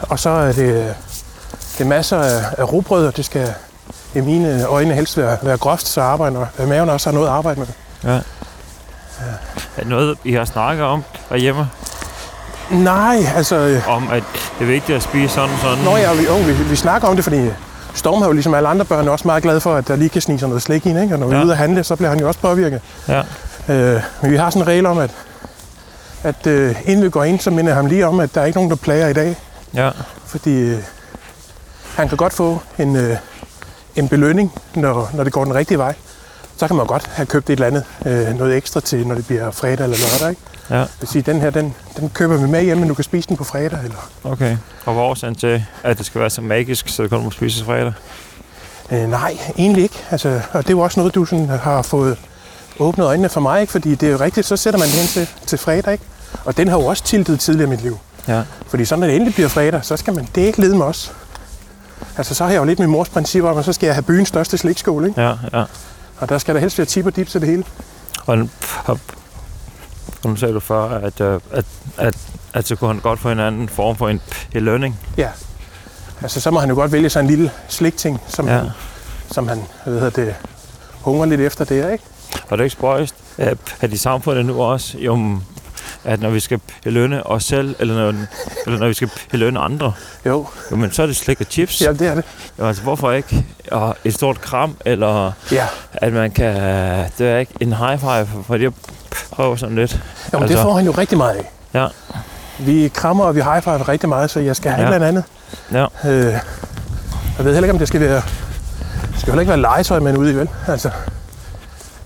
Og 0.03 0.19
så 0.19 0.31
er 0.31 0.47
det, 0.53 0.95
det 1.79 1.85
er 1.85 1.89
masser 1.89 2.19
af, 2.19 2.41
af 2.59 2.73
rugbrød, 2.73 3.07
og 3.07 3.17
det 3.17 3.25
skal 3.25 3.55
i 4.15 4.21
mine 4.21 4.65
øjne 4.65 4.95
helst 4.95 5.17
være, 5.17 5.37
være 5.43 5.57
groft, 5.57 5.87
så 5.87 6.01
arbejder, 6.01 6.47
maven 6.67 6.91
også 6.91 7.11
har 7.11 7.15
noget 7.15 7.27
at 7.29 7.33
arbejde 7.33 7.61
med. 7.61 7.67
Ja. 8.05 8.19
Er 9.77 9.81
det 9.81 9.87
noget, 9.87 10.19
I 10.25 10.33
har 10.33 10.45
snakket 10.45 10.85
om 10.85 11.05
derhjemme? 11.31 11.69
Nej, 12.71 13.19
altså... 13.37 13.57
øh, 13.57 13.89
Om, 13.89 14.09
at 14.13 14.23
det 14.59 14.65
er 14.65 14.69
vigtigt 14.69 14.97
at 14.97 15.03
spise 15.03 15.35
sådan 15.35 15.51
og 15.51 15.59
sådan? 15.63 15.85
Nå 15.85 15.97
ja, 15.97 16.15
vi, 16.15 16.25
jo, 16.25 16.35
vi, 16.37 16.53
vi 16.53 16.77
snakker 16.77 17.09
om 17.09 17.15
det, 17.17 17.25
fordi 17.25 17.51
Storm 17.95 18.23
er 18.23 18.27
jo 18.27 18.33
ligesom 18.33 18.55
alle 18.55 18.69
andre 18.69 18.85
børn 18.85 19.09
også 19.09 19.29
meget 19.29 19.43
glad 19.43 19.61
for, 19.61 19.75
at 19.75 19.89
der 19.89 19.97
lige 19.97 20.09
kan 20.09 20.23
snige 20.23 20.39
sig 20.39 20.49
noget 20.49 20.63
slik 20.63 20.87
ind, 20.87 20.99
ikke? 21.03 21.15
Og 21.15 21.19
når 21.19 21.27
vi 21.27 21.35
Ja. 21.35 21.41
er 21.41 21.45
ude 21.45 21.53
at 21.53 21.59
handle, 21.59 21.85
så 21.85 21.97
bliver 21.97 22.09
han 22.11 22.21
jo 22.21 22.29
også 22.29 22.41
påvirket. 22.41 22.81
Ja. 23.09 23.23
Øh, 23.69 24.03
men 24.23 24.31
vi 24.31 24.37
har 24.37 24.51
sådan 24.51 24.63
en 24.63 24.69
regel 24.69 24.87
om, 24.87 24.99
at, 24.99 25.11
at 26.23 26.47
øh, 26.47 26.77
inden 26.85 27.05
vi 27.05 27.11
går 27.11 27.25
ind, 27.25 27.41
så 27.41 27.51
minder 27.51 27.71
jeg 27.71 27.77
ham 27.77 27.87
lige 27.87 28.07
om, 28.07 28.21
at 28.21 28.35
der 28.35 28.41
er 28.41 28.45
ikke 28.45 28.57
nogen, 28.59 28.71
der 28.71 28.77
plager 28.77 29.09
i 29.09 29.13
dag. 29.13 29.37
Ja. 29.75 29.91
Fordi 30.27 30.51
øh, 30.61 30.79
han 31.97 32.09
kan 32.09 32.17
godt 32.17 32.33
få 32.33 32.59
en, 32.79 32.97
øh, 32.97 33.17
en 33.97 34.09
belønning, 34.09 34.53
når, 34.75 35.11
når 35.15 35.25
det 35.25 35.33
går 35.33 35.45
den 35.45 35.55
rigtige 35.55 35.79
vej. 35.79 35.95
Så 36.57 36.67
kan 36.67 36.77
man 36.77 36.87
godt 36.87 37.07
have 37.07 37.27
købt 37.27 37.51
et 37.51 37.53
eller 37.53 37.67
andet, 37.67 37.85
øh, 38.07 38.39
noget 38.39 38.57
ekstra 38.57 38.81
til, 38.81 39.07
når 39.07 39.15
det 39.15 39.27
bliver 39.27 39.51
fredag 39.51 39.85
eller 39.85 39.97
lørdag. 39.97 40.31
Ikke? 40.31 40.43
Ja. 40.71 40.81
Det 40.81 40.91
vil 41.01 41.09
sige, 41.09 41.23
den 41.23 41.41
her, 41.41 41.51
den, 41.51 41.75
den 41.97 42.11
køber 42.11 42.37
vi 42.37 42.47
med 42.49 42.63
hjem, 42.65 42.79
men 42.79 42.89
du 42.89 42.95
kan 42.95 43.05
spise 43.05 43.29
den 43.29 43.37
på 43.37 43.45
fredag. 43.45 43.79
Eller, 43.85 44.11
Okay. 44.25 44.57
Og 44.85 44.93
hvor 44.93 45.03
årsagen 45.03 45.35
til, 45.35 45.65
at 45.83 45.99
det 45.99 46.07
skal 46.07 46.21
være 46.21 46.31
så 46.31 46.41
magisk, 46.41 46.89
så 46.89 47.03
det 47.03 47.11
kun 47.11 47.25
må 47.25 47.31
spises 47.31 47.63
fredag? 47.63 47.93
øh, 48.93 49.11
nej, 49.11 49.39
egentlig 49.59 49.83
ikke. 49.83 50.05
Altså, 50.11 50.41
og 50.53 50.63
det 50.63 50.69
er 50.69 50.75
jo 50.75 50.81
også 50.81 51.01
noget, 51.01 51.15
du 51.15 51.25
sådan 51.25 51.49
har 51.49 51.83
fået 51.83 52.19
åbnet 52.79 53.05
øjnene 53.07 53.29
for 53.29 53.41
mig, 53.41 53.61
ikke? 53.61 53.71
fordi 53.71 53.95
det 53.95 54.07
er 54.09 54.13
jo 54.13 54.19
rigtigt, 54.21 54.47
så 54.47 54.57
sætter 54.57 54.81
man 54.81 54.89
den 54.89 54.97
hen 54.97 55.07
til, 55.07 55.29
til 55.47 55.59
fredag. 55.59 55.93
Ikke? 55.93 56.05
Og 56.45 56.57
den 56.57 56.69
har 56.69 56.79
jo 56.79 56.87
også 56.87 57.05
tiltet 57.05 57.41
tidligere 57.41 57.67
i 57.67 57.71
mit 57.71 57.83
liv. 57.83 57.99
Ja. 58.29 58.43
Fordi 58.67 58.85
så 58.85 58.97
når 58.97 59.07
det 59.07 59.15
endelig 59.17 59.35
bliver 59.35 59.49
fredag, 59.49 59.85
så 59.85 59.97
skal 59.97 60.15
man 60.15 60.29
det 60.35 60.41
ikke 60.41 60.61
lede 60.61 60.77
med 60.77 60.87
os. 60.87 61.13
Altså 62.17 62.35
så 62.35 62.45
har 62.45 62.51
jeg 62.51 62.59
jo 62.59 62.65
lidt 62.65 62.79
min 62.79 62.89
mors 62.91 63.09
princip 63.09 63.45
om, 63.45 63.59
at 63.59 63.65
så 63.65 63.73
skal 63.73 63.87
jeg 63.87 63.95
have 63.95 64.03
byens 64.03 64.29
største 64.29 64.59
slikskål, 64.59 65.07
ikke? 65.07 65.23
Ja, 65.23 65.35
ja. 65.53 65.65
Og 66.19 66.29
der 66.29 66.39
skal 66.39 66.55
der 66.55 66.61
helst 66.61 66.79
være 66.79 66.85
tip 66.87 67.07
og 67.07 67.17
dip 67.17 67.29
til 67.29 67.41
det 67.41 67.49
hele. 67.49 67.65
Og, 68.27 68.49
nu 70.25 70.37
sagde 70.37 70.55
du 70.55 70.61
før, 70.61 70.83
at, 70.89 71.21
øh, 71.21 71.41
at, 71.53 71.65
at, 71.97 72.15
at 72.55 72.69
så 72.69 72.77
kunne 72.77 72.89
han 72.93 73.01
godt 73.01 73.21
få 73.21 73.31
en 73.31 73.41
anden 73.41 73.69
form 73.69 73.97
for 73.97 74.09
en 74.09 74.21
belønning. 74.53 74.99
Ja. 75.17 75.29
Altså 76.23 76.41
så 76.41 76.51
må 76.51 76.61
han 76.61 76.69
jo 76.69 76.75
godt 76.75 76.93
vælge 76.93 77.11
sig 77.11 77.21
en 77.21 77.27
lille 77.27 77.51
slikting, 77.69 78.21
som, 78.29 78.47
Ja. 78.49 78.57
ja. 78.57 78.63
som 79.31 79.49
han 79.49 79.63
hvad 79.85 79.95
hedder 79.95 80.11
det, 80.11 80.35
hungrer 81.01 81.27
lidt 81.27 81.41
efter 81.41 81.65
det, 81.65 81.93
ikke? 81.93 82.05
Og 82.51 82.59
det 82.59 82.63
er 82.63 82.65
ikke 82.65 82.73
spøjst, 82.77 83.15
at, 83.39 83.93
i 83.93 83.97
samfundet 83.97 84.47
nu 84.47 84.63
også, 84.63 84.99
jo, 84.99 85.39
at 86.05 86.21
når 86.21 86.31
vi 86.31 86.41
skal 86.41 86.61
belønne 86.85 87.27
os 87.27 87.45
selv, 87.45 87.77
eller 87.79 87.95
når, 87.95 88.15
eller 88.67 88.79
når 88.79 88.89
vi 88.89 88.95
skal 88.95 89.11
belønne 89.31 89.61
andre, 89.61 89.93
Jo, 90.27 90.47
jo, 90.71 90.77
men 90.77 90.93
så 90.93 91.03
er 91.03 91.07
det 91.07 91.17
slik 91.17 91.41
og 91.41 91.47
chips. 91.51 91.81
ja, 91.83 91.93
det 91.93 92.03
er 92.09 92.15
det. 92.15 92.25
Jo, 92.59 92.67
altså, 92.67 92.83
hvorfor 92.83 93.13
ikke? 93.13 93.45
Og 93.71 93.97
et 94.05 94.15
stort 94.15 94.41
kram, 94.41 94.77
eller 94.85 95.33
Ja, 95.53 95.67
at 95.93 96.13
man 96.13 96.31
kan, 96.31 96.55
det 97.19 97.29
er 97.29 97.39
ikke 97.39 97.53
en 97.61 97.73
high 97.73 97.99
five, 98.01 98.29
for 98.47 98.57
det 98.57 98.75
prøver 99.33 99.57
sådan 99.57 99.77
lidt. 99.77 99.93
jo, 99.93 99.99
men 100.33 100.43
Altså- 100.43 100.57
det 100.57 100.63
får 100.63 100.75
han 100.77 100.85
jo 100.87 100.91
rigtig 100.93 101.19
meget 101.19 101.35
af. 101.37 101.51
Ja. 101.75 101.87
Vi 102.59 102.89
krammer, 102.95 103.25
og 103.25 103.35
vi 103.35 103.43
high 103.43 103.63
five 103.63 103.83
rigtig 103.83 104.09
meget, 104.09 104.31
så 104.31 104.41
jeg 104.41 104.57
skal 104.57 104.73
have 104.73 104.89
Ja. 104.89 104.95
eller 104.95 105.09
andet. 105.09 105.25
Ja. 105.73 105.87
Øh, 106.11 106.33
jeg 107.39 107.45
ved 107.45 107.53
heller 107.55 107.59
ikke, 107.63 107.73
om 107.73 107.79
det 107.79 107.89
skal 107.89 108.01
være... 108.01 108.23
Det 109.13 109.21
skal 109.21 109.27
heller 109.33 109.41
ikke 109.41 109.51
være 109.51 109.61
legetøj 109.61 109.99
med 109.99 110.17
ude 110.17 110.31
i, 110.31 110.35
vel? 110.35 110.49
Altså, 110.69 110.91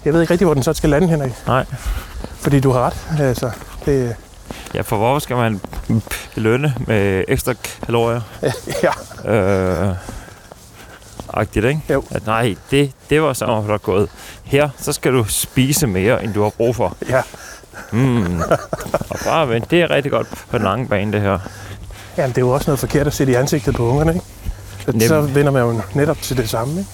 jeg 0.04 0.12
ved 0.12 0.20
ikke 0.20 0.30
rigtig, 0.32 0.44
hvor 0.46 0.54
den 0.54 0.62
så 0.62 0.72
skal 0.72 0.90
lande, 0.90 1.08
Henrik. 1.08 1.32
Nej. 1.46 1.64
Fordi 2.40 2.60
du 2.60 2.70
har 2.70 2.80
ret. 2.80 3.20
Altså, 3.20 3.50
det, 3.86 4.16
Ja, 4.74 4.80
for 4.80 4.96
hvorfor 4.96 5.18
skal 5.18 5.36
man 5.36 5.60
belønne 6.34 6.74
med 6.86 7.24
ekstra 7.28 7.54
kalorier? 7.86 8.20
ja, 8.82 9.30
Øh, 9.32 9.94
agtigt, 11.34 11.64
ikke? 11.66 11.80
Jo. 11.90 12.04
At 12.10 12.26
nej, 12.26 12.54
det, 12.70 12.92
det 13.10 13.22
var 13.22 13.32
så 13.32 13.62
flot 13.66 13.82
gået. 13.82 14.08
Her, 14.44 14.68
så 14.78 14.92
skal 14.92 15.12
du 15.12 15.24
spise 15.28 15.86
mere, 15.86 16.24
end 16.24 16.34
du 16.34 16.42
har 16.42 16.50
brug 16.50 16.76
for. 16.76 16.96
ja. 17.08 17.22
Mm. 17.92 18.40
Og 19.10 19.18
bare 19.24 19.48
vent, 19.48 19.70
det 19.70 19.82
er 19.82 19.90
rigtig 19.90 20.12
godt 20.12 20.26
på 20.50 20.58
den 20.58 20.62
lange 20.64 20.88
bane, 20.88 21.12
det 21.12 21.20
her. 21.20 21.38
Jamen, 22.16 22.30
det 22.30 22.38
er 22.38 22.42
jo 22.42 22.50
også 22.50 22.70
noget 22.70 22.78
forkert 22.80 23.06
at 23.06 23.14
sætte 23.14 23.32
i 23.32 23.36
ansigtet 23.36 23.74
på 23.74 23.82
ungerne, 23.88 24.14
ikke? 24.14 24.26
Så, 25.00 25.08
så 25.08 25.20
vender 25.20 25.52
man 25.52 25.62
jo 25.62 25.80
netop 25.94 26.18
til 26.22 26.36
det 26.36 26.48
samme, 26.50 26.78
ikke? 26.78 26.90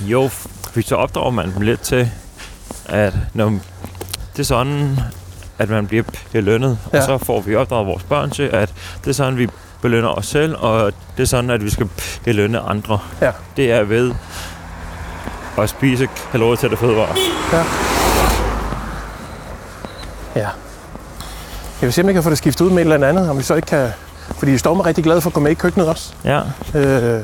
Jo, 0.00 0.28
for 0.28 0.80
så 0.82 0.94
opdrager 0.96 1.30
man 1.30 1.52
dem 1.54 1.60
lidt 1.60 1.80
til, 1.80 2.10
at 2.86 3.14
når 3.34 3.48
det 4.32 4.38
er 4.38 4.42
sådan, 4.42 5.00
at 5.58 5.70
man 5.70 5.86
bliver 5.86 6.02
belønnet, 6.32 6.78
ja. 6.92 6.96
Ja. 6.98 7.02
og 7.12 7.20
så 7.20 7.26
får 7.26 7.40
vi 7.40 7.56
opdraget 7.56 7.86
vores 7.86 8.02
børn 8.02 8.30
til, 8.30 8.42
at 8.42 8.72
det 9.04 9.10
er 9.10 9.14
sådan, 9.14 9.38
vi 9.38 9.48
belønner 9.82 10.08
os 10.08 10.26
selv, 10.26 10.56
og 10.58 10.92
det 11.16 11.22
er 11.22 11.26
sådan, 11.26 11.50
at 11.50 11.64
vi 11.64 11.70
skal 11.70 11.88
belønne 12.24 12.60
andre. 12.60 12.98
Ja. 13.20 13.30
Det 13.56 13.72
er 13.72 13.82
ved 13.82 14.14
at 15.58 15.68
spise 15.68 16.08
kalorier 16.32 16.56
til 16.56 16.70
det 16.70 16.78
fødevarer. 16.78 17.16
Ja. 20.36 20.48
Jeg 21.80 21.86
vil 21.86 21.92
se, 21.92 22.00
om 22.00 22.06
jeg 22.06 22.14
kan 22.14 22.22
få 22.22 22.30
det 22.30 22.38
skiftet 22.38 22.64
ud 22.64 22.70
med 22.70 22.86
et 22.86 22.92
eller 22.92 23.08
andet, 23.08 23.30
om 23.30 23.38
vi 23.38 23.42
så 23.42 23.54
ikke 23.54 23.66
kan... 23.68 23.88
Fordi 24.38 24.58
står 24.58 24.74
mig 24.74 24.86
rigtig 24.86 25.04
glad 25.04 25.20
for 25.20 25.30
at 25.30 25.34
gå 25.34 25.40
med 25.40 25.50
i 25.50 25.54
køkkenet 25.54 25.88
også. 25.88 26.12
Ja, 26.24 26.40
Øh, 26.74 27.20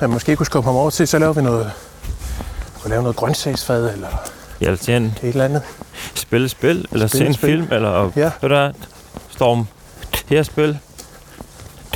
jeg 0.00 0.10
måske 0.10 0.36
kunne 0.36 0.46
skubbe 0.46 0.66
ham 0.68 0.76
over 0.76 0.90
til, 0.90 1.08
så 1.08 1.18
laver 1.18 1.32
vi 1.32 1.42
noget... 1.42 1.72
Kunne 2.80 2.90
lave 2.90 3.02
noget 3.02 3.16
grøntsagsfad 3.16 3.92
eller 3.92 4.08
ja 4.60 4.76
til 4.76 4.94
en 4.96 5.04
et 5.04 5.14
eller 5.22 5.44
andet. 5.44 5.62
spille 6.14 6.48
spil, 6.48 6.86
eller 6.92 7.06
se 7.06 7.10
Spille 7.10 7.26
en 7.28 7.34
spil. 7.34 7.50
film, 7.50 7.72
eller 7.72 8.10
Ja. 8.16 8.22
ved 8.24 8.30
du 8.40 8.46
hvad, 8.48 8.70
Storm, 9.30 9.66
her 10.28 10.42
spil, 10.42 10.78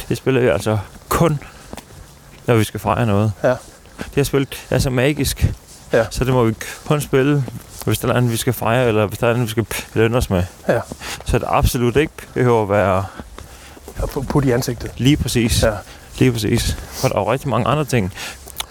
det 0.08 0.16
spiller 0.16 0.40
vi 0.40 0.46
altså 0.48 0.78
kun, 1.08 1.38
når 2.46 2.54
vi 2.54 2.64
skal 2.64 2.80
fejre 2.80 3.06
noget. 3.06 3.32
Ja. 3.42 3.48
Det 3.48 3.56
her 4.14 4.22
spil 4.22 4.48
er 4.70 4.78
så 4.78 4.90
magisk, 4.90 5.46
Ja. 5.92 6.04
så 6.10 6.24
det 6.24 6.32
må 6.32 6.44
vi 6.44 6.54
kun 6.86 7.00
spille, 7.00 7.44
hvis 7.84 7.98
der 7.98 8.08
er 8.08 8.12
andet, 8.12 8.32
vi 8.32 8.36
skal 8.36 8.52
fejre, 8.52 8.88
eller 8.88 9.06
hvis 9.06 9.18
der 9.18 9.26
er 9.26 9.30
andet, 9.30 9.44
vi 9.46 9.50
skal 9.50 9.66
belønne 9.92 10.16
os 10.16 10.30
med. 10.30 10.42
Ja. 10.68 10.80
Så 11.24 11.38
det 11.38 11.46
absolut 11.48 11.96
ikke 11.96 12.12
behøver 12.34 12.62
at 12.62 12.68
være 12.68 13.04
pu- 13.98 14.22
putte 14.26 14.48
i 14.48 14.52
ansigtet. 14.52 14.90
lige 14.96 15.16
præcis. 15.16 15.62
Ja. 15.62 15.72
Lige 16.18 16.32
præcis. 16.32 16.76
For 16.90 17.08
der 17.08 17.14
er 17.16 17.20
jo 17.20 17.32
rigtig 17.32 17.48
mange 17.48 17.66
andre 17.68 17.84
ting, 17.84 18.12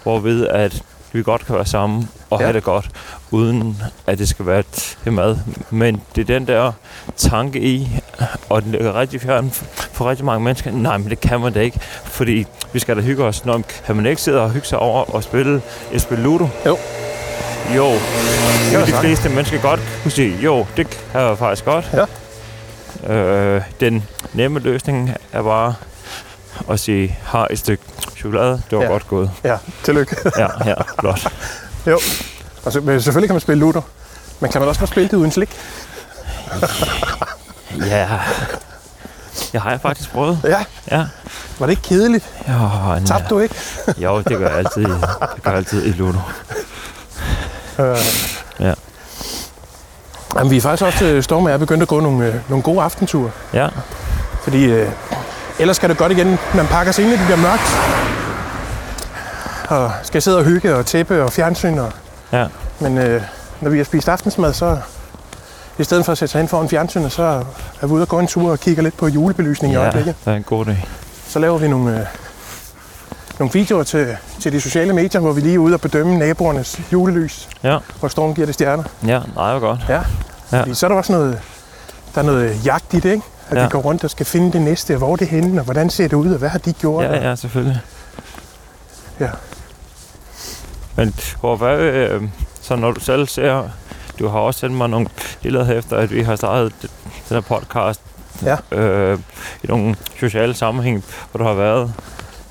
hvorved 0.03 0.47
at 0.47 0.83
vi 1.11 1.23
godt 1.23 1.45
kan 1.45 1.55
være 1.55 1.65
sammen 1.65 2.09
og 2.29 2.39
Ja. 2.39 2.45
have 2.45 2.53
det 2.53 2.63
godt, 2.63 2.89
uden 3.31 3.81
at 4.07 4.17
det 4.19 4.29
skal 4.29 4.45
være 4.45 4.63
til 5.03 5.13
mad. 5.13 5.37
Men 5.69 6.01
det 6.15 6.21
er 6.21 6.25
den 6.39 6.47
der 6.47 6.71
tanke 7.17 7.59
i, 7.61 7.99
og 8.49 8.61
den 8.63 8.71
ligger 8.71 8.95
rigtig 8.99 9.21
fjern 9.21 9.51
for 9.91 10.09
rigtig 10.09 10.25
mange 10.25 10.43
mennesker. 10.43 10.71
Nej, 10.71 10.97
men 10.97 11.09
det 11.09 11.19
kan 11.19 11.39
man 11.39 11.53
da 11.53 11.59
ikke, 11.59 11.79
fordi 12.03 12.45
vi 12.73 12.79
skal 12.79 12.95
da 12.97 13.01
hygge 13.01 13.23
os. 13.23 13.45
Når 13.45 13.61
kan 13.85 13.95
man 13.95 14.05
ikke 14.05 14.21
sidde 14.21 14.41
og 14.41 14.49
hygge 14.51 14.67
sig 14.67 14.79
over 14.79 15.15
og 15.15 15.23
spille 15.23 15.61
et 15.91 16.01
spil 16.01 16.17
Ludo? 16.19 16.47
Jo. 16.65 16.77
Jo, 17.75 17.91
det 18.71 18.87
de 18.87 18.93
fleste 19.01 19.29
mennesker 19.29 19.61
godt 19.61 19.79
kunne 20.03 20.11
sige, 20.11 20.37
jo, 20.41 20.65
det 20.77 20.89
kan 20.89 21.21
jeg 21.21 21.37
faktisk 21.37 21.65
godt. 21.65 21.91
Ja. 21.93 23.13
Øh, 23.13 23.61
den 23.79 24.03
nemme 24.33 24.59
løsning 24.59 25.11
er 25.33 25.41
bare 25.41 25.73
at 26.69 26.79
sige, 26.79 27.19
har 27.23 27.47
et 27.51 27.59
stykke 27.59 27.83
chokolade, 28.17 28.61
det 28.69 28.77
var 28.77 28.83
Ja. 28.83 28.89
godt 28.89 29.07
gået. 29.07 29.31
Ja, 29.43 29.57
tillykke. 29.83 30.15
Ja, 30.37 30.47
ja, 30.65 30.73
flot. 30.99 31.27
jo. 31.87 31.99
Og 32.65 32.71
så, 32.71 32.81
men 32.81 33.01
selvfølgelig 33.01 33.27
kan 33.29 33.33
man 33.33 33.41
spille 33.41 33.59
Ludo. 33.59 33.81
Men 34.39 34.51
kan 34.51 34.61
man 34.61 34.67
også 34.69 34.79
godt 34.81 34.89
spille 34.89 35.09
det 35.09 35.17
uden 35.17 35.31
slik? 35.31 35.49
Ja, 37.87 38.07
jeg 39.53 39.61
har 39.61 39.69
jeg 39.71 39.81
faktisk 39.81 40.11
prøvet. 40.11 40.39
Ja. 40.43 40.63
Ja. 40.91 41.05
Var 41.59 41.65
det 41.65 41.71
ikke 41.71 41.81
kedeligt? 41.81 42.25
Jo, 42.49 42.53
nej. 42.53 42.99
Tabte 43.05 43.27
du 43.29 43.39
ikke? 43.39 43.55
Jo, 43.97 44.21
det 44.21 44.37
gør 44.37 44.47
jeg 44.49 44.57
altid. 44.57 44.83
Det 44.85 45.43
gør 45.43 45.51
jeg 45.51 45.57
altid 45.57 45.85
i 45.85 45.89
Ludo. 45.91 46.17
Øh. 47.79 47.97
Ja. 48.59 48.73
Jamen, 50.35 50.51
vi 50.51 50.57
er 50.57 50.61
faktisk 50.61 50.83
også 50.85 50.97
til 50.97 51.23
Storm 51.23 51.45
er 51.45 51.57
begyndt 51.57 51.81
at 51.81 51.87
gå 51.87 51.99
nogle, 51.99 52.25
øh, 52.27 52.35
nogle 52.49 52.63
gode 52.63 52.81
aftenture. 52.81 53.31
Ja, 53.53 53.67
Fordi 54.43 54.63
øh, 54.65 54.91
ellers 55.59 55.75
skal 55.75 55.89
det 55.89 55.97
godt 55.97 56.11
igen, 56.11 56.37
man 56.55 56.67
pakker 56.67 56.91
sig 56.91 57.03
ind, 57.03 57.11
det 57.11 57.19
bliver 57.25 57.37
mørkt. 57.37 57.61
Og 59.69 59.91
skal 60.03 60.21
sidde 60.21 60.37
og 60.37 60.43
hygge 60.43 60.75
og 60.75 60.85
tæppe 60.85 61.23
og 61.23 61.31
fjernsyn. 61.33 61.77
Og, 61.77 61.91
ja, 62.31 62.45
men 62.79 62.97
øh, 62.97 63.21
når 63.61 63.69
vi 63.69 63.77
har 63.77 63.83
spist 63.85 64.09
aftensmad, 64.09 64.53
så 64.53 64.77
i 65.77 65.83
stedet 65.83 66.05
for 66.05 66.11
at 66.11 66.17
sætte 66.17 66.31
sig 66.31 66.39
hen 66.41 66.47
foran 66.47 66.69
fjernsynet, 66.69 67.11
så 67.11 67.23
er 67.81 67.87
vi 67.87 67.93
ude 67.93 68.01
og 68.01 68.07
gå 68.07 68.19
en 68.19 68.27
tur 68.27 68.51
og 68.51 68.59
kigger 68.59 68.83
lidt 68.83 68.97
på 68.97 69.07
julebelysningen 69.07 69.73
i 69.73 69.77
ja, 69.79 69.81
øjeblikket. 69.83 70.15
det 70.25 70.31
er 70.31 70.37
en 70.37 70.43
god 70.43 70.65
dag. 70.65 70.85
Så 71.27 71.39
laver 71.39 71.57
vi 71.57 71.67
nogle, 71.67 71.99
øh, 71.99 72.05
nogle 73.39 73.53
videoer 73.53 73.83
til, 73.83 74.17
til 74.39 74.51
de 74.51 74.61
sociale 74.61 74.93
medier, 74.93 75.21
hvor 75.21 75.31
vi 75.31 75.41
lige 75.41 75.55
er 75.55 75.59
ude 75.59 75.73
og 75.73 75.81
bedømme 75.81 76.17
naboernes 76.17 76.79
julelys, 76.91 77.49
Ja, 77.63 77.77
hvor 77.99 78.07
Storm 78.09 78.33
giver 78.35 78.45
det 78.45 78.55
stjerner. 78.55 78.83
ja, 79.07 79.19
nej, 79.35 79.51
hvor 79.51 79.59
godt. 79.59 79.79
Ja. 79.89 80.01
Ja. 80.51 80.59
Fordi 80.59 80.73
så 80.73 80.85
er 80.85 80.87
der 80.89 80.95
også 80.95 81.11
noget, 81.11 81.39
der 82.15 82.21
er 82.21 82.25
noget 82.25 82.65
jagt 82.65 82.93
i 82.93 82.99
det, 82.99 83.11
ikke? 83.11 83.23
At 83.49 83.57
ja. 83.57 83.63
Vi 83.63 83.69
går 83.69 83.79
rundt 83.79 84.03
og 84.03 84.09
skal 84.09 84.25
finde 84.25 84.53
det 84.53 84.61
næste, 84.61 84.93
og 84.93 84.97
hvor 84.97 85.11
er 85.11 85.15
det 85.15 85.27
henne, 85.27 85.61
og 85.61 85.65
hvordan 85.65 85.89
ser 85.89 86.07
det 86.07 86.13
ud, 86.13 86.31
og 86.31 86.37
hvad 86.39 86.49
har 86.49 86.59
de 86.59 86.73
gjort? 86.73 87.05
Ja, 87.05 87.29
ja, 87.29 87.35
selvfølgelig. 87.35 87.79
Ja. 89.19 89.29
Men 90.95 91.15
hvor, 91.39 91.55
hvad, 91.55 91.77
øh, 91.79 92.23
så 92.61 92.75
når 92.75 92.91
du 92.91 92.99
selv 92.99 93.27
ser, 93.27 93.69
du 94.19 94.27
har 94.27 94.39
også 94.39 94.59
sendt 94.59 94.75
mig 94.75 94.89
nogle 94.89 95.07
billeder 95.41 95.77
efter, 95.77 95.97
at 95.97 96.11
vi 96.13 96.21
har 96.21 96.35
startet 96.35 96.73
den 96.81 96.89
her 97.29 97.41
podcast 97.41 98.01
Ja. 98.45 98.77
øh, 98.77 99.19
i 99.63 99.67
nogle 99.67 99.95
sociale 100.19 100.53
sammenhæng, 100.53 101.03
hvor 101.31 101.37
du 101.37 101.43
har 101.43 101.53
været. 101.53 101.93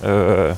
Øh, 0.05 0.55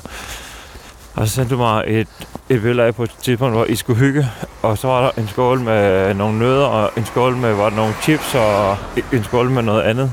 og 1.15 1.27
så 1.27 1.33
sendte 1.33 1.53
du 1.55 1.57
mig 1.59 1.83
et, 1.87 2.07
et 2.49 2.61
billede 2.61 2.87
af 2.87 2.95
på 2.95 3.03
et 3.03 3.11
tidspunkt, 3.21 3.55
hvor 3.55 3.65
I 3.65 3.75
skulle 3.75 3.99
hygge, 3.99 4.29
og 4.61 4.77
så 4.77 4.87
var 4.87 5.01
der 5.01 5.11
en 5.21 5.27
skål 5.27 5.59
med 5.59 6.13
nogle 6.13 6.39
nødder, 6.39 6.65
og 6.65 6.91
en 6.97 7.05
skål 7.05 7.35
med 7.35 7.53
var 7.53 7.69
der 7.69 7.75
nogle 7.75 7.93
chips, 8.01 8.35
og 8.35 8.77
en 9.13 9.23
skål 9.23 9.49
med 9.49 9.63
noget 9.63 9.81
andet. 9.81 10.11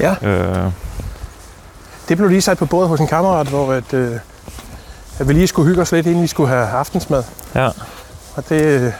Ja. 0.00 0.14
Øh, 0.22 0.70
Det 2.08 2.16
blev 2.16 2.28
lige 2.28 2.42
sat 2.42 2.58
på 2.58 2.66
bordet 2.66 2.88
hos 2.88 3.00
en 3.00 3.06
kammerat, 3.06 3.46
hvor 3.46 3.72
at, 3.72 3.92
øh, 3.94 4.12
at 5.18 5.28
vi 5.28 5.32
lige 5.32 5.46
skulle 5.46 5.68
hygge 5.68 5.82
os 5.82 5.92
lidt, 5.92 6.06
inden 6.06 6.22
vi 6.22 6.26
skulle 6.26 6.48
have 6.48 6.66
aftensmad. 6.68 7.22
ja, 7.54 7.66
Og 8.36 8.48
det... 8.48 8.60
Øh, 8.62 8.92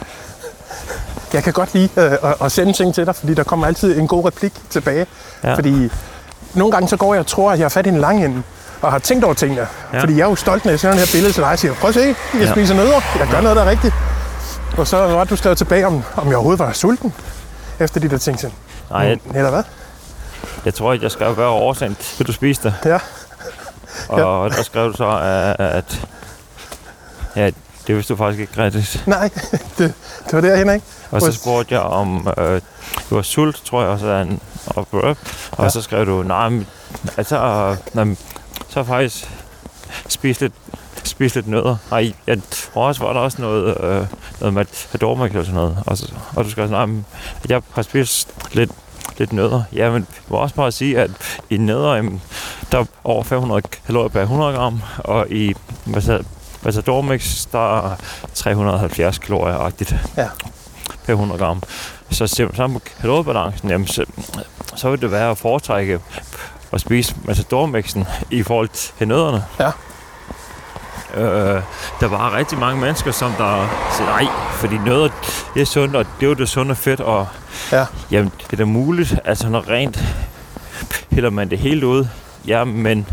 jeg 1.33 1.43
kan 1.45 1.53
godt 1.53 1.75
lide 1.75 1.89
øh, 1.97 2.13
at, 2.13 2.35
at 2.43 2.53
sende 2.53 2.73
ting 2.73 2.95
til 2.95 3.07
dig, 3.07 3.15
fordi 3.17 3.35
der 3.35 3.43
kommer 3.45 3.67
altid 3.67 3.99
en 3.99 4.09
god 4.09 4.25
replik 4.25 4.53
tilbage. 4.71 5.07
ja, 5.45 5.55
Fordi 5.55 5.91
nogle 6.55 6.73
gange 6.73 6.89
så 6.89 6.97
går 6.97 7.15
jeg 7.15 7.21
og 7.21 7.27
tror, 7.27 7.53
at 7.53 7.59
jeg 7.59 7.65
har 7.65 7.69
fat 7.69 7.87
i 7.87 7.89
en 7.89 7.99
lang 7.99 8.25
ende, 8.25 8.43
og 8.83 8.93
har 8.93 8.99
tænkt 8.99 9.25
over 9.25 9.35
tingene. 9.35 9.67
Ja. 9.93 10.01
Fordi 10.01 10.17
jeg 10.17 10.25
er 10.25 10.29
jo 10.29 10.35
stolt, 10.37 10.65
når 10.65 10.73
jeg 10.73 10.81
sender 10.81 10.97
det 10.97 11.09
her 11.09 11.13
billede 11.13 11.33
til 11.33 11.43
dig 11.43 11.51
og 11.53 11.59
siger, 11.59 11.75
prøv 11.75 11.89
at 11.89 11.95
se, 11.95 12.01
jeg 12.01 12.17
Ja. 12.41 12.51
spiser 12.51 12.75
nødder, 12.75 13.01
jeg 13.19 13.29
gør 13.31 13.41
noget, 13.41 13.57
der 13.57 13.63
er 13.63 13.71
rigtigt. 13.71 13.95
Og 14.79 14.87
så 14.87 14.97
var 14.97 15.25
du 15.25 15.37
skrevet 15.37 15.59
tilbage, 15.59 15.87
om, 15.87 16.03
om 16.17 16.27
jeg 16.29 16.37
overhovedet 16.37 16.59
var 16.59 16.73
sulten, 16.73 17.13
efter 17.79 18.01
de 18.01 18.09
der 18.09 18.19
ting. 18.19 18.41
Sådan, 18.41 18.57
nej, 18.91 19.15
"Mm, 19.15 19.37
Eller 19.37 19.51
hvad? 19.51 19.63
Jeg 20.65 20.75
tror 20.75 20.93
ikke, 20.93 21.03
jeg 21.03 21.11
skrev, 21.11 21.35
hvad 21.35 21.45
var 21.45 21.51
årsagen 21.53 21.95
til, 21.95 22.23
at 22.23 22.27
du 22.27 22.33
spiste 22.33 22.69
det. 22.69 22.75
Ja. 22.91 22.99
Og 24.09 24.51
der 24.51 24.63
skrev 24.63 24.93
du 24.93 24.97
så, 24.97 25.19
at, 25.59 25.67
at 25.67 26.07
ja, 27.37 27.51
det 27.87 27.97
vidste 27.97 28.13
du 28.13 28.19
faktisk 28.19 28.41
ikke 28.41 28.63
rigtigt. 28.65 29.03
Nej, 29.07 29.31
det, 29.79 29.95
det 30.25 30.33
var 30.33 30.41
derhen, 30.41 30.75
ikke? 30.75 30.87
Og 31.11 31.23
så 31.23 31.33
spurgte 31.33 31.75
jeg 31.75 31.83
om, 31.83 32.29
øh, 32.39 32.61
du 33.11 33.15
var 33.15 33.23
sult, 33.23 33.63
tror 33.65 33.81
jeg, 33.81 33.91
og 33.91 33.99
så, 33.99 34.07
en, 34.07 34.41
og, 34.67 34.89
og 34.93 35.17
Ja. 35.59 35.63
ja. 35.63 35.69
så 35.69 35.83
skrev 35.83 36.07
du, 36.07 36.23
nej, 36.23 36.49
men, 36.49 36.67
altså, 37.17 37.37
øh, 37.37 37.77
nej, 38.07 38.17
så 38.69 38.85
faktisk 38.85 39.31
spist 40.09 40.41
lidt, 40.41 40.53
spist 41.05 41.35
lidt 41.35 41.49
nødder. 41.49 41.77
Nej, 41.91 42.13
jeg 42.27 42.39
tror 42.51 42.87
også, 42.87 43.05
var 43.05 43.13
der 43.13 43.21
også 43.21 43.43
noget, 43.43 43.77
øh, 43.81 44.07
noget 44.41 44.55
med 44.55 44.67
adormik 44.95 45.31
eller 45.31 45.45
sådan 45.45 45.55
noget. 45.55 45.79
Og, 45.87 45.99
så, 45.99 46.13
og 46.37 46.45
du 46.45 46.51
skrev, 46.51 46.69
nej, 46.69 46.87
men, 46.87 47.07
jeg 47.49 47.63
har 47.73 47.83
spist 47.83 48.29
lidt, 48.53 48.71
lidt 49.19 49.33
nødder. 49.33 49.63
Ja, 49.73 49.91
men 49.91 50.07
jeg 50.17 50.23
må 50.29 50.37
også 50.37 50.55
bare 50.55 50.73
sige, 50.73 50.99
at 51.01 51.11
i 51.51 51.57
nødder, 51.57 52.03
der 52.73 52.79
er 52.79 52.85
over 53.05 53.23
500 53.25 53.63
kalorier 53.87 54.09
per 54.09 54.23
100 54.23 54.53
gram, 54.57 54.81
og 54.99 55.31
i 55.31 55.55
Matador 56.63 57.01
Mix, 57.03 57.47
der 57.53 57.93
er 57.93 57.97
370 58.35 59.19
kalorier-agtigt 59.19 59.95
Ja. 60.17 60.29
per 61.05 61.13
100 61.13 61.39
gram. 61.41 61.63
Så 62.11 62.27
sammen 62.27 62.81
på 62.81 62.87
kaloriebalancen, 63.01 63.71
jamen, 63.71 63.87
så, 63.87 64.05
så 64.77 64.91
vil 64.91 65.01
det 65.01 65.11
være 65.11 65.31
at 65.31 65.39
foretrække 65.39 66.01
at 66.73 66.81
spise 66.81 67.15
Matador-mixen 67.25 68.05
i 68.31 68.43
forhold 68.43 68.69
til 68.99 69.09
nødderne. 69.09 69.45
Ja. 69.61 69.71
Øh, 71.17 71.61
der 72.01 72.07
var 72.09 72.37
rigtig 72.37 72.59
mange 72.59 72.81
mennesker, 72.81 73.11
som 73.13 73.33
der 73.39 73.69
siger, 73.97 74.07
nej, 74.11 74.27
fordi 74.53 74.77
det 75.55 75.63
er 75.63 75.67
sundt, 75.67 75.97
og 75.97 76.05
det 76.21 76.27
er 76.27 76.29
jo 76.31 76.35
det 76.35 76.49
sunde 76.49 76.75
fedt, 76.75 77.01
og 77.01 77.27
Ja. 77.73 77.85
jamen, 78.11 78.33
det 78.39 78.53
er 78.53 78.57
da 78.57 78.65
muligt, 78.65 79.19
altså 79.25 79.49
når 79.49 79.69
rent 79.71 80.05
hælder 81.13 81.31
man 81.31 81.51
det 81.51 81.59
helt 81.59 81.85
ud, 81.85 82.07
ja, 82.47 82.65
men 82.65 83.07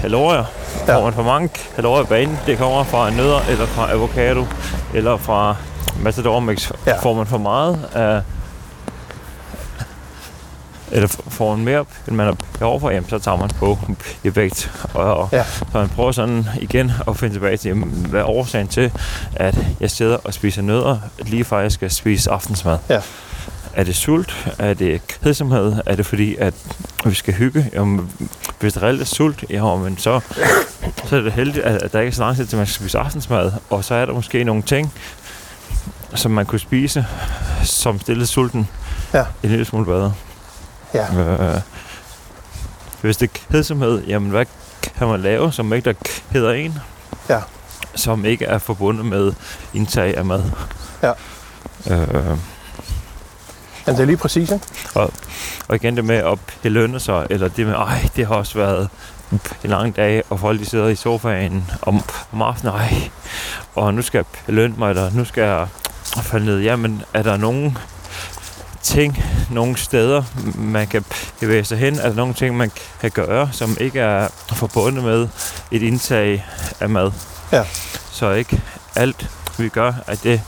kalorier, 0.00 0.44
Ja. 0.88 0.96
får 0.96 1.02
man 1.04 1.12
for 1.12 1.22
mange 1.22 1.48
kalorier 1.74 2.02
i 2.04 2.06
banen, 2.06 2.38
det 2.46 2.58
kommer 2.58 2.84
fra 2.84 3.10
nødder, 3.10 3.40
eller 3.50 3.66
fra 3.66 3.90
avocado, 3.92 4.46
eller 4.94 5.16
fra 5.16 5.56
Matador 6.02 6.40
Mix, 6.40 6.70
Ja. 6.86 6.98
får 7.02 7.14
man 7.14 7.26
for 7.26 7.38
meget 7.38 7.88
af 7.94 8.20
eller 10.92 11.08
får 11.28 11.56
man 11.56 11.64
mere, 11.64 11.84
end 12.08 12.16
man 12.16 12.26
har 12.26 12.36
behov 12.58 12.80
for, 12.80 12.90
jamen, 12.90 13.08
så 13.10 13.18
tager 13.18 13.36
man 13.36 13.48
på 13.48 13.78
vægt. 14.24 14.70
Og, 14.94 15.14
og 15.16 15.28
Ja. 15.32 15.44
så 15.44 15.64
man 15.74 15.88
prøver 15.88 16.12
sådan 16.12 16.46
igen 16.60 16.92
at 17.08 17.16
finde 17.16 17.34
tilbage 17.34 17.56
til, 17.56 17.68
jamen, 17.68 18.06
hvad 18.08 18.20
er 18.20 18.24
årsagen 18.24 18.68
til, 18.68 18.92
at 19.36 19.58
jeg 19.80 19.90
sidder 19.90 20.16
og 20.24 20.34
spiser 20.34 20.62
nødder, 20.62 20.98
lige 21.18 21.44
før 21.44 21.60
jeg 21.60 21.72
skal 21.72 21.90
spise 21.90 22.30
aftensmad. 22.30 22.78
Ja. 22.88 23.00
Er 23.74 23.84
det 23.84 23.96
sult? 23.96 24.52
Er 24.58 24.74
det 24.74 25.00
kedsomhed? 25.22 25.76
Er 25.86 25.96
det 25.96 26.06
fordi, 26.06 26.36
at 26.36 26.54
vi 27.04 27.14
skal 27.14 27.34
hygge? 27.34 27.70
Jamen, 27.72 28.10
hvis 28.60 28.72
det 28.72 28.82
reelt 28.82 29.00
er 29.00 29.04
sult, 29.04 29.44
ja, 29.50 29.74
men 29.76 29.98
så, 29.98 30.20
så 31.04 31.16
er 31.16 31.20
det 31.20 31.32
heldigt, 31.32 31.64
at, 31.64 31.82
at 31.82 31.92
der 31.92 32.00
ikke 32.00 32.10
er 32.10 32.14
så 32.14 32.22
lang 32.22 32.36
tid 32.36 32.46
til, 32.46 32.58
man 32.58 32.66
skal 32.66 32.80
spise 32.82 32.98
aftensmad. 32.98 33.52
Og 33.70 33.84
så 33.84 33.94
er 33.94 34.06
der 34.06 34.12
måske 34.12 34.44
nogle 34.44 34.62
ting, 34.62 34.92
som 36.14 36.30
man 36.30 36.46
kunne 36.46 36.58
spise, 36.58 37.06
som 37.62 38.00
stillede 38.00 38.26
sulten 38.26 38.68
Ja. 39.14 39.24
en 39.42 39.48
lille 39.50 39.64
smule 39.64 39.84
bedre. 39.86 40.12
Ja. 40.94 41.06
Øh, 41.14 41.60
hvis 43.00 43.16
det 43.16 43.30
er 43.34 43.38
kedsomhed, 43.52 44.04
jamen 44.04 44.30
hvad 44.30 44.46
kan 44.98 45.08
man 45.08 45.20
lave, 45.20 45.52
som 45.52 45.72
ikke 45.72 45.84
der 45.90 45.96
keder 46.32 46.52
en? 46.52 46.78
Ja. 47.28 47.40
Som 47.94 48.24
ikke 48.24 48.44
er 48.44 48.58
forbundet 48.58 49.04
med 49.06 49.32
indtag 49.74 50.16
af 50.16 50.24
mad. 50.24 50.42
Ja. 51.02 51.12
Øh, 51.90 52.24
Men 53.86 53.94
det 53.96 54.00
er 54.00 54.04
lige 54.04 54.16
præcis, 54.16 54.50
ikke? 54.50 54.66
og 55.68 55.76
igen 55.76 55.96
det 55.96 56.04
med 56.04 56.16
at 56.16 56.38
belønne 56.62 57.00
sig, 57.00 57.26
eller 57.30 57.48
det 57.48 57.66
med, 57.66 57.74
ej, 57.74 58.08
det 58.16 58.26
har 58.26 58.34
også 58.34 58.58
været 58.58 58.88
en 59.64 59.70
lang 59.70 59.96
dag, 59.96 60.22
og 60.30 60.40
folk 60.40 60.60
de 60.60 60.64
sidder 60.66 60.88
i 60.88 60.94
sofaen 60.94 61.70
om, 61.82 62.02
om 62.32 62.42
aftenen, 62.42 62.74
ej, 62.74 63.10
og 63.74 63.94
nu 63.94 64.02
skal 64.02 64.18
jeg 64.18 64.24
belønne 64.46 64.76
mig, 64.78 64.90
eller 64.90 65.10
nu 65.10 65.24
skal 65.24 65.42
jeg 65.42 65.68
falde 66.22 66.46
ned. 66.46 66.60
Jamen, 66.60 67.02
er 67.14 67.22
der 67.22 67.36
nogen 67.36 67.78
ting, 68.82 69.24
nogle 69.50 69.76
steder, 69.76 70.22
man 70.54 70.86
kan 70.86 71.04
bevæge 71.40 71.64
sig 71.64 71.78
hen? 71.78 71.96
Der 71.96 72.14
nogle 72.14 72.34
ting, 72.34 72.56
man 72.56 72.70
kan 73.00 73.10
gøre, 73.10 73.48
som 73.52 73.76
ikke 73.80 74.00
er 74.00 74.28
forbundet 74.52 75.04
med 75.04 75.28
et 75.70 75.82
indtag 75.82 76.46
af 76.80 76.88
mad? 76.88 77.12
Ja. 77.52 77.64
Så 78.10 78.30
ikke 78.30 78.62
alt, 78.96 79.30
vi 79.58 79.68
gør, 79.68 79.92
at 80.06 80.22
det, 80.22 80.42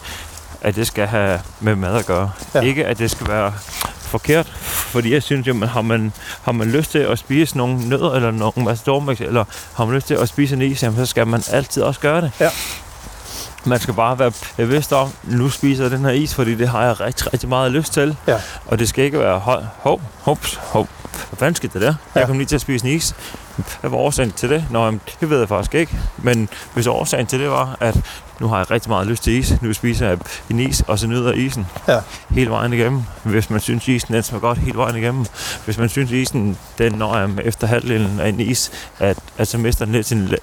at 0.60 0.76
det 0.76 0.86
skal 0.86 1.06
have 1.06 1.40
med 1.60 1.76
mad 1.76 1.96
at 1.96 2.06
gøre. 2.06 2.30
Ja. 2.54 2.60
Ikke 2.60 2.86
at 2.86 2.98
det 2.98 3.10
skal 3.10 3.28
være 3.28 3.52
forkert, 3.98 4.46
fordi 4.92 5.12
jeg 5.12 5.22
synes 5.22 5.46
jo, 5.46 5.54
man, 5.54 5.68
har, 5.68 5.82
man, 5.82 6.12
har 6.42 6.52
man 6.52 6.70
lyst 6.70 6.90
til 6.90 6.98
at 6.98 7.18
spise 7.18 7.56
nogle 7.56 7.88
nødder 7.88 8.12
eller 8.12 8.30
nogle 8.30 8.52
Macedormix, 8.56 9.20
eller 9.20 9.44
har 9.74 9.84
man 9.84 9.94
lyst 9.94 10.06
til 10.06 10.14
at 10.14 10.28
spise 10.28 10.54
en 10.54 10.62
is, 10.62 10.82
jamen, 10.82 10.98
så 10.98 11.06
skal 11.06 11.26
man 11.26 11.42
altid 11.50 11.82
også 11.82 12.00
gøre 12.00 12.20
det. 12.20 12.30
Ja. 12.40 12.48
Man 13.64 13.80
skal 13.80 13.94
bare 13.94 14.18
være 14.18 14.32
bevidst 14.56 14.92
om, 14.92 15.10
nu 15.24 15.48
spiser 15.48 15.84
jeg 15.84 15.90
den 15.90 16.04
her 16.04 16.10
is, 16.10 16.34
fordi 16.34 16.54
det 16.54 16.68
har 16.68 16.84
jeg 16.84 17.00
rigtig, 17.00 17.32
rigtig 17.32 17.48
meget 17.48 17.72
lyst 17.72 17.92
til. 17.92 18.16
Ja. 18.26 18.40
Og 18.66 18.78
det 18.78 18.88
skal 18.88 19.04
ikke 19.04 19.18
være, 19.18 19.38
hov, 19.38 19.62
hov, 19.78 20.00
hops, 20.20 20.54
hov, 20.54 20.88
hvad 21.28 21.36
fanden 21.38 21.54
skete 21.54 21.72
det 21.72 21.82
der? 21.82 21.94
Ja. 22.14 22.20
Jeg 22.20 22.28
kom 22.28 22.36
lige 22.38 22.46
til 22.46 22.54
at 22.54 22.60
spise 22.60 22.86
en 22.86 22.92
is. 22.92 23.14
Hvad 23.80 23.90
var 23.90 23.96
årsagen 23.96 24.32
til 24.32 24.48
det? 24.50 24.64
Nå, 24.70 24.84
jamen, 24.84 25.00
det 25.20 25.30
ved 25.30 25.38
jeg 25.38 25.48
faktisk 25.48 25.74
ikke. 25.74 25.98
Men 26.18 26.48
hvis 26.74 26.86
årsagen 26.86 27.26
til 27.26 27.40
det 27.40 27.50
var, 27.50 27.76
at 27.80 28.00
nu 28.40 28.48
har 28.48 28.56
jeg 28.58 28.70
rigtig 28.70 28.88
meget 28.90 29.06
lyst 29.06 29.22
til 29.22 29.32
is, 29.32 29.62
nu 29.62 29.72
spiser 29.72 30.08
jeg 30.08 30.18
en 30.50 30.58
is, 30.60 30.80
og 30.86 30.98
så 30.98 31.06
nyder 31.06 31.32
isen 31.32 31.66
Ja. 31.88 31.98
hele 32.30 32.50
vejen 32.50 32.72
igennem. 32.72 33.02
Hvis 33.22 33.50
man 33.50 33.60
synes, 33.60 33.88
isen 33.88 34.14
den 34.14 34.22
smager 34.22 34.40
godt 34.40 34.58
hele 34.58 34.78
vejen 34.78 34.96
igennem. 34.96 35.26
Hvis 35.64 35.78
man 35.78 35.88
synes, 35.88 36.10
isen 36.10 36.58
den 36.78 36.92
når 36.92 37.16
jeg 37.18 37.30
efter 37.44 37.66
halvdelen 37.66 38.20
af 38.20 38.28
en 38.28 38.40
is, 38.40 38.70
at, 38.98 39.18
at 39.38 39.48
så 39.48 39.58
mister 39.58 39.84
den 39.84 39.94
lidt 39.94 40.06
sin, 40.06 40.34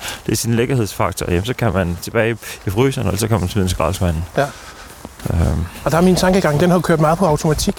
læ- 0.00 0.30
lidt 0.30 0.38
sin 0.38 0.54
lækkerhedsfaktor, 0.54 1.26
jamen, 1.28 1.44
så 1.44 1.54
kan 1.54 1.72
man 1.72 1.98
tilbage 2.02 2.36
i 2.66 2.70
fryseren, 2.70 3.06
eller 3.06 3.18
så 3.18 3.28
kan 3.28 3.40
man 3.40 3.48
smide 3.48 3.62
en 3.62 3.68
skraldespanden. 3.68 4.24
Ja. 4.36 4.46
Øhm, 5.30 5.64
Og 5.84 5.90
der 5.90 5.96
er 5.96 6.00
min 6.02 6.16
tankegang, 6.16 6.60
den 6.60 6.70
har 6.70 6.78
kørt 6.78 7.00
meget 7.00 7.18
på 7.18 7.26
automatik. 7.26 7.74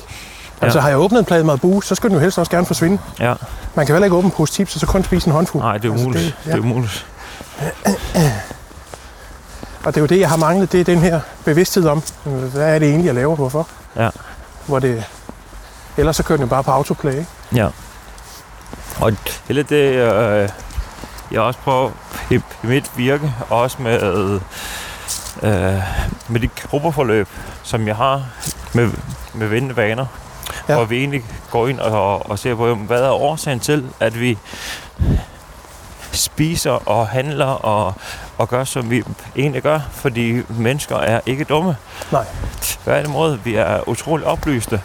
Ja. 0.61 0.65
Altså 0.65 0.79
har 0.79 0.89
jeg 0.89 0.97
åbnet 0.97 1.19
en 1.19 1.25
plade 1.25 1.43
mad 1.43 1.57
bue, 1.57 1.83
så 1.83 1.95
skal 1.95 2.09
den 2.09 2.15
jo 2.17 2.21
helst 2.21 2.37
også 2.39 2.51
gerne 2.51 2.65
forsvinde. 2.65 2.97
ja, 3.19 3.33
Man 3.75 3.85
kan 3.85 3.95
vel 3.95 4.03
ikke 4.03 4.15
åbne 4.15 4.25
en 4.27 4.31
pose 4.31 4.53
chips, 4.53 4.73
og 4.75 4.79
så 4.79 4.85
kun 4.85 5.03
spise 5.03 5.27
en 5.27 5.33
håndfuld. 5.33 5.63
nej, 5.63 5.77
det 5.77 5.87
er 5.87 5.91
Altså, 5.91 6.05
umuligt. 6.05 6.25
det- 6.25 6.35
Det, 6.45 6.53
det 6.53 6.59
er 6.59 6.63
umuligt. 6.63 7.05
Og 9.83 9.95
det 9.95 9.97
er 9.97 10.01
jo 10.01 10.05
det, 10.07 10.19
jeg 10.19 10.29
har 10.29 10.37
manglet, 10.37 10.71
det 10.71 10.79
er 10.79 10.83
den 10.83 10.99
her 10.99 11.19
bevidsthed 11.45 11.85
om, 11.87 12.03
hvad 12.23 12.75
er 12.75 12.79
det 12.79 12.87
egentlig, 12.87 13.05
jeg 13.07 13.15
laver, 13.15 13.35
hvorfor. 13.35 13.67
Ja. 13.95 14.09
Hvor 14.65 14.79
det, 14.79 15.03
ellers 15.97 16.15
så 16.15 16.23
kører 16.23 16.37
den 16.37 16.43
jo 16.45 16.49
bare 16.49 16.63
på 16.63 16.71
autoplay, 16.71 17.11
ikke? 17.11 17.25
Ja. 17.55 17.67
Og 18.99 19.11
det 19.11 19.41
er 19.49 19.53
lidt 19.53 19.69
det, 19.69 19.75
øh, 19.93 20.49
jeg 21.31 21.41
også 21.41 21.59
prøver 21.59 21.91
i, 22.31 22.35
i 22.35 22.67
mit 22.67 22.91
virke, 22.97 23.33
også 23.49 23.81
med, 23.81 24.39
øh, 25.41 25.81
med 26.27 26.39
de 26.39 26.47
gruppeforløb, 26.47 27.27
som 27.63 27.87
jeg 27.87 27.95
har 27.95 28.25
med, 28.73 28.89
med 29.33 29.47
vennevaner. 29.47 30.05
Ja. 30.69 30.75
Hvor 30.75 30.85
vi 30.85 30.97
egentlig 30.97 31.23
går 31.51 31.67
ind 31.67 31.79
og, 31.79 32.29
og 32.31 32.39
ser 32.39 32.55
på, 32.55 32.75
hvad 32.75 33.03
er 33.03 33.09
årsagen 33.09 33.59
til, 33.59 33.85
at 33.99 34.19
vi 34.19 34.37
spiser 36.11 36.89
og 36.89 37.07
handler 37.07 37.45
og, 37.45 37.93
og 38.37 38.49
gør, 38.49 38.63
som 38.63 38.89
vi 38.89 39.03
egentlig 39.35 39.63
gør. 39.63 39.79
Fordi 39.91 40.41
mennesker 40.49 40.95
er 40.95 41.21
ikke 41.25 41.43
dumme. 41.43 41.75
Nej. 42.11 42.25
Tværtimod, 42.61 43.37
vi 43.37 43.55
er 43.55 43.89
utrolig 43.89 44.25
oplyste. 44.25 44.81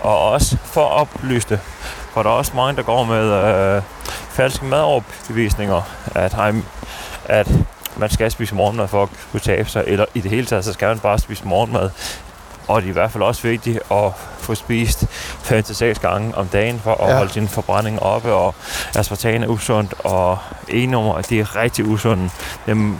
Og 0.00 0.30
også 0.30 0.56
for 0.64 0.84
oplyste. 0.84 1.60
For 2.12 2.22
der 2.22 2.30
er 2.30 2.34
også 2.34 2.52
mange, 2.54 2.76
der 2.76 2.82
går 2.82 3.04
med 3.04 3.24
øh, 3.24 3.82
falske 4.30 4.64
madoverbevisninger. 4.64 5.82
At, 6.14 6.34
ej, 6.34 6.52
at 7.24 7.48
man 7.96 8.10
skal 8.10 8.30
spise 8.30 8.54
morgenmad 8.54 8.88
for 8.88 9.02
at 9.02 9.08
kunne 9.32 9.40
tabe 9.40 9.68
sig. 9.68 9.84
Eller 9.86 10.04
i 10.14 10.20
det 10.20 10.30
hele 10.30 10.46
taget, 10.46 10.64
så 10.64 10.72
skal 10.72 10.88
man 10.88 10.98
bare 10.98 11.18
spise 11.18 11.44
morgenmad. 11.44 11.90
Og 12.68 12.82
det 12.82 12.86
er 12.88 12.90
i 12.90 12.92
hvert 12.92 13.10
fald 13.12 13.22
også 13.22 13.42
vigtigt 13.42 13.78
at 13.90 14.12
få 14.38 14.54
spist 14.54 15.04
5-6 15.44 15.84
gange 16.00 16.34
om 16.36 16.46
dagen 16.48 16.80
for 16.84 16.94
at 16.94 17.10
Ja. 17.10 17.16
holde 17.16 17.32
sin 17.32 17.48
forbrænding 17.48 18.02
oppe. 18.02 18.32
Og 18.32 18.54
aspartam 18.96 19.42
er 19.42 19.46
usundt, 19.46 19.94
og 20.04 20.38
E-nummer, 20.68 21.20
det 21.20 21.40
er 21.40 21.56
rigtig 21.56 21.84
usundt. 21.86 22.32
Dem, 22.66 22.96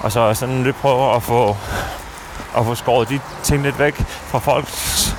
og 0.00 0.12
så 0.12 0.34
sådan 0.34 0.62
lidt 0.62 0.76
prøver 0.76 1.16
at 1.16 1.22
få, 1.22 1.56
at 2.56 2.64
få 2.64 2.74
skåret 2.74 3.08
de 3.08 3.20
ting 3.42 3.62
lidt 3.62 3.78
væk 3.78 3.94
fra 4.00 4.38
folks 4.38 5.16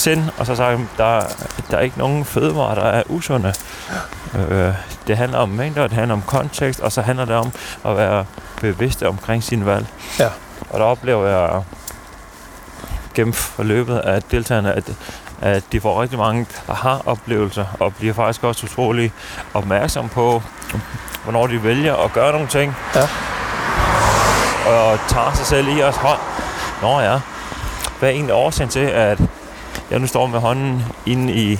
sind, 0.00 0.24
og 0.38 0.46
så 0.46 0.54
sagt, 0.54 0.80
der, 0.96 1.22
der 1.70 1.76
er 1.76 1.80
ikke 1.80 1.98
nogen 1.98 2.24
fødevarer, 2.24 2.74
der 2.74 2.82
er 2.82 3.02
usunde. 3.06 3.54
Øh, 4.34 4.74
det 5.06 5.16
handler 5.16 5.38
om 5.38 5.48
mængder, 5.48 5.82
det 5.82 5.92
handler 5.92 6.14
om 6.14 6.22
kontekst, 6.22 6.80
og 6.80 6.92
så 6.92 7.02
handler 7.02 7.24
det 7.24 7.36
om 7.36 7.52
at 7.84 7.96
være 7.96 8.24
bevidste 8.60 9.08
omkring 9.08 9.42
sin 9.42 9.66
valg. 9.66 9.86
Ja. 10.18 10.28
Og 10.70 10.80
der 10.80 10.86
oplever 10.86 11.26
jeg 11.26 11.62
gennem 13.14 13.32
forløbet 13.32 13.98
af 13.98 14.22
deltagerne, 14.22 14.72
at, 14.72 14.92
at 15.40 15.62
de 15.72 15.80
får 15.80 16.02
rigtig 16.02 16.18
mange 16.18 16.46
aha-oplevelser, 16.68 17.64
og 17.80 17.94
bliver 17.94 18.14
faktisk 18.14 18.44
også 18.44 18.66
utrolig 18.66 19.12
opmærksom 19.54 20.08
på, 20.08 20.42
hvornår 21.24 21.46
de 21.46 21.64
vælger 21.64 21.96
at 21.96 22.12
gøre 22.12 22.32
nogle 22.32 22.48
ting. 22.48 22.76
Ja. 22.94 23.08
Og 24.66 24.98
tager 25.08 25.32
sig 25.34 25.46
selv 25.46 25.68
i 25.78 25.82
os 25.82 25.96
hånd. 25.96 26.20
Nå 26.82 27.00
ja, 27.00 27.20
hvad 27.98 28.08
er 28.08 28.12
egentlig 28.12 28.34
årsagen 28.34 28.70
til, 28.70 28.80
at 28.80 29.20
jeg 29.90 29.98
nu 29.98 30.06
står 30.06 30.26
med 30.26 30.40
hånden 30.40 30.84
inde 31.06 31.32
i 31.32 31.58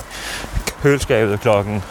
køleskabet 0.83 1.41
klokken 1.41 1.83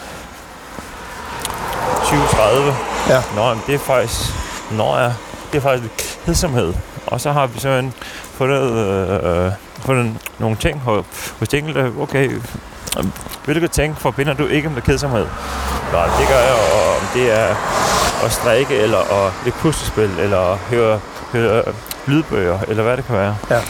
20.30? 2.03 2.73
Ja. 3.09 3.23
Nå, 3.35 3.47
jamen, 3.47 3.63
det 3.67 3.75
er 3.75 3.79
faktisk... 3.79 4.33
Nå 4.71 4.97
ja, 4.97 5.13
det 5.51 5.57
er 5.57 5.61
faktisk 5.61 5.83
lidt 5.83 6.19
kedsomhed. 6.25 6.73
Og 7.07 7.21
så 7.21 7.31
har 7.31 7.47
vi 7.47 7.59
så 7.59 7.69
en, 7.69 7.93
fundet, 8.33 8.71
øh, 9.23 9.51
fundet 9.79 10.15
nogle 10.39 10.55
ting 10.55 10.79
hos, 10.79 11.53
enkelte. 11.53 11.93
Okay, 11.99 12.31
hvilke 13.45 13.67
ting 13.67 13.97
forbinder 13.97 14.33
du 14.33 14.47
ikke 14.47 14.69
med 14.69 14.81
kedsomhed? 14.81 15.25
Nå, 15.91 15.99
det 16.19 16.27
gør 16.27 16.39
jeg, 16.39 16.53
og 16.53 16.95
om 16.95 17.07
det 17.13 17.39
er 17.39 17.55
at 18.25 18.31
strække, 18.31 18.75
eller 18.75 18.97
at 18.97 19.33
lægge 19.43 19.59
puslespil, 19.59 20.19
eller 20.19 20.57
høre, 20.69 20.99
høre 21.31 21.63
lydbøger, 22.05 22.59
eller 22.67 22.83
hvad 22.83 22.97
det 22.97 23.05
kan 23.05 23.15
være. 23.15 23.35
Ja. 23.49 23.61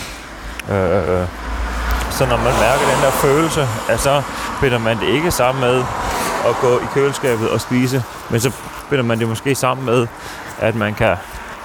Øh, 0.75 1.27
så 2.19 2.25
når 2.25 2.37
man 2.37 2.53
mærker 2.59 2.85
den 2.93 3.03
der 3.03 3.11
følelse, 3.11 3.67
at 3.89 3.99
så 3.99 4.21
binder 4.61 4.77
man 4.77 4.99
det 4.99 5.07
ikke 5.07 5.31
sammen 5.31 5.61
med 5.61 5.83
at 6.45 6.55
gå 6.61 6.79
i 6.79 6.83
køleskabet 6.93 7.49
og 7.49 7.61
spise, 7.61 8.03
men 8.29 8.41
så 8.41 8.51
binder 8.89 9.03
man 9.03 9.19
det 9.19 9.27
måske 9.27 9.55
sammen 9.55 9.85
med, 9.85 10.07
at 10.59 10.75
man 10.75 10.93
kan 10.93 11.15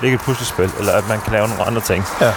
lægge 0.01 0.15
et 0.15 0.21
puslespil, 0.21 0.71
eller 0.79 0.93
at 0.93 1.09
man 1.09 1.21
kan 1.21 1.33
lave 1.33 1.49
nogle 1.49 1.65
andre 1.65 1.81
ting. 1.81 2.05
Ja. 2.21 2.33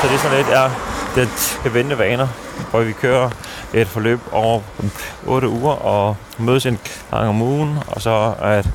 Så 0.00 0.08
det 0.08 0.14
er 0.14 0.18
sådan 0.18 0.36
lidt, 0.36 0.48
er 0.48 0.70
det 1.14 1.28
er 1.64 1.68
vente 1.68 1.98
vaner, 1.98 2.28
hvor 2.70 2.80
vi 2.80 2.92
kører 2.92 3.30
et 3.72 3.88
forløb 3.88 4.20
over 4.32 4.60
8 5.26 5.48
uger 5.48 5.72
og 5.72 6.16
mødes 6.38 6.66
en 6.66 6.78
gang 7.10 7.28
om 7.28 7.42
ugen, 7.42 7.78
og 7.86 8.02
så 8.02 8.34
at 8.42 8.68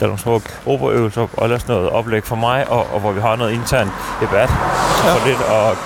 der 0.00 0.06
er 0.06 0.08
nogle 0.08 0.18
små 0.20 0.42
gruppeøvelser 0.64 1.26
og 1.36 1.44
ellers 1.44 1.68
noget 1.68 1.90
oplæg 1.90 2.24
for 2.24 2.36
mig, 2.36 2.70
og, 2.70 2.86
og 2.94 3.00
hvor 3.00 3.12
vi 3.12 3.20
har 3.20 3.36
noget 3.36 3.52
intern 3.52 3.90
debat. 4.20 4.50
Ja. 5.04 5.08
Ja. 5.08 5.14
For 5.14 5.26
lidt 5.26 5.40
at 5.40 5.76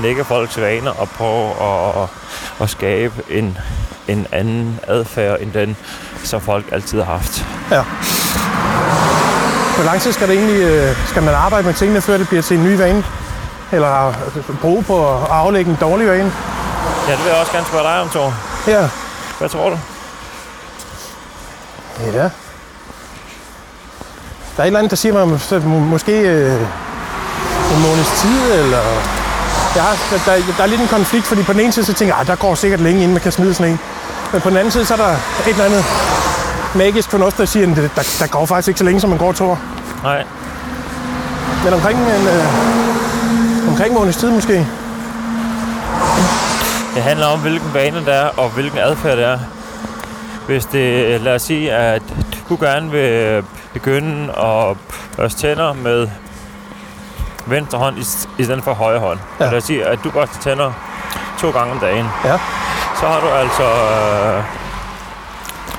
lægge 0.00 0.24
folks 0.24 0.60
vaner 0.60 0.90
og 0.90 1.08
prøve 1.08 1.48
at, 1.48 2.02
at, 2.02 2.08
at 2.60 2.70
skabe 2.70 3.14
en, 3.30 3.58
en 4.08 4.26
anden 4.32 4.80
adfærd 4.88 5.40
end 5.40 5.52
den, 5.52 5.76
som 6.24 6.40
folk 6.40 6.64
altid 6.72 7.02
har 7.02 7.12
haft. 7.12 7.46
Hvor 9.76 9.84
lang 9.84 10.00
tid 10.00 10.12
skal, 10.12 10.28
det 10.28 10.36
egentlig, 10.36 10.62
øh, 10.62 10.96
skal 11.06 11.22
man 11.22 11.34
arbejde 11.34 11.66
med 11.66 11.74
tingene, 11.74 12.00
før 12.00 12.18
det 12.18 12.28
bliver 12.28 12.42
til 12.42 12.56
en 12.56 12.64
ny 12.64 12.76
vane? 12.76 13.04
Eller 13.72 14.14
bruge 14.60 14.82
på 14.82 15.14
at 15.14 15.30
aflægge 15.30 15.70
en 15.70 15.78
dårlig 15.80 16.06
vane? 16.06 16.32
Ja, 17.08 17.12
det 17.12 17.24
vil 17.24 17.30
jeg 17.30 17.40
også 17.40 17.52
gerne 17.52 17.66
spørge 17.66 17.84
dig 17.84 18.00
om, 18.00 18.08
Thor. 18.08 18.34
Ja. 18.66 18.88
Hvad 19.38 19.48
tror 19.48 19.70
du? 19.70 19.78
Ja. 22.12 22.30
Der 24.56 24.62
er 24.62 24.64
et 24.64 24.66
eller 24.66 24.78
andet, 24.78 24.90
der 24.90 24.96
siger 24.96 25.26
mig, 25.26 25.40
så 25.40 25.58
må, 25.58 25.78
måske 25.78 26.12
øh, 26.20 26.52
en 27.74 27.82
måneds 27.82 28.20
tid, 28.20 28.52
eller... 28.62 28.78
Ja, 29.76 29.82
der, 30.10 30.18
der, 30.26 30.42
der, 30.56 30.62
er 30.62 30.66
lidt 30.66 30.80
en 30.80 30.88
konflikt, 30.88 31.26
fordi 31.26 31.42
på 31.42 31.52
den 31.52 31.60
ene 31.60 31.72
side, 31.72 31.84
så 31.86 31.92
tænker 31.92 32.14
jeg, 32.14 32.20
"Ej, 32.20 32.24
der 32.24 32.36
går 32.36 32.54
sikkert 32.54 32.80
længe, 32.80 32.98
inden 33.00 33.12
man 33.12 33.20
kan 33.22 33.32
smide 33.32 33.54
sådan 33.54 33.72
en. 33.72 33.78
Men 34.32 34.40
på 34.40 34.48
den 34.48 34.56
anden 34.56 34.70
side, 34.70 34.84
så 34.86 34.94
er 34.94 34.98
der 34.98 35.10
et 35.12 35.18
eller 35.48 35.64
andet 35.64 35.84
magisk 36.74 37.10
fornuft, 37.10 37.38
der 37.38 37.44
siger, 37.44 37.70
at 37.70 37.76
der, 37.76 38.16
der 38.20 38.26
går 38.26 38.46
faktisk 38.46 38.68
ikke 38.68 38.78
så 38.78 38.84
længe, 38.84 39.00
som 39.00 39.10
man 39.10 39.18
går 39.18 39.32
to 39.32 39.44
år. 39.50 39.58
Nej, 40.02 40.24
Men 41.64 41.72
omkring 41.74 41.98
en, 41.98 42.26
øh, 42.26 43.68
omkring 43.68 43.94
måneds 43.94 44.16
tid 44.16 44.30
måske. 44.30 44.66
Det 46.94 47.02
handler 47.02 47.26
om, 47.26 47.40
hvilken 47.40 47.74
vane 47.74 48.00
det 48.00 48.14
er, 48.14 48.26
og 48.36 48.48
hvilken 48.48 48.78
adfærd 48.78 49.16
det 49.16 49.24
er. 49.26 49.38
Hvis 50.46 50.64
det, 50.64 51.20
lad 51.20 51.34
os 51.34 51.42
sige, 51.42 51.72
at 51.72 52.02
du 52.48 52.56
gerne 52.60 52.90
vil 52.90 53.42
begynde 53.80 54.32
at 54.38 54.76
børste 55.16 55.40
tænder 55.40 55.72
med 55.72 56.08
venstre 57.46 57.78
hånd 57.78 57.98
i, 57.98 58.00
i 58.38 58.44
stedet 58.44 58.64
for 58.64 58.74
højre 58.74 58.98
hånd. 59.00 59.18
Ja. 59.40 59.44
Lad 59.44 59.56
os 59.56 59.64
sige, 59.64 59.84
at 59.86 59.98
du 60.04 60.10
børster 60.10 60.40
tænder 60.40 60.72
to 61.40 61.50
gange 61.50 61.72
om 61.72 61.78
dagen. 61.78 62.06
Ja. 62.24 62.38
Så 63.00 63.06
har 63.06 63.20
du 63.20 63.26
altså 63.28 63.62
øh, 63.64 64.44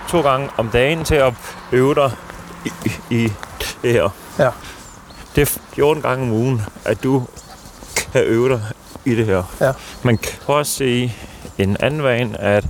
to 0.10 0.22
gange 0.22 0.50
om 0.58 0.70
dagen 0.70 1.04
til 1.04 1.16
at 1.16 1.34
øve 1.72 1.96
dig 1.96 2.12
i, 2.66 2.72
i, 3.10 3.24
i 3.26 3.32
det 3.82 3.94
her. 3.94 4.10
Ja. 4.40 4.50
Det 5.36 5.42
er 5.42 5.60
14 5.74 6.02
gange 6.02 6.24
om 6.24 6.32
ugen, 6.32 6.62
at 6.86 7.04
du 7.04 7.24
kan 8.14 8.22
øve 8.24 8.50
dig 8.50 8.62
i 9.06 9.16
det 9.16 9.26
her. 9.26 9.44
Ja. 9.62 9.72
Man 10.04 10.18
kan 10.18 10.32
også 10.48 10.72
se 10.74 11.14
en 11.58 11.78
anden 11.80 12.04
vane, 12.04 12.42
at 12.42 12.66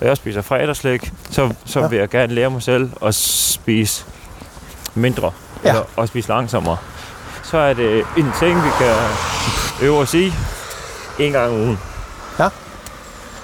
når 0.00 0.06
jeg 0.08 0.16
spiser 0.16 0.42
fredagslæg, 0.42 1.10
så, 1.30 1.54
så 1.64 1.80
Ja. 1.80 1.86
vil 1.86 1.98
jeg 1.98 2.08
gerne 2.08 2.34
lære 2.34 2.50
mig 2.50 2.62
selv 2.62 2.90
at 3.02 3.14
spise 3.14 4.04
mindre. 4.94 5.32
Ja. 5.64 5.68
Eller 5.68 5.82
at 5.98 6.08
spise 6.08 6.28
langsommere. 6.28 6.76
Så 7.42 7.58
er 7.58 7.74
det 7.74 8.04
en 8.16 8.32
ting, 8.38 8.64
vi 8.64 8.68
kan 8.78 8.94
øve 9.82 9.98
os 9.98 10.14
i 10.14 10.32
en 11.18 11.32
gang 11.32 11.50
om 11.52 11.60
ugen. 11.60 11.78
Ja. 12.38 12.48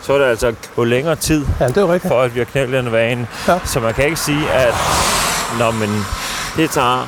Så 0.03 0.12
er 0.14 0.18
det 0.18 0.24
altså 0.24 0.55
på 0.74 0.84
længere 0.84 1.16
tid, 1.16 1.46
Ja, 1.61 1.68
det 1.68 1.76
er 1.76 1.92
rigtigt. 1.92 2.12
for 2.12 2.22
at 2.22 2.34
vi 2.34 2.38
har 2.40 2.44
knælt 2.44 2.72
den 2.72 2.92
vane. 2.92 3.28
Ja. 3.48 3.59
Så 3.64 3.80
man 3.80 3.94
kan 3.94 4.05
ikke 4.05 4.16
sige, 4.16 4.51
at 4.51 4.74
når 5.59 5.70
men 5.70 6.07
det 6.57 6.70
tager 6.70 7.07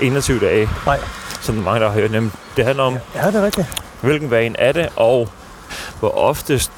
21 0.00 0.40
dage, 0.40 0.70
Nej. 0.86 1.00
som 1.40 1.54
mange 1.54 1.80
der 1.80 1.86
har 1.86 1.94
hørt. 1.94 2.12
Jamen, 2.12 2.32
det 2.56 2.64
handler 2.64 2.84
om, 2.84 2.98
Ja, 3.14 3.26
det 3.26 3.34
er 3.34 3.42
rigtigt. 3.44 3.82
hvilken 4.00 4.30
vane 4.30 4.60
er 4.60 4.72
det, 4.72 4.88
og 4.96 5.28
hvor 6.00 6.18
oftest 6.18 6.70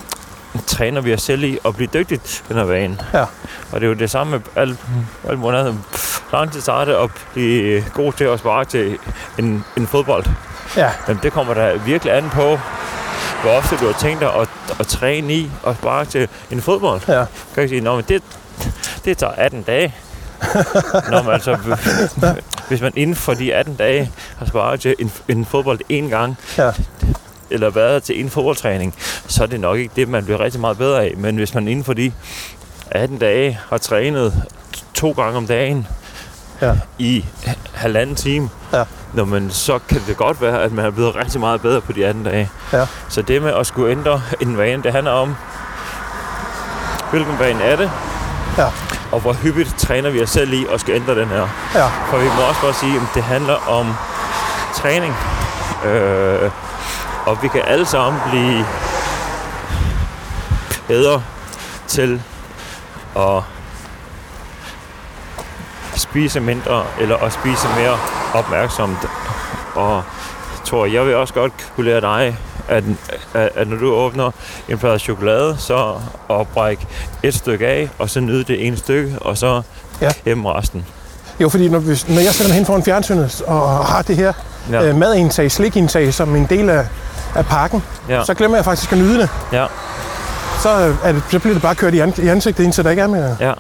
træner 0.67 1.01
vi 1.01 1.15
os 1.15 1.23
selv 1.23 1.45
i 1.45 1.59
at 1.65 1.77
blive 1.77 1.89
dygtig 1.95 2.21
til 2.21 2.45
den 2.49 2.57
her 2.57 2.65
vane. 2.65 2.99
Ja. 3.15 3.21
Og 3.73 3.81
det 3.81 3.83
er 3.83 3.87
jo 3.89 3.95
det 3.95 4.11
samme 4.11 4.31
med 4.31 4.41
alt, 4.57 4.79
alt 5.29 5.39
muligt 5.39 5.61
andet. 5.61 5.79
Lang 6.33 6.53
tid 6.53 6.61
tager 6.61 6.85
det 6.85 6.95
at 6.95 7.11
blive 7.33 7.85
god 7.95 8.13
til 8.13 8.25
at 8.25 8.39
spare 8.39 8.65
til 8.65 8.99
en, 9.39 9.65
en 9.77 9.87
fodbold. 9.87 10.25
Ja, 10.77 10.91
Jamen, 11.09 11.21
det 11.23 11.33
kommer 11.33 11.55
der 11.55 11.79
virkelig 11.79 12.17
an 12.17 12.31
på, 12.31 12.59
hvor 13.43 13.51
ofte 13.51 13.77
du 13.77 13.87
har 13.87 13.99
tænkt 14.01 14.21
dig 14.21 14.35
at, 14.35 14.49
at 14.81 14.87
træne 14.87 15.35
i 15.35 15.51
og 15.63 15.75
spare 15.77 16.05
til 16.05 16.29
en 16.51 16.63
fodbold. 16.63 17.01
ja. 17.09 17.25
Kan 17.55 17.61
jeg 17.61 17.69
sige, 17.69 17.81
Nå, 17.81 17.97
men 17.97 18.05
det, 18.09 18.23
det 19.05 19.19
tager 19.19 19.33
18 19.33 19.63
dage. 19.63 19.95
Nå, 21.11 21.23
men 21.23 21.33
altså, 21.33 21.57
hvis 22.69 22.81
man 22.81 22.93
inden 22.97 23.17
for 23.17 23.35
de 23.35 23.55
18 23.55 23.77
dage 23.77 24.11
har 24.39 24.47
sparet 24.47 24.81
til 24.81 24.95
en, 24.99 25.13
en 25.29 25.45
fodbold 25.47 25.81
én 25.93 26.09
gang, 26.11 26.37
Ja. 26.59 26.71
Eller 27.51 27.71
været 27.71 28.03
til 28.03 28.21
en 28.21 28.31
fodboldtræning, 28.31 28.95
så 29.27 29.43
er 29.43 29.47
det 29.47 29.61
nok 29.61 29.79
ikke 29.79 29.93
det, 29.97 30.09
man 30.09 30.25
bliver 30.25 30.41
rigtig 30.41 30.61
meget 30.61 30.79
bedre 30.79 31.03
af. 31.05 31.15
Men 31.17 31.37
hvis 31.37 31.55
man 31.55 31.69
inden 31.69 31.85
for 31.85 31.93
de 31.93 32.13
18 32.91 33.19
dage 33.19 33.59
har 33.71 33.79
trænet 33.79 34.43
to 34.95 35.11
gange 35.13 35.37
om 35.37 35.47
dagen 35.47 35.87
Ja. 36.63 36.73
i 36.99 37.25
halvanden 37.75 38.17
time, 38.17 38.51
Ja. 38.73 38.85
Nå, 39.13 39.25
men 39.25 39.51
så 39.51 39.79
kan 39.89 40.03
det 40.07 40.17
godt 40.17 40.43
være, 40.43 40.63
at 40.63 40.73
man 40.73 40.85
er 40.85 40.91
blevet 40.91 41.17
rigtig 41.17 41.41
meget 41.41 41.61
bedre 41.61 41.81
på 41.81 41.93
de 41.93 42.07
18 42.07 42.25
dage. 42.25 42.51
Ja. 42.73 42.87
Så 43.09 43.23
det 43.23 43.43
med 43.43 43.53
at 43.53 43.67
skulle 43.67 43.91
ændre 43.91 44.23
en 44.41 44.59
vane, 44.59 44.83
det 44.83 44.93
handler 44.93 45.13
om, 45.13 45.35
hvilken 47.11 47.39
vane 47.39 47.63
er 47.63 47.77
det, 47.77 47.91
Ja. 48.59 48.67
og 49.13 49.21
hvor 49.21 49.33
hyppigt 49.33 49.75
træner 49.79 50.11
vi 50.11 50.23
os 50.23 50.31
selv 50.31 50.53
i 50.53 50.67
at 50.75 50.81
skal 50.81 50.95
ændre 50.95 51.15
den 51.21 51.29
her. 51.29 51.49
Ja. 51.75 51.87
For 51.87 52.17
vi 52.19 52.25
må 52.25 52.43
også 52.49 52.61
godt 52.61 52.77
sige, 52.77 52.97
at 52.97 53.03
det 53.15 53.23
handler 53.23 53.69
om 53.69 53.95
træning. 54.75 55.15
Øh, 55.87 56.51
og 57.29 57.43
vi 57.43 57.49
kan 57.49 57.63
alle 57.67 57.87
sammen 57.87 58.21
blive 58.31 58.65
bedre 60.89 61.23
til 61.89 62.23
at 63.17 63.43
spise 65.97 66.41
mindre, 66.41 66.85
eller 67.01 67.17
at 67.17 67.33
spise 67.33 67.69
mere 67.77 67.99
opmærksomt. 68.35 68.99
Og 69.75 70.03
tror 70.65 70.87
jeg 70.87 71.07
vil 71.07 71.15
også 71.17 71.35
godt 71.35 71.53
kunne 71.77 71.87
lære 71.87 72.01
dig, 72.01 72.37
at, 72.69 72.85
at, 73.35 73.51
at 73.55 73.69
når 73.69 73.77
du 73.77 73.93
åbner 73.93 74.31
en 74.69 74.79
plade 74.79 74.99
chokolade, 74.99 75.57
så 75.59 75.95
at 76.31 76.49
brække 76.49 76.87
et 77.23 77.35
stykke 77.35 77.67
af, 77.67 77.89
og 77.99 78.11
så 78.11 78.21
nyde 78.21 78.45
det 78.45 78.67
ene 78.67 78.77
stykke, 78.77 79.19
og 79.21 79.39
så 79.39 79.63
Ja. 80.01 80.11
hjemme 80.25 80.53
resten. 80.53 80.87
Jo, 81.41 81.49
fordi 81.49 81.69
når, 81.69 81.79
hvis, 81.79 82.09
når 82.09 82.21
jeg 82.21 82.35
sætter 82.35 82.49
mig 82.49 82.57
hen 82.57 82.67
foran 82.67 82.83
fjernsynet 82.83 83.43
og 83.47 83.87
har 83.87 84.03
det 84.03 84.17
her 84.17 84.33
ja. 84.71 84.85
øh, 84.85 84.97
madindtag, 84.97 85.53
slikindtag 85.53 86.15
som 86.15 86.37
en 86.37 86.47
del 86.51 86.71
af, 86.71 86.87
af 87.35 87.47
pakken, 87.47 87.83
Ja. 88.09 88.25
så 88.25 88.35
glemmer 88.35 88.57
jeg 88.57 88.65
faktisk 88.65 88.93
at 88.93 88.99
nyde 88.99 89.19
det. 89.19 89.29
Ja. 89.53 89.67
Så, 90.63 90.79
øh, 90.87 90.97
er 91.05 91.13
det, 91.13 91.23
så 91.31 91.39
bliver 91.39 91.53
det 91.55 91.63
bare 91.63 91.75
kørt 91.75 91.95
i, 91.95 91.99
an, 91.99 92.15
i 92.19 92.29
ansigtet, 92.29 92.65
indtil 92.65 92.85
der 92.85 92.91
ikke 92.91 93.03
er 93.03 93.07
mere. 93.07 93.37
Ja, 93.41 93.53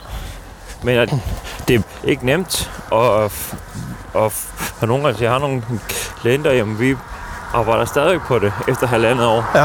men 0.82 0.98
at 0.98 1.14
det 1.68 1.76
er 1.76 1.82
ikke 2.04 2.26
nemt, 2.26 2.70
og, 2.90 3.10
og, 4.14 4.32
og 4.80 4.88
nogle 4.88 5.04
gange, 5.04 5.22
jeg 5.24 5.30
har 5.32 5.38
nogle 5.38 5.62
klienter, 6.20 6.52
jamen 6.52 6.80
vi 6.80 6.96
arbejder 7.54 7.84
stadig 7.84 8.20
på 8.20 8.38
det 8.38 8.52
efter 8.68 8.86
halvandet 8.86 9.26
år. 9.26 9.44
Ja. 9.54 9.62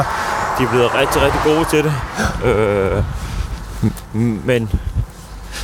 De 0.57 0.63
er 0.63 0.69
blevet 0.69 0.95
rigtig, 0.95 1.21
rigtig 1.21 1.39
gode 1.43 1.65
til 1.65 1.83
det. 1.83 1.93
Øh, 2.45 2.97
m- 4.13 4.45
men 4.45 4.69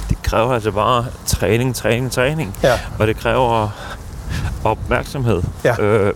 det 0.09 0.23
kræver 0.23 0.53
altså 0.53 0.71
bare 0.71 1.05
træning, 1.25 1.75
træning, 1.75 2.11
træning. 2.11 2.55
Ja. 2.63 2.79
Og 2.99 3.07
det 3.07 3.17
kræver 3.19 3.69
opmærksomhed. 4.63 5.43
Ja. 5.63 5.81
Øh, 5.81 6.13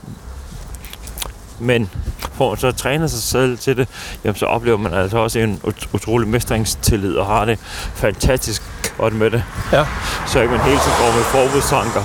men 1.63 1.89
for 2.37 2.51
at 2.53 2.59
så 2.59 2.71
træne 2.71 3.09
sig 3.09 3.21
selv 3.21 3.57
til 3.57 3.77
det, 3.77 3.87
jamen 4.23 4.35
så 4.35 4.45
oplever 4.45 4.77
man 4.77 4.93
altså 4.93 5.17
også 5.17 5.39
en 5.39 5.59
ut- 5.63 5.87
utrolig 5.93 6.27
mestringstillid 6.27 7.15
og 7.15 7.25
har 7.25 7.45
det 7.45 7.59
fantastisk 7.95 8.61
godt 8.97 9.13
med 9.13 9.31
det. 9.31 9.43
Ja. 9.71 9.85
Så 10.27 10.39
ikke 10.41 10.51
man 10.53 10.61
hele 10.63 10.77
tiden 10.79 10.97
går 10.99 11.15
med 11.15 11.23
forbudstanker. 11.23 12.01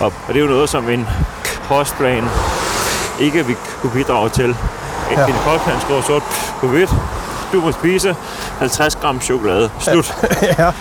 Og, 0.00 0.06
og 0.06 0.12
det 0.28 0.36
er 0.36 0.40
jo 0.40 0.46
noget, 0.50 0.68
som 0.68 0.88
en 0.88 1.08
kostplan 1.68 2.24
ikke 3.20 3.46
vil 3.46 3.56
kunne 3.80 3.92
bidrage 3.92 4.28
til. 4.28 4.44
En, 4.48 4.56
Ja. 5.16 5.26
en 5.26 5.34
kostplan 5.44 5.80
skriver 5.80 6.02
sort 6.02 6.22
på 6.60 6.66
hvidt. 6.66 6.90
Du 7.52 7.60
må 7.60 7.72
spise 7.72 8.16
50 8.58 8.96
gram 8.96 9.20
chokolade. 9.20 9.70
Slut. 9.80 10.14
ja. 10.58 10.72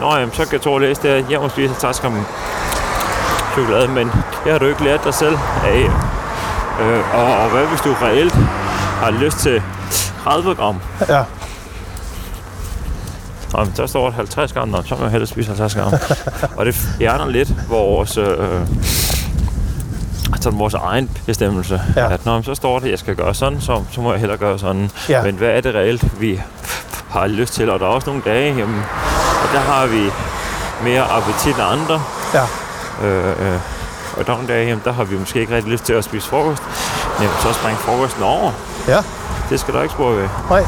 Nå, 0.00 0.14
jamen, 0.16 0.34
så 0.34 0.44
kan 0.48 0.60
Thor 0.60 0.78
læse 0.78 1.02
det, 1.02 1.26
jeg 1.30 1.40
må 1.40 1.48
spise 1.48 1.68
50 1.68 2.00
gram 2.00 2.26
chokolade, 3.52 3.88
men 3.88 4.10
det 4.44 4.52
har 4.52 4.58
du 4.58 4.66
ikke 4.66 4.84
lært 4.84 5.04
dig 5.04 5.14
selv 5.14 5.38
af. 5.64 5.90
Øh, 6.80 7.14
og, 7.14 7.36
og 7.36 7.50
hvad 7.50 7.66
hvis 7.66 7.80
du 7.80 7.94
reelt 8.02 8.34
har 9.02 9.10
lyst 9.10 9.38
til 9.38 9.62
30 10.24 10.54
gram? 10.54 10.80
ja. 11.08 11.22
Nå, 13.52 13.64
men 13.64 13.72
der 13.76 13.86
står 13.86 14.10
50 14.10 14.52
gram, 14.52 14.68
nå, 14.68 14.82
så 14.82 14.94
må 14.94 15.02
jeg 15.02 15.10
hellere 15.10 15.26
spise 15.26 15.48
50 15.48 15.74
gram. 15.74 15.92
og 16.58 16.66
det 16.66 16.74
fjerner 16.74 17.26
lidt 17.26 17.70
vores, 17.70 18.16
øh, 18.16 18.60
altså 20.32 20.50
vores 20.50 20.74
egen 20.74 21.10
bestemmelse. 21.26 21.80
Ja. 21.96 22.12
At 22.12 22.26
når 22.26 22.42
så 22.42 22.54
står 22.54 22.78
det, 22.78 22.86
at 22.86 22.90
jeg 22.90 22.98
skal 22.98 23.16
gøre 23.16 23.34
sådan, 23.34 23.60
så, 23.60 23.84
så 23.90 24.00
må 24.00 24.12
jeg 24.12 24.20
hellere 24.20 24.38
gøre 24.38 24.58
sådan. 24.58 24.90
Ja. 25.08 25.22
Men 25.22 25.34
hvad 25.34 25.48
er 25.48 25.60
det 25.60 25.74
reelt, 25.74 26.20
vi 26.20 26.40
har 27.10 27.26
lyst 27.26 27.54
til? 27.54 27.70
Og 27.70 27.80
der 27.80 27.86
er 27.86 27.90
også 27.90 28.06
nogle 28.06 28.22
dage, 28.24 28.56
jamen, 28.56 28.82
og 29.42 29.48
der 29.52 29.60
har 29.60 29.86
vi 29.86 30.10
mere 30.82 31.02
appetit 31.02 31.54
end 31.54 31.62
andre. 31.62 32.02
Ja. 32.34 32.44
Øh, 33.06 33.54
øh, 33.54 33.60
og 34.16 34.48
dage, 34.48 34.66
jamen, 34.68 34.82
der 34.84 34.92
har 34.92 35.04
vi 35.04 35.18
måske 35.18 35.40
ikke 35.40 35.54
rigtig 35.54 35.72
lyst 35.72 35.84
til 35.84 35.92
at 35.92 36.04
spise 36.04 36.28
frokost. 36.28 36.62
Jamen, 37.20 37.34
så 37.42 37.52
spring 37.52 37.78
frokosten 37.78 38.22
over. 38.22 38.52
Ja. 38.88 38.98
Det 39.50 39.60
skal 39.60 39.74
der 39.74 39.82
ikke 39.82 39.92
spore 39.92 40.16
ved. 40.16 40.28
Nej. 40.50 40.64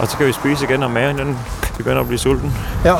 Og 0.00 0.08
så 0.08 0.16
kan 0.16 0.26
vi 0.26 0.32
spise 0.32 0.64
igen, 0.64 0.80
når 0.80 0.88
maven 0.88 1.18
den 1.18 1.38
begynder 1.76 2.00
at 2.00 2.06
blive 2.06 2.18
sulten. 2.18 2.56
Ja. 2.84 2.94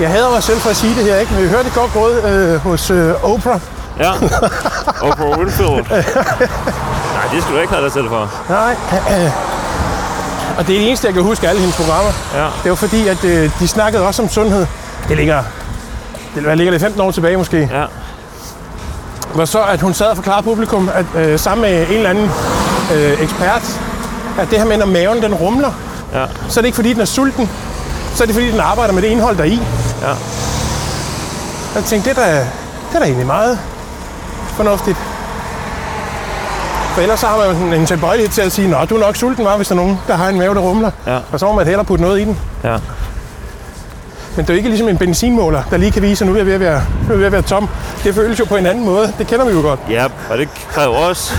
Jeg 0.00 0.10
hader 0.10 0.30
mig 0.30 0.42
selv 0.42 0.58
for 0.58 0.70
at 0.70 0.76
sige 0.76 0.94
det 0.94 1.04
her, 1.04 1.16
ikke? 1.16 1.32
Men 1.32 1.42
vi 1.42 1.48
hørte 1.48 1.68
et 1.68 1.74
godt 1.74 1.96
råd 1.96 2.22
øh, 2.22 2.60
hos 2.60 2.90
øh, 2.90 3.24
Oprah. 3.24 3.60
Ja. 3.98 4.12
Oprah 5.02 5.38
Winfield. 5.38 5.70
Nej, 5.70 7.24
det 7.32 7.42
skal 7.42 7.54
du 7.54 7.60
ikke 7.60 7.72
have 7.72 7.84
dig 7.84 7.92
selv 7.92 8.08
for. 8.08 8.30
Nej. 8.48 8.76
Og 10.58 10.66
det 10.66 10.74
er 10.74 10.78
det 10.78 10.88
eneste, 10.88 11.06
jeg 11.06 11.14
kan 11.14 11.22
huske 11.22 11.46
af 11.46 11.50
alle 11.50 11.60
hendes 11.60 11.76
programmer. 11.76 12.12
Ja. 12.34 12.46
Det 12.62 12.70
var 12.70 12.74
fordi, 12.74 13.08
at 13.08 13.24
øh, 13.24 13.50
de 13.58 13.68
snakkede 13.68 14.06
også 14.06 14.22
om 14.22 14.28
sundhed. 14.28 14.66
Det 15.08 15.16
ligger, 15.16 15.42
det 16.34 16.56
ligger 16.58 16.70
lidt 16.70 16.82
15 16.82 17.00
år 17.00 17.10
tilbage 17.10 17.36
måske. 17.36 17.68
Ja. 17.72 17.84
Hvor 19.34 19.44
så, 19.44 19.62
at 19.62 19.80
hun 19.80 19.94
sad 19.94 20.06
og 20.06 20.16
forklarede 20.16 20.42
publikum, 20.42 20.90
at 20.94 21.04
øh, 21.24 21.38
sammen 21.38 21.62
med 21.62 21.82
en 21.88 21.94
eller 21.96 22.10
anden 22.10 22.30
øh, 22.94 23.22
ekspert, 23.22 23.80
at 24.38 24.50
det 24.50 24.58
her 24.58 24.64
med, 24.66 24.76
når 24.76 24.86
maven 24.86 25.22
den 25.22 25.34
rumler, 25.34 25.70
Ja. 26.14 26.24
så 26.48 26.60
er 26.60 26.62
det 26.62 26.66
ikke 26.66 26.76
fordi, 26.76 26.92
den 26.92 27.00
er 27.00 27.04
sulten. 27.04 27.50
Så 28.14 28.22
er 28.24 28.26
det 28.26 28.34
fordi, 28.34 28.50
den 28.50 28.60
arbejder 28.60 28.92
med 28.94 29.02
det 29.02 29.08
indhold, 29.08 29.36
der 29.36 29.42
er 29.42 29.46
i. 29.48 29.60
Ja. 30.02 30.08
Jeg 31.74 31.84
tænkte, 31.84 32.10
det 32.10 32.18
er 32.18 32.24
da, 32.24 32.34
det 32.38 32.94
er 32.94 32.98
da 32.98 33.04
egentlig 33.04 33.26
meget 33.26 33.58
fornuftigt. 34.56 34.96
For 36.94 37.00
ellers 37.00 37.20
så 37.20 37.26
har 37.26 37.36
man 37.38 37.46
sådan 37.54 37.72
en 37.72 37.86
tilbøjelighed 37.86 38.32
til 38.32 38.42
at 38.42 38.52
sige, 38.52 38.68
Nå, 38.68 38.84
du 38.84 38.96
er 38.96 39.00
nok 39.00 39.16
sulten, 39.16 39.44
var, 39.44 39.56
hvis 39.56 39.68
der 39.68 39.74
er 39.74 39.76
nogen, 39.76 39.98
der 40.08 40.16
har 40.16 40.28
en 40.28 40.38
mave, 40.38 40.54
der 40.54 40.60
rumler. 40.60 40.90
Ja. 41.06 41.18
Og 41.32 41.40
så 41.40 41.46
må 41.46 41.52
man 41.52 41.66
hellere 41.66 41.84
putte 41.84 42.04
noget 42.04 42.20
i 42.20 42.24
den. 42.24 42.38
Ja. 42.64 42.76
Men 44.36 44.44
det 44.44 44.50
er 44.50 44.54
jo 44.54 44.56
ikke 44.56 44.68
ligesom 44.68 44.88
en 44.88 44.98
benzinmåler, 44.98 45.62
der 45.70 45.76
lige 45.76 45.90
kan 45.90 46.02
vise, 46.02 46.24
at 46.24 46.28
nu 46.28 46.32
er 46.32 46.36
jeg 46.38 46.46
ved 46.46 46.52
at 46.52 46.60
være, 46.60 46.82
nu 47.08 47.14
er 47.14 47.18
ved 47.18 47.26
at 47.26 47.32
være 47.32 47.42
tom. 47.42 47.68
Det 48.04 48.14
føles 48.14 48.40
jo 48.40 48.44
på 48.44 48.56
en 48.56 48.66
anden 48.66 48.84
måde. 48.84 49.12
Det 49.18 49.26
kender 49.26 49.44
vi 49.46 49.52
jo 49.52 49.60
godt. 49.60 49.80
Ja, 49.90 50.04
og 50.30 50.38
det 50.38 50.48
kræver 50.70 50.96
også, 50.96 51.34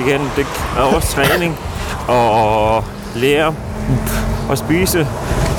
igen, 0.00 0.30
det 0.36 0.46
kræver 0.46 0.94
også 0.94 1.08
træning 1.08 1.58
og 2.08 2.84
lære 3.14 3.54
at 4.50 4.58
spise, 4.58 5.08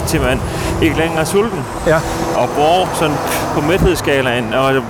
til 0.08 0.22
man 0.22 0.40
ikke 0.82 0.98
længere 0.98 1.22
er 1.22 1.26
sulten. 1.26 1.60
Ja, 1.88 2.00
Og 2.36 2.48
hvor 2.48 2.90
sådan 3.00 3.16
på 3.54 3.62
mæthedsskalaen, 3.62 4.54
og 4.54 4.82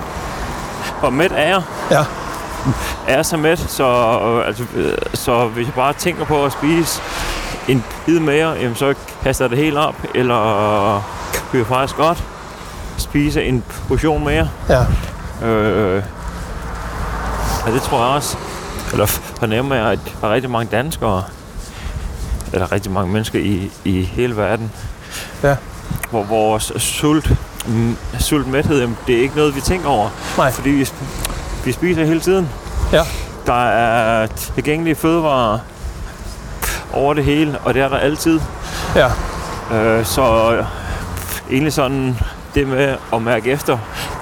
hvor 0.99 1.09
mæt 1.09 1.31
er 1.35 1.47
jeg, 1.47 1.61
ja, 1.91 2.03
er 3.07 3.23
så 3.23 3.37
mæt, 3.37 3.59
så, 3.59 3.85
altså, 4.47 4.63
så 5.13 5.45
hvis 5.47 5.65
jeg 5.65 5.73
bare 5.73 5.93
tænker 5.93 6.25
på 6.25 6.45
at 6.45 6.51
spise 6.51 7.01
en 7.67 7.83
bid 8.05 8.19
mere, 8.19 8.49
jamen, 8.61 8.75
så 8.75 8.93
kaster 9.23 9.45
jeg 9.45 9.49
det 9.49 9.57
helt 9.57 9.77
op, 9.77 9.95
eller 10.15 11.03
kunne 11.49 11.59
jeg 11.59 11.67
faktisk 11.67 11.95
godt 11.97 12.23
spise 12.97 13.43
en 13.43 13.63
portion 13.87 14.23
mere. 14.23 14.49
ja. 14.69 14.85
Øh, 15.47 16.03
og 17.65 17.71
det 17.71 17.81
tror 17.81 18.05
jeg 18.05 18.15
også, 18.15 18.37
eller 18.91 19.05
fornemmer 19.05 19.75
jeg, 19.75 19.85
at 19.91 19.99
der 20.21 20.27
er 20.27 20.33
rigtig 20.33 20.51
mange 20.51 20.69
danskere, 20.77 21.23
eller 22.53 22.71
rigtig 22.71 22.91
mange 22.91 23.13
mennesker 23.13 23.39
i, 23.39 23.71
i 23.83 24.01
hele 24.03 24.37
verden, 24.37 24.71
Ja. 25.43 25.55
hvor 26.09 26.23
vores 26.23 26.71
sult 26.77 27.31
sult 28.19 28.47
mæthed, 28.47 28.87
det 29.07 29.15
er 29.17 29.21
ikke 29.21 29.35
noget, 29.35 29.55
vi 29.55 29.61
tænker 29.61 29.89
over. 29.89 30.09
Nej. 30.37 30.51
Fordi 30.51 30.69
vi, 30.69 30.89
vi 31.65 31.71
spiser 31.71 32.05
hele 32.05 32.19
tiden. 32.19 32.49
Ja. 32.91 33.01
Der 33.45 33.65
er 33.69 34.27
tilgængelige 34.27 34.95
fødevarer 34.95 35.59
over 36.93 37.13
det 37.13 37.23
hele, 37.23 37.57
og 37.63 37.73
det 37.73 37.81
er 37.81 37.87
der 37.89 37.97
altid. 37.97 38.39
Ja. 38.95 39.09
Øh, 39.75 40.05
så 40.05 40.23
egentlig 41.51 41.73
sådan 41.73 42.17
det 42.55 42.67
med 42.67 42.95
at 43.13 43.21
mærke 43.21 43.51
efter, 43.51 43.77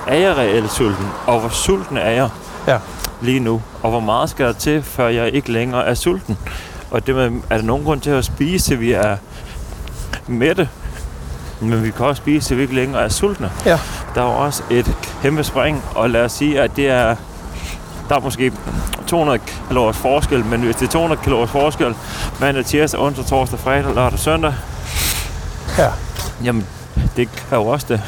er 0.08 0.16
jeg 0.16 0.38
reelt 0.38 0.72
sulten? 0.72 1.06
Og 1.28 1.40
hvor 1.40 1.50
sulten 1.50 1.98
er 1.98 2.10
jeg 2.12 2.30
Ja. 2.68 2.78
lige 3.22 3.40
nu? 3.40 3.62
Og 3.84 3.90
hvor 3.90 4.00
meget 4.00 4.30
skal 4.30 4.46
der 4.46 4.54
til, 4.54 4.84
før 4.84 5.08
jeg 5.08 5.34
ikke 5.34 5.52
længere 5.52 5.86
er 5.86 5.94
sulten? 5.94 6.38
Og 6.92 7.08
det 7.08 7.16
med, 7.16 7.32
er 7.50 7.58
der 7.58 7.64
nogen 7.64 7.84
grund 7.86 8.02
til 8.02 8.10
at 8.10 8.26
spise, 8.26 8.66
til 8.66 8.80
vi 8.80 8.92
er 8.92 9.18
mætte? 10.28 10.70
Men 11.62 11.84
vi 11.84 11.92
kan 11.92 12.06
også 12.06 12.20
spise, 12.20 12.48
til 12.48 12.58
vi 12.58 12.62
ikke 12.62 12.76
længere 12.76 13.02
er 13.04 13.10
sultne. 13.10 13.52
Ja. 13.66 13.80
Der 14.16 14.22
er 14.22 14.26
jo 14.26 14.32
også 14.46 14.64
et 14.70 14.92
kæmpe 15.22 15.44
spring, 15.44 15.84
og 15.96 16.10
lad 16.10 16.26
os 16.26 16.32
sige, 16.32 16.62
at 16.62 16.76
det 16.76 16.90
er 16.90 17.16
der 18.10 18.16
er 18.16 18.20
måske 18.20 18.52
200 19.08 19.40
kalorier 19.68 19.92
forskel, 19.92 20.46
men 20.46 20.62
hvis 20.62 20.76
det 20.76 20.88
er 20.88 20.92
200 20.92 21.22
kalorier 21.22 21.46
forskel 21.48 21.96
mandag, 22.40 22.66
tirsdag, 22.66 23.00
onsdag, 23.00 23.26
torsdag, 23.26 23.60
fredag, 23.60 23.96
lørdag, 23.96 24.20
søndag, 24.20 24.54
Ja. 25.78 25.88
jamen 26.44 26.66
det 27.16 27.30
jo 27.52 27.66
også 27.66 27.86
det. 27.90 28.02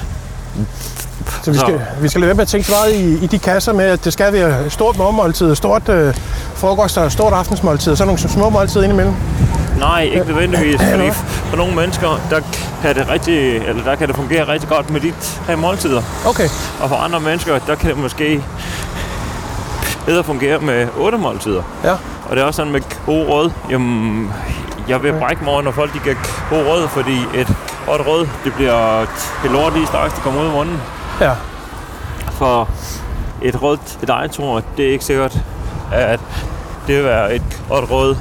Så 1.43 1.51
vi 1.51 1.57
skal, 1.57 1.81
vi 2.01 2.09
skal 2.09 2.21
lade 2.21 2.27
være 2.27 2.35
med 2.35 2.41
at 2.41 2.47
tænke 2.47 2.71
meget 2.71 2.95
i, 2.95 3.23
i 3.23 3.27
de 3.27 3.39
kasser 3.39 3.73
med, 3.73 3.85
at 3.85 4.05
det 4.05 4.13
skal 4.13 4.33
være 4.33 4.69
stort 4.69 4.97
morgenmåltid, 4.97 5.55
stort 5.55 5.89
øh, 5.89 6.15
frokost 6.55 6.97
og 6.97 7.11
stort 7.11 7.33
aftensmåltid, 7.33 7.91
og 7.91 7.97
så 7.97 8.05
nogle 8.05 8.19
små 8.19 8.49
måltider 8.49 8.83
indimellem. 8.83 9.13
Nej, 9.79 10.01
ikke 10.01 10.25
nødvendigvis, 10.27 10.81
fordi 10.91 11.11
for 11.49 11.57
nogle 11.57 11.75
mennesker, 11.75 12.19
der 12.29 12.39
kan 12.81 12.95
det 12.95 13.09
rigtig, 13.09 13.57
eller 13.57 13.83
der 13.83 13.95
kan 13.95 14.07
det 14.07 14.15
fungere 14.15 14.47
rigtig 14.47 14.69
godt 14.69 14.89
med 14.89 15.01
de 15.01 15.13
tre 15.45 15.55
måltider. 15.55 16.01
Okay, 16.25 16.49
Og 16.81 16.89
for 16.89 16.95
andre 16.95 17.19
mennesker, 17.19 17.59
der 17.67 17.75
kan 17.75 17.89
det 17.89 17.97
måske 17.97 18.43
bedre 20.05 20.23
fungere 20.23 20.59
med 20.59 20.87
otte 20.97 21.17
måltider. 21.17 21.61
ja. 21.83 21.93
Og 22.29 22.35
det 22.35 22.41
er 22.41 22.45
også 22.45 22.57
sådan 22.57 22.71
med 22.71 22.81
god 23.05 23.25
råd. 23.27 23.51
Jamen, 23.69 24.31
jeg 24.87 25.03
vil 25.03 25.13
brække 25.13 25.43
mig 25.43 25.53
over, 25.53 25.61
når 25.61 25.71
folk 25.71 25.93
de 25.93 25.99
kan 25.99 26.15
god 26.49 26.57
råd, 26.67 26.87
fordi 26.87 27.17
et 27.35 27.47
godt 27.85 28.07
råd, 28.07 28.27
det 28.43 28.53
bliver 28.53 29.01
et 29.45 29.51
lort 29.51 29.73
lige 29.73 29.87
straks, 29.87 30.13
det 30.13 30.23
kommer 30.23 30.41
ud 30.41 30.45
af 30.45 30.51
munden. 30.53 30.77
Ja, 31.21 31.31
For 32.31 32.69
et 33.41 33.61
råd 33.61 33.77
til 33.99 34.07
dig, 34.07 34.29
tror 34.31 34.61
det 34.77 34.85
er 34.87 34.91
ikke 34.91 35.05
sikkert, 35.05 35.37
at 35.91 36.19
det 36.87 36.95
vil 36.95 37.03
være 37.03 37.35
et 37.35 37.61
godt 37.69 37.91
råd 37.91 38.15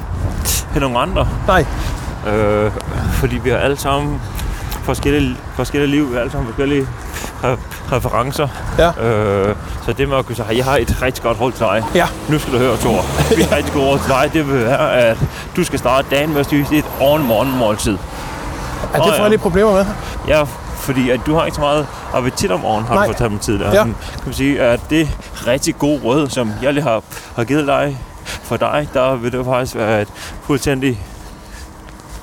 til 0.73 0.81
nogle 0.81 0.99
andre. 0.99 1.27
nej, 1.47 1.65
Øh, 2.27 2.71
fordi 3.13 3.35
vi 3.37 3.49
har 3.49 3.57
alle 3.57 3.77
sammen 3.77 4.21
forskellige, 4.83 5.37
forskellige 5.55 5.91
liv, 5.91 6.09
vi 6.09 6.13
har 6.13 6.19
alle 6.21 6.31
sammen 6.31 6.47
forskellige 6.47 6.87
re- 7.43 7.57
referencer. 7.91 8.47
Ja. 8.77 9.05
Øh, 9.05 9.55
så 9.85 9.93
det 9.93 10.09
med 10.09 10.17
at 10.17 10.25
kunne 10.25 10.35
sige, 10.35 10.47
jeg 10.57 10.65
har 10.65 10.77
et 10.77 10.97
rigtig 11.01 11.23
godt 11.23 11.41
råd 11.41 11.51
til 11.51 11.59
dig. 11.65 11.83
Ja. 11.95 12.05
Nu 12.29 12.39
skal 12.39 12.53
du 12.53 12.57
høre, 12.57 12.77
Thor. 12.77 13.05
Mit 13.37 13.51
rigtig 13.51 13.73
godt 13.73 13.85
råd 13.85 13.99
til 13.99 14.09
dig, 14.09 14.29
det 14.33 14.47
vil 14.53 14.65
være, 14.65 14.93
at 14.93 15.17
du 15.55 15.63
skal 15.63 15.79
starte 15.79 16.07
dagen 16.11 16.29
med 16.31 16.39
at 16.39 16.45
spise 16.45 16.75
et 16.75 16.85
morgenmåltid. 16.99 17.97
Er 18.93 19.01
det 19.03 19.13
får 19.15 19.23
ja. 19.23 19.27
lidt 19.29 19.41
problemer 19.41 19.71
med? 19.73 19.85
Ja, 20.27 20.43
fordi 20.75 21.09
at 21.09 21.19
du 21.25 21.35
har 21.35 21.45
ikke 21.45 21.55
så 21.55 21.61
meget 21.61 21.87
appetit 22.13 22.51
om 22.51 22.59
morgenen, 22.59 22.87
har 22.87 22.95
Nej. 22.95 23.05
du 23.05 23.11
fortalt 23.11 23.31
mig 23.31 23.41
tidligere. 23.41 23.73
Ja. 23.73 23.83
Men 23.83 23.95
Kan 24.13 24.21
man 24.25 24.33
sige, 24.33 24.61
at 24.61 24.79
det 24.89 25.09
rigtig 25.47 25.77
gode 25.77 26.01
råd, 26.03 26.29
som 26.29 26.51
jeg 26.61 26.73
lige 26.73 26.83
har, 26.83 27.01
har 27.35 27.43
givet 27.43 27.67
dig, 27.67 27.97
for 28.25 28.57
dig, 28.57 28.87
der 28.93 29.15
vil 29.15 29.31
det 29.31 29.45
faktisk 29.45 29.75
være 29.75 30.01
et 30.01 30.07
fuldstændig 30.43 30.99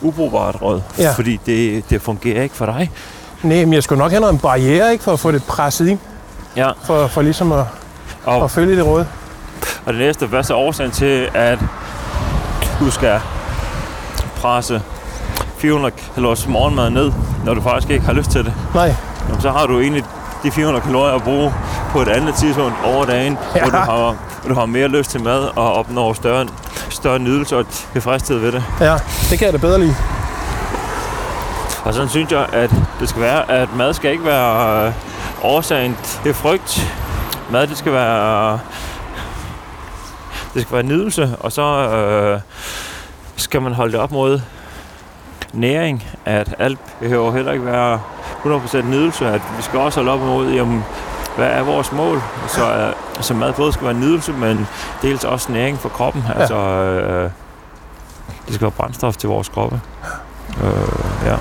ubrugbart 0.01 0.63
råd. 0.63 0.83
Ja. 0.99 1.13
Fordi 1.13 1.41
det, 1.47 1.91
det 1.91 2.03
fungerer 2.03 2.43
ikke 2.43 2.55
for 2.57 2.67
dig. 2.67 2.91
Nej, 3.43 3.65
men 3.65 3.73
jeg 3.73 3.83
skulle 3.83 3.99
nok 3.99 4.11
have 4.11 4.21
noget 4.21 4.33
en 4.33 4.39
barriere, 4.39 4.93
ikke, 4.93 5.05
for 5.05 5.13
at 5.13 5.21
få 5.21 5.31
det 5.31 5.45
presset 5.45 5.89
ind, 5.89 5.99
Ja, 6.57 6.71
for, 6.85 7.07
for 7.07 7.23
ligesom 7.23 7.53
at, 7.53 7.65
og, 8.25 8.45
at 8.45 8.51
følge 8.51 8.77
det 8.77 8.87
råd. 8.87 9.05
og 9.87 9.93
det 9.93 10.01
næste, 10.01 10.27
hvad 10.27 10.39
er 10.39 10.43
så 10.43 10.55
årsagen 10.55 10.91
til, 10.91 11.29
at 11.35 11.59
du 12.81 12.91
skal 12.91 13.21
presse 14.37 14.83
400 15.63 15.95
kalorier 16.15 16.49
morgenmad 16.49 16.91
ned, 16.91 17.13
når 17.45 17.55
du 17.55 17.61
faktisk 17.63 17.91
ikke 17.91 18.05
har 18.05 18.13
lyst 18.13 18.31
til 18.31 18.45
det? 18.45 18.53
Nej, 18.75 18.95
Jamen, 19.29 19.41
så 19.41 19.51
har 19.51 19.67
du 19.67 19.81
egentlig 19.81 20.05
de 20.43 20.51
400 20.51 20.85
kalorier 20.85 21.15
at 21.15 21.23
bruge 21.23 21.55
på 21.91 22.01
et 22.03 22.09
andet 22.09 22.35
tidspunkt 22.35 22.75
over 22.85 23.05
dagen, 23.05 23.39
ja. 23.55 23.61
Hvor, 23.61 23.71
du 23.71 23.77
har, 23.77 24.17
hvor 24.41 24.49
du 24.49 24.55
har 24.55 24.67
mere 24.67 24.89
lyst 24.89 25.11
til 25.11 25.23
mad 25.23 25.49
og 25.57 25.73
opnår 25.73 26.13
større, 26.13 26.47
større 26.91 27.19
nydelse 27.19 27.57
og 27.57 27.67
tilfredshed 27.93 28.39
ved 28.39 28.53
det. 28.53 28.65
ja, 28.81 28.97
det 29.31 29.39
kan 29.39 29.47
jeg 29.47 29.53
da 29.53 29.59
bedre 29.59 29.79
lide. 29.81 29.95
Og 31.85 31.95
sådan 31.95 32.09
synes 32.09 32.33
jeg, 32.33 32.47
at 32.53 32.71
det 33.01 33.09
skal 33.09 33.23
være, 33.23 33.51
at 33.51 33.69
mad 33.77 33.95
skal 33.95 34.11
ikke 34.11 34.25
være 34.25 34.87
øh, 34.87 34.93
årsagen 35.43 35.97
til 36.25 36.35
frygt. 36.35 36.95
Mad, 37.51 37.67
det 37.67 37.79
skal 37.79 37.93
være... 37.93 38.59
Det 40.55 40.63
skal 40.63 40.75
være 40.75 40.83
nydelse, 40.83 41.37
og 41.41 41.53
så 41.53 41.63
øh, 41.63 42.41
skal 43.37 43.63
man 43.63 43.75
holde 43.75 43.93
det 43.93 44.01
op 44.01 44.13
mod 44.13 44.41
næring, 45.53 46.05
at 46.25 46.55
alt 46.59 46.79
behøver 47.01 47.33
heller 47.33 47.53
ikke 47.53 47.67
være 47.67 48.01
100% 48.45 48.83
nydelse, 48.83 49.27
at 49.27 49.41
vi 49.57 49.63
skal 49.63 49.79
også 49.79 50.01
holde 50.01 50.13
op 50.13 50.21
mod, 50.21 50.51
jamen, 50.53 50.85
hvad 51.37 51.47
er 51.47 51.63
vores 51.63 51.93
mål? 51.93 52.23
Så, 52.49 52.73
øh, 52.75 52.93
så 53.23 53.35
mad 53.35 53.53
både 53.53 53.73
skal 53.73 53.85
være 53.87 53.95
nydelse, 53.95 54.33
men 54.33 54.69
dels 55.03 55.25
også 55.25 55.53
næring 55.53 55.79
for 55.79 55.89
kroppen. 55.89 56.25
Ja. 56.29 56.41
Altså, 56.41 56.57
øh, 56.57 57.31
det 58.47 58.55
skal 58.55 58.63
være 58.63 58.71
brændstof 58.71 59.17
til 59.17 59.29
vores 59.29 59.49
kroppe. 59.49 59.81
Øh, 60.65 61.27
ja. 61.27 61.37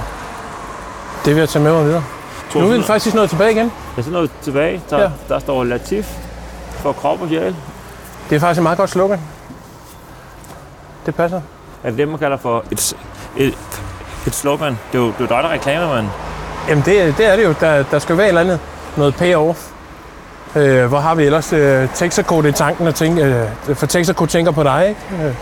Det 1.25 1.35
vil 1.35 1.39
jeg 1.39 1.49
tage 1.49 1.63
med 1.63 1.73
mig 1.73 1.85
videre. 1.85 2.03
Nu 2.55 2.61
er 2.61 2.77
vi 2.77 2.83
faktisk 2.83 3.15
nået 3.15 3.29
tilbage 3.29 3.51
igen. 3.51 3.71
Jeg 3.97 4.07
er 4.07 4.11
noget 4.11 4.31
tilbage. 4.41 4.81
Der, 4.89 4.97
Ja. 4.97 5.03
ja. 5.03 5.09
der 5.29 5.39
står 5.39 5.63
Latif 5.63 6.17
for 6.69 6.91
krop 6.91 7.21
og 7.21 7.27
sjæl. 7.29 7.55
Det 8.29 8.35
er 8.35 8.39
faktisk 8.39 8.59
et 8.59 8.63
meget 8.63 8.77
godt 8.77 8.89
slogan. 8.89 9.19
Det 11.05 11.15
passer. 11.15 11.41
Er 11.83 11.89
det 11.89 11.97
det, 11.97 12.07
man 12.07 12.19
kalder 12.19 12.37
for 12.37 12.63
et, 12.71 12.93
et, 13.37 13.57
et 14.27 14.35
slogan? 14.35 14.79
Det 14.91 14.97
er 14.99 15.03
jo 15.03 15.07
det 15.07 15.23
er 15.23 15.27
dig, 15.27 15.43
der 15.43 15.49
reklamer, 15.51 15.95
mand. 15.95 16.07
Jamen 16.69 16.83
det, 16.85 17.17
det 17.17 17.25
er 17.25 17.35
det 17.35 17.43
jo. 17.43 17.53
Der, 17.59 17.83
der 17.91 17.99
skal 17.99 18.17
være 18.17 18.25
et 18.25 18.29
eller 18.29 18.41
andet. 18.41 18.59
Noget 18.97 19.15
payoff. 19.15 19.59
Øh, 20.55 20.85
hvor 20.85 20.99
har 20.99 21.15
vi 21.15 21.23
ellers 21.23 21.53
øh, 21.53 21.87
Texaco, 21.93 22.41
det 22.41 22.47
er 22.49 22.53
tanken 22.53 22.87
at 22.87 22.95
tænke, 22.95 23.21
øh, 23.69 23.75
for 23.75 23.85
Texaco 23.85 24.25
tænker 24.25 24.51
på 24.51 24.63
dig, 24.63 24.85
ikke? 24.89 25.25
Øh, 25.27 25.33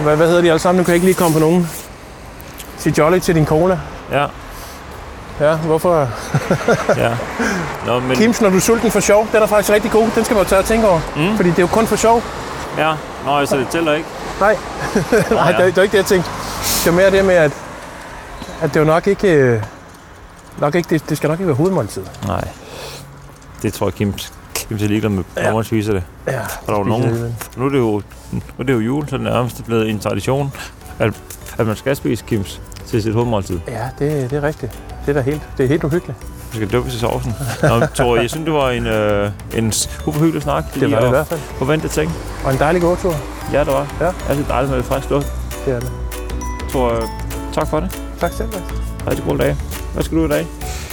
hvad, 0.00 0.16
hvad 0.16 0.26
hedder 0.26 0.42
de 0.42 0.48
alle 0.48 0.58
sammen? 0.58 0.78
Nu 0.80 0.84
kan 0.84 0.90
jeg 0.90 0.94
ikke 0.96 1.06
lige 1.06 1.14
komme 1.16 1.32
på 1.34 1.38
nogen. 1.40 1.70
Sig 2.78 2.98
jolly 2.98 3.18
til 3.18 3.34
din 3.34 3.46
cola. 3.46 3.78
Ja, 4.12 4.26
Ja, 5.40 5.56
hvorfor? 5.56 6.08
ja. 7.02 7.10
Nå, 7.86 8.00
men, 8.00 8.16
Kims, 8.16 8.40
når 8.40 8.50
du 8.50 8.56
er 8.56 8.60
sulten 8.60 8.90
for 8.90 9.00
sjov, 9.00 9.26
den 9.32 9.42
er 9.42 9.46
faktisk 9.46 9.72
rigtig 9.72 9.90
god. 9.90 10.08
Den 10.14 10.24
skal 10.24 10.34
man 10.34 10.42
jo 10.44 10.48
tage 10.48 10.58
og 10.58 10.64
tænke 10.64 10.88
over. 10.88 11.00
Mm. 11.16 11.36
Fordi 11.36 11.48
det 11.50 11.58
er 11.58 11.62
jo 11.62 11.66
kun 11.66 11.86
for 11.86 11.96
sjov. 11.96 12.22
ja. 12.78 12.92
Nå, 13.26 13.46
så 13.46 13.56
det 13.56 13.68
tæller 13.68 13.92
ikke. 13.92 14.08
Nej, 14.40 14.56
Nå, 15.30 15.36
Nej, 15.36 15.52
det, 15.52 15.60
er- 15.60 15.64
det 15.64 15.78
er 15.78 15.82
ikke 15.82 15.92
det, 15.92 15.98
jeg 15.98 16.06
tænkte. 16.06 16.30
Det 16.84 16.90
er 16.90 16.92
mere 16.94 17.10
det 17.10 17.24
med, 17.24 17.34
at, 17.34 17.52
at 18.62 18.68
det 18.70 18.76
er 18.76 18.80
jo 18.80 18.86
nok 18.86 19.06
ikke... 19.06 19.28
øh, 19.32 19.62
Nok 20.58 20.74
ikke 20.74 20.90
det, 20.90 21.08
det 21.08 21.16
skal 21.16 21.28
nok 21.30 21.38
ikke 21.40 21.46
være 21.46 21.56
hovedmåltid. 21.56 22.02
Nej. 22.26 22.48
Det 23.62 23.72
tror 23.72 23.86
jeg, 23.86 23.94
Kim, 23.94 24.12
Kim 24.54 24.76
er 24.76 24.80
ligeglad 24.88 25.10
med, 25.10 25.24
Ja. 25.36 25.54
man 25.54 25.64
spiser 25.64 25.92
det. 25.92 26.02
Ja, 26.26 26.40
Og 26.40 26.74
der 26.74 26.80
er 26.80 26.84
nogen, 26.84 27.34
nu 27.56 27.64
er 27.66 27.68
det 27.68 27.78
jo, 27.78 28.02
nu 28.32 28.40
er 28.58 28.62
det 28.62 28.72
jo 28.72 28.78
jul, 28.80 29.08
så 29.08 29.18
det 29.18 29.26
er 29.26 29.30
nærmest 29.32 29.64
blevet 29.64 29.90
en 29.90 29.98
tradition, 29.98 30.52
at, 30.98 31.12
at 31.58 31.66
man 31.66 31.76
skal 31.76 31.96
spise 31.96 32.24
Kims 32.26 32.60
til 32.86 33.02
sit 33.02 33.12
hovedmåltid. 33.14 33.60
Ja, 33.68 33.88
det, 33.98 34.30
det 34.30 34.36
er 34.36 34.42
rigtigt. 34.42 34.72
Det 35.06 35.16
er 35.16 35.22
da 35.22 35.30
helt, 35.30 35.42
det 35.58 35.64
er 35.64 35.68
helt 35.68 35.84
uhyggeligt. 35.84 36.18
Man 36.52 36.54
skal 36.56 36.72
dyppes 36.72 36.94
i 36.94 36.98
sovsen. 36.98 37.34
Nå, 37.62 37.86
Tore, 37.86 38.20
jeg 38.20 38.30
synes, 38.30 38.44
det 38.44 38.54
var 38.54 38.70
en, 38.70 38.86
øh, 38.86 39.30
en 39.54 39.72
super 39.72 40.18
hyggelig 40.18 40.42
snak. 40.42 40.64
Det 40.74 40.90
var 40.90 41.00
det 41.00 41.06
i 41.06 41.10
hvert 41.10 41.26
fald. 41.26 41.40
Forvente 41.40 41.88
ting. 41.88 42.12
Og 42.44 42.52
en 42.52 42.58
dejlig 42.58 42.82
gåtur. 42.82 43.14
Ja, 43.52 43.58
det 43.60 43.66
var. 43.72 43.86
Ja. 44.00 44.10
Altid 44.28 44.44
dejligt 44.44 44.74
med 44.74 44.82
frisk 44.82 45.10
luft. 45.10 45.26
Det 45.66 45.74
er 45.74 45.80
det. 45.80 45.90
Tror, 46.72 46.92
øh, 46.92 47.02
tak 47.52 47.68
for 47.68 47.80
det. 47.80 48.03
Tak 48.24 48.32
selv. 48.32 48.48
Mads. 48.52 48.62
Rigtig 49.10 49.24
god 49.28 49.38
dag. 49.38 49.56
Hvad 49.94 50.02
skal 50.02 50.18
du 50.18 50.24
i 50.24 50.28
dag? 50.28 50.46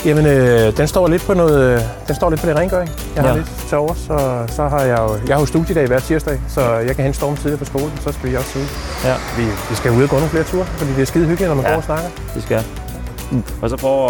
Jamen, 0.06 0.26
øh, 0.26 0.78
den 0.78 0.88
står 0.88 1.08
lidt 1.08 1.26
på 1.26 1.34
noget, 1.34 1.76
øh, 1.76 1.82
den 2.08 2.16
står 2.16 2.30
lidt 2.30 2.42
på 2.42 2.48
det 2.48 2.56
rengøring. 2.56 2.90
Jeg 3.16 3.24
har 3.24 3.30
Ja. 3.30 3.36
lidt 3.36 3.48
til 3.70 3.78
over, 3.78 3.94
så, 3.94 4.44
så 4.56 4.68
har 4.68 4.82
jeg 4.82 4.98
jo, 5.00 5.14
jeg 5.28 5.36
har 5.36 5.40
jo 5.40 5.46
studiedag 5.46 5.88
hver 5.88 6.00
tirsdag, 6.00 6.40
så 6.50 6.62
jeg 6.74 6.96
kan 6.96 7.04
hente 7.04 7.18
storm 7.18 7.36
tidligere 7.36 7.58
på 7.60 7.66
skolen, 7.66 7.92
så 8.02 8.12
skal 8.12 8.30
vi 8.30 8.36
også 8.36 8.60
ud. 8.60 8.64
Ja. 9.06 9.16
Vi, 9.38 9.44
vi 9.70 9.76
skal 9.76 9.92
ud 9.92 10.04
og 10.04 10.10
gå 10.10 10.16
nogle 10.16 10.30
flere 10.30 10.44
ture, 10.44 10.66
fordi 10.66 10.92
det 10.94 11.02
er 11.02 11.06
skide 11.06 11.26
hyggeligt, 11.26 11.50
når 11.50 11.56
man 11.56 11.66
Ja. 11.66 11.70
går 11.72 11.78
og 11.78 11.84
snakker. 11.84 12.10
Det 12.36 12.44
skal. 12.44 12.64
Mm. 13.32 13.44
Og 13.62 13.70
så 13.70 13.78
prøve 13.78 14.04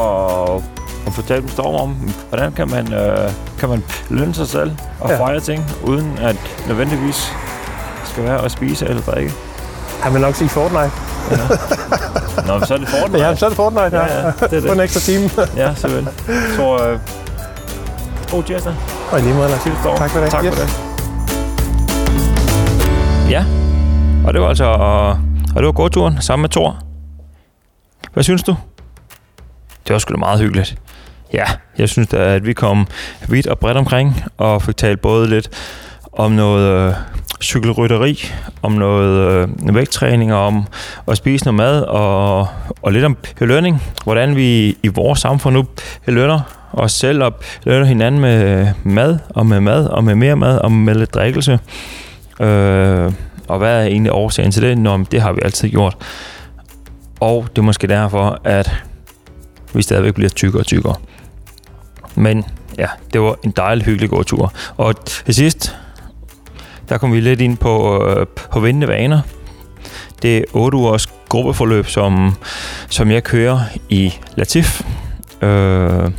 at, 0.55 0.63
at 1.07 1.13
fortælle 1.13 1.49
Storm 1.49 1.75
om, 1.75 1.89
hvordan 2.29 2.51
kan 2.51 2.69
man, 2.69 2.93
øh, 2.93 3.31
kan 3.59 3.69
man 3.69 3.83
lønne 4.09 4.33
sig 4.33 4.47
selv 4.47 4.71
og 4.99 5.09
ja. 5.09 5.19
fejre 5.19 5.39
ting, 5.39 5.65
uden 5.83 6.17
at 6.21 6.35
nødvendigvis 6.67 7.31
skal 8.05 8.23
være 8.23 8.45
at 8.45 8.51
spise 8.51 8.85
eller 8.87 9.01
drikke. 9.01 9.33
Han 10.03 10.13
vil 10.13 10.21
nok 10.21 10.35
sige 10.35 10.49
Fortnite. 10.49 10.91
Nå, 12.47 12.57
men 12.57 12.67
så 12.67 12.73
er 12.73 12.77
det 12.77 12.87
Fortnite. 12.89 13.25
Ja, 13.27 13.35
så 13.35 13.45
er 13.45 13.49
det 13.49 13.55
Fortnite, 13.55 13.97
ja. 13.97 14.05
ja, 14.05 14.25
ja, 14.25 14.31
det 14.47 14.53
er 14.63 14.67
På 14.67 14.71
en 14.73 14.77
det. 14.77 14.83
ekstra 14.83 14.99
time. 14.99 15.29
Ja, 15.57 15.73
selvfølgelig. 15.75 16.13
Så, 16.55 16.87
øh, 16.87 16.99
god 18.31 18.43
tirsdag. 18.43 18.73
Og 19.11 19.19
i 19.19 19.21
lige 19.21 19.33
måde, 19.35 19.49
Lars. 19.49 19.63
Tak 19.97 20.09
for 20.09 20.19
det. 20.19 20.29
Tak 20.31 20.43
Yes. 20.45 20.55
for 20.55 20.61
det. 20.61 20.69
Ja, 23.29 23.45
og 24.27 24.33
det 24.33 24.41
var 24.41 24.47
altså 24.49 24.65
og 24.65 25.55
det 25.55 25.65
var 25.65 25.71
gåturen 25.71 26.21
sammen 26.21 26.41
med 26.41 26.49
Thor. 26.49 26.77
Hvad 28.13 28.23
synes 28.23 28.43
du? 28.43 28.55
Det 29.87 29.93
var 29.93 29.99
sgu 29.99 30.11
da 30.13 30.17
meget 30.17 30.39
hyggeligt. 30.39 30.75
ja, 31.33 31.43
jeg 31.77 31.89
synes 31.89 32.07
da, 32.07 32.17
at 32.17 32.45
vi 32.45 32.53
kom 32.53 32.87
vidt 33.27 33.47
og 33.47 33.59
bredt 33.59 33.77
omkring, 33.77 34.23
og 34.37 34.61
fik 34.61 34.77
talt 34.77 35.01
både 35.01 35.29
lidt 35.29 35.49
om 36.13 36.31
noget 36.31 36.67
øh, 36.89 36.93
cykelrytteri, 37.41 38.31
om 38.61 38.71
noget 38.71 39.47
øh, 39.67 39.75
vægttræning, 39.75 40.33
og 40.33 40.45
om 40.45 40.63
at 41.07 41.17
spise 41.17 41.45
noget 41.45 41.55
mad, 41.55 41.81
og, 41.81 42.47
og 42.81 42.91
lidt 42.91 43.05
om 43.05 43.17
belønning. 43.39 43.81
Hvordan 44.03 44.35
vi 44.35 44.77
i 44.83 44.87
vores 44.87 45.19
samfund 45.19 45.55
nu 45.55 45.65
belønner 46.05 46.39
os 46.73 46.91
selv 46.91 47.23
og 47.23 47.35
belønner 47.63 47.85
hinanden 47.87 48.21
med 48.21 48.67
mad, 48.83 49.19
og 49.29 49.45
med 49.45 49.59
mad, 49.59 49.85
og 49.87 50.03
med 50.03 50.15
mere 50.15 50.35
mad, 50.35 50.57
og 50.57 50.71
med 50.71 50.95
lidt 50.95 51.13
drikkelse. 51.13 51.59
Øh, 52.39 53.11
og 53.47 53.57
hvad 53.57 53.81
er 53.81 53.85
egentlig 53.85 54.11
årsagen 54.11 54.51
til 54.51 54.61
det? 54.61 54.77
Nå, 54.77 54.97
det 55.11 55.21
har 55.21 55.31
vi 55.31 55.39
altid 55.43 55.69
gjort. 55.69 55.97
Og 57.19 57.47
det 57.49 57.57
er 57.57 57.61
måske 57.61 57.87
derfor, 57.87 58.41
at 58.43 58.83
vi 59.73 59.81
stadigvæk 59.81 60.13
bliver 60.13 60.29
tykkere 60.29 60.61
og 60.61 60.65
tykkere. 60.65 60.95
Men 62.15 62.45
ja, 62.77 62.87
det 63.13 63.21
var 63.21 63.35
en 63.43 63.51
dejlig 63.51 63.85
hyggelig 63.85 64.09
gåtur. 64.09 64.53
Og 64.77 65.05
til 65.05 65.33
sidst, 65.33 65.75
der 66.91 66.97
kom 66.97 67.13
vi 67.13 67.19
lidt 67.19 67.41
ind 67.41 67.57
på, 67.57 68.05
øh, 68.07 68.27
på 68.51 68.59
vindende 68.59 68.87
vaner. 68.87 69.21
Det 70.21 70.37
er 70.37 70.43
8 70.53 70.77
ugers 70.77 71.07
gruppeforløb, 71.29 71.87
som, 71.87 72.35
som 72.89 73.11
jeg 73.11 73.23
kører 73.23 73.59
i 73.89 74.13
Latif. 74.35 74.81
Øh, 75.41 76.11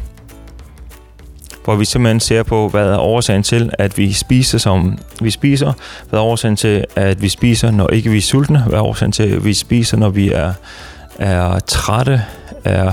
hvor 1.65 1.75
vi 1.75 1.85
simpelthen 1.85 2.21
ser 2.21 2.43
på, 2.43 2.69
hvad 2.69 2.89
er 2.89 2.99
årsagen 2.99 3.43
til, 3.43 3.71
at 3.73 3.99
vi 3.99 4.13
spiser, 4.13 4.59
som 4.59 4.99
vi 5.21 5.31
spiser. 5.31 5.73
Hvad 6.11 6.19
er 6.21 6.25
årsagen 6.25 6.57
til, 6.57 6.85
at 6.97 7.23
vi 7.23 7.29
spiser, 7.29 7.71
når 7.71 7.89
ikke 7.89 8.11
vi 8.11 8.17
er 8.17 8.23
sultne. 8.23 8.63
Hvad 8.63 8.79
er 8.79 8.83
årsagen 8.83 9.13
til, 9.13 9.23
at 9.23 9.45
vi 9.45 9.55
spiser, 9.55 9.97
når 9.97 10.09
vi 10.09 10.33
er, 10.33 10.53
er 11.19 11.59
trætte, 11.59 12.23
er 12.65 12.93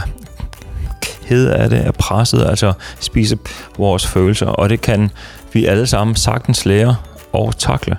ked 1.28 1.48
af 1.48 1.70
det, 1.70 1.86
er 1.86 1.92
presset, 1.92 2.46
altså 2.46 2.74
spise 3.00 3.38
vores 3.78 4.08
følelser. 4.08 4.48
Og 4.48 4.70
det 4.70 4.82
kan 4.82 5.12
vi 5.54 5.66
alle 5.66 5.88
sammen 5.88 6.16
sagtens 6.16 6.66
lære 6.66 6.96
og 7.34 7.58
takle. 7.58 7.98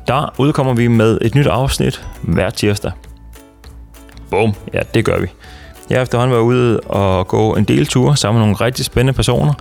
der 0.07 0.33
udkommer 0.37 0.73
vi 0.73 0.87
med 0.87 1.17
et 1.21 1.35
nyt 1.35 1.47
afsnit 1.47 2.07
hver 2.21 2.49
tirsdag. 2.49 2.91
Bum, 4.29 4.53
ja, 4.73 4.81
det 4.93 5.05
gør 5.05 5.19
vi. 5.19 5.27
Jeg 5.89 5.97
har 5.97 6.03
efterhånden 6.03 6.33
været 6.33 6.43
ude 6.43 6.79
og 6.79 7.27
gå 7.27 7.55
en 7.55 7.63
del 7.63 7.87
ture 7.87 8.17
sammen 8.17 8.39
med 8.39 8.47
nogle 8.47 8.65
rigtig 8.65 8.85
spændende 8.85 9.13
personer. 9.13 9.53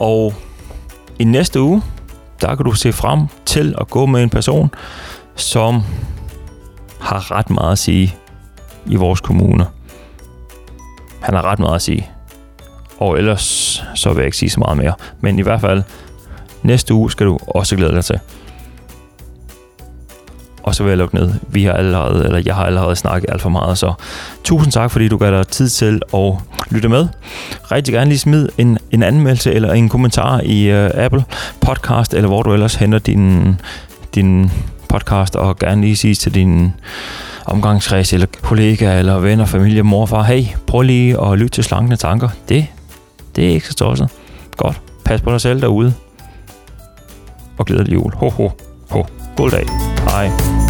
Og 0.00 0.34
i 1.18 1.24
næste 1.24 1.60
uge, 1.60 1.82
der 2.40 2.54
kan 2.54 2.64
du 2.64 2.72
se 2.72 2.92
frem 2.92 3.20
til 3.46 3.74
at 3.80 3.90
gå 3.90 4.06
med 4.06 4.22
en 4.22 4.30
person, 4.30 4.70
som 5.34 5.82
har 7.00 7.30
ret 7.30 7.50
meget 7.50 7.72
at 7.72 7.78
sige 7.78 8.14
i 8.86 8.96
vores 8.96 9.20
kommune. 9.20 9.66
Han 11.20 11.34
har 11.34 11.42
ret 11.42 11.58
meget 11.58 11.74
at 11.74 11.82
sige. 11.82 12.10
Og 12.98 13.18
ellers 13.18 13.42
så 13.94 14.08
vil 14.08 14.16
jeg 14.16 14.26
ikke 14.26 14.36
sige 14.36 14.50
så 14.50 14.60
meget 14.60 14.76
mere. 14.76 14.94
Men 15.20 15.38
i 15.38 15.42
hvert 15.42 15.60
fald, 15.60 15.82
næste 16.62 16.94
uge 16.94 17.10
skal 17.10 17.26
du 17.26 17.38
også 17.46 17.76
glæde 17.76 17.92
dig 17.92 18.04
til. 18.04 18.20
Og 20.62 20.74
så 20.74 20.82
vil 20.82 20.90
jeg 20.90 20.98
lukke 20.98 21.14
ned. 21.14 21.30
Vi 21.48 21.64
har 21.64 21.72
allerede, 21.72 22.24
eller 22.24 22.42
jeg 22.46 22.54
har 22.54 22.64
allerede 22.64 22.96
snakket 22.96 23.30
alt 23.30 23.42
for 23.42 23.48
meget, 23.48 23.78
så 23.78 23.92
tusind 24.44 24.72
tak, 24.72 24.90
fordi 24.90 25.08
du 25.08 25.16
gav 25.16 25.30
dig 25.30 25.46
tid 25.46 25.68
til 25.68 26.02
at 26.14 26.32
lytte 26.70 26.88
med. 26.88 27.08
Rigtig 27.72 27.94
gerne 27.94 28.08
lige 28.08 28.18
smid 28.18 28.48
en, 28.58 28.78
en 28.90 29.02
anmeldelse 29.02 29.52
eller 29.52 29.72
en 29.72 29.88
kommentar 29.88 30.40
i 30.44 30.84
uh, 30.84 30.90
Apple 30.94 31.24
Podcast, 31.60 32.14
eller 32.14 32.28
hvor 32.28 32.42
du 32.42 32.52
ellers 32.52 32.74
henter 32.74 32.98
din, 32.98 33.56
din 34.14 34.52
podcast, 34.88 35.36
og 35.36 35.58
gerne 35.58 35.80
lige 35.80 35.96
sige 35.96 36.14
til 36.14 36.34
din 36.34 36.72
omgangskreds, 37.46 38.12
eller 38.12 38.26
kollega, 38.42 38.98
eller 38.98 39.18
venner, 39.18 39.46
familie, 39.46 39.82
mor, 39.82 40.06
far, 40.06 40.22
hey, 40.22 40.44
prøv 40.66 40.82
lige 40.82 41.20
at 41.20 41.38
lytte 41.38 41.54
til 41.54 41.64
slankende 41.64 41.96
tanker. 41.96 42.28
Det, 42.48 42.66
det 43.36 43.44
er 43.44 43.50
ikke 43.50 43.66
så 43.66 43.74
tosset. 43.74 44.08
Godt. 44.56 44.80
Pas 45.04 45.20
på 45.20 45.30
dig 45.30 45.40
selv 45.40 45.60
derude. 45.60 45.94
Og 47.58 47.66
glædelig 47.66 47.94
jul. 47.94 48.14
Ho, 48.14 48.28
ho, 48.28 48.50
ho. 48.90 49.04
God 49.36 49.50
dag. 49.50 49.66
Hej. 50.12 50.61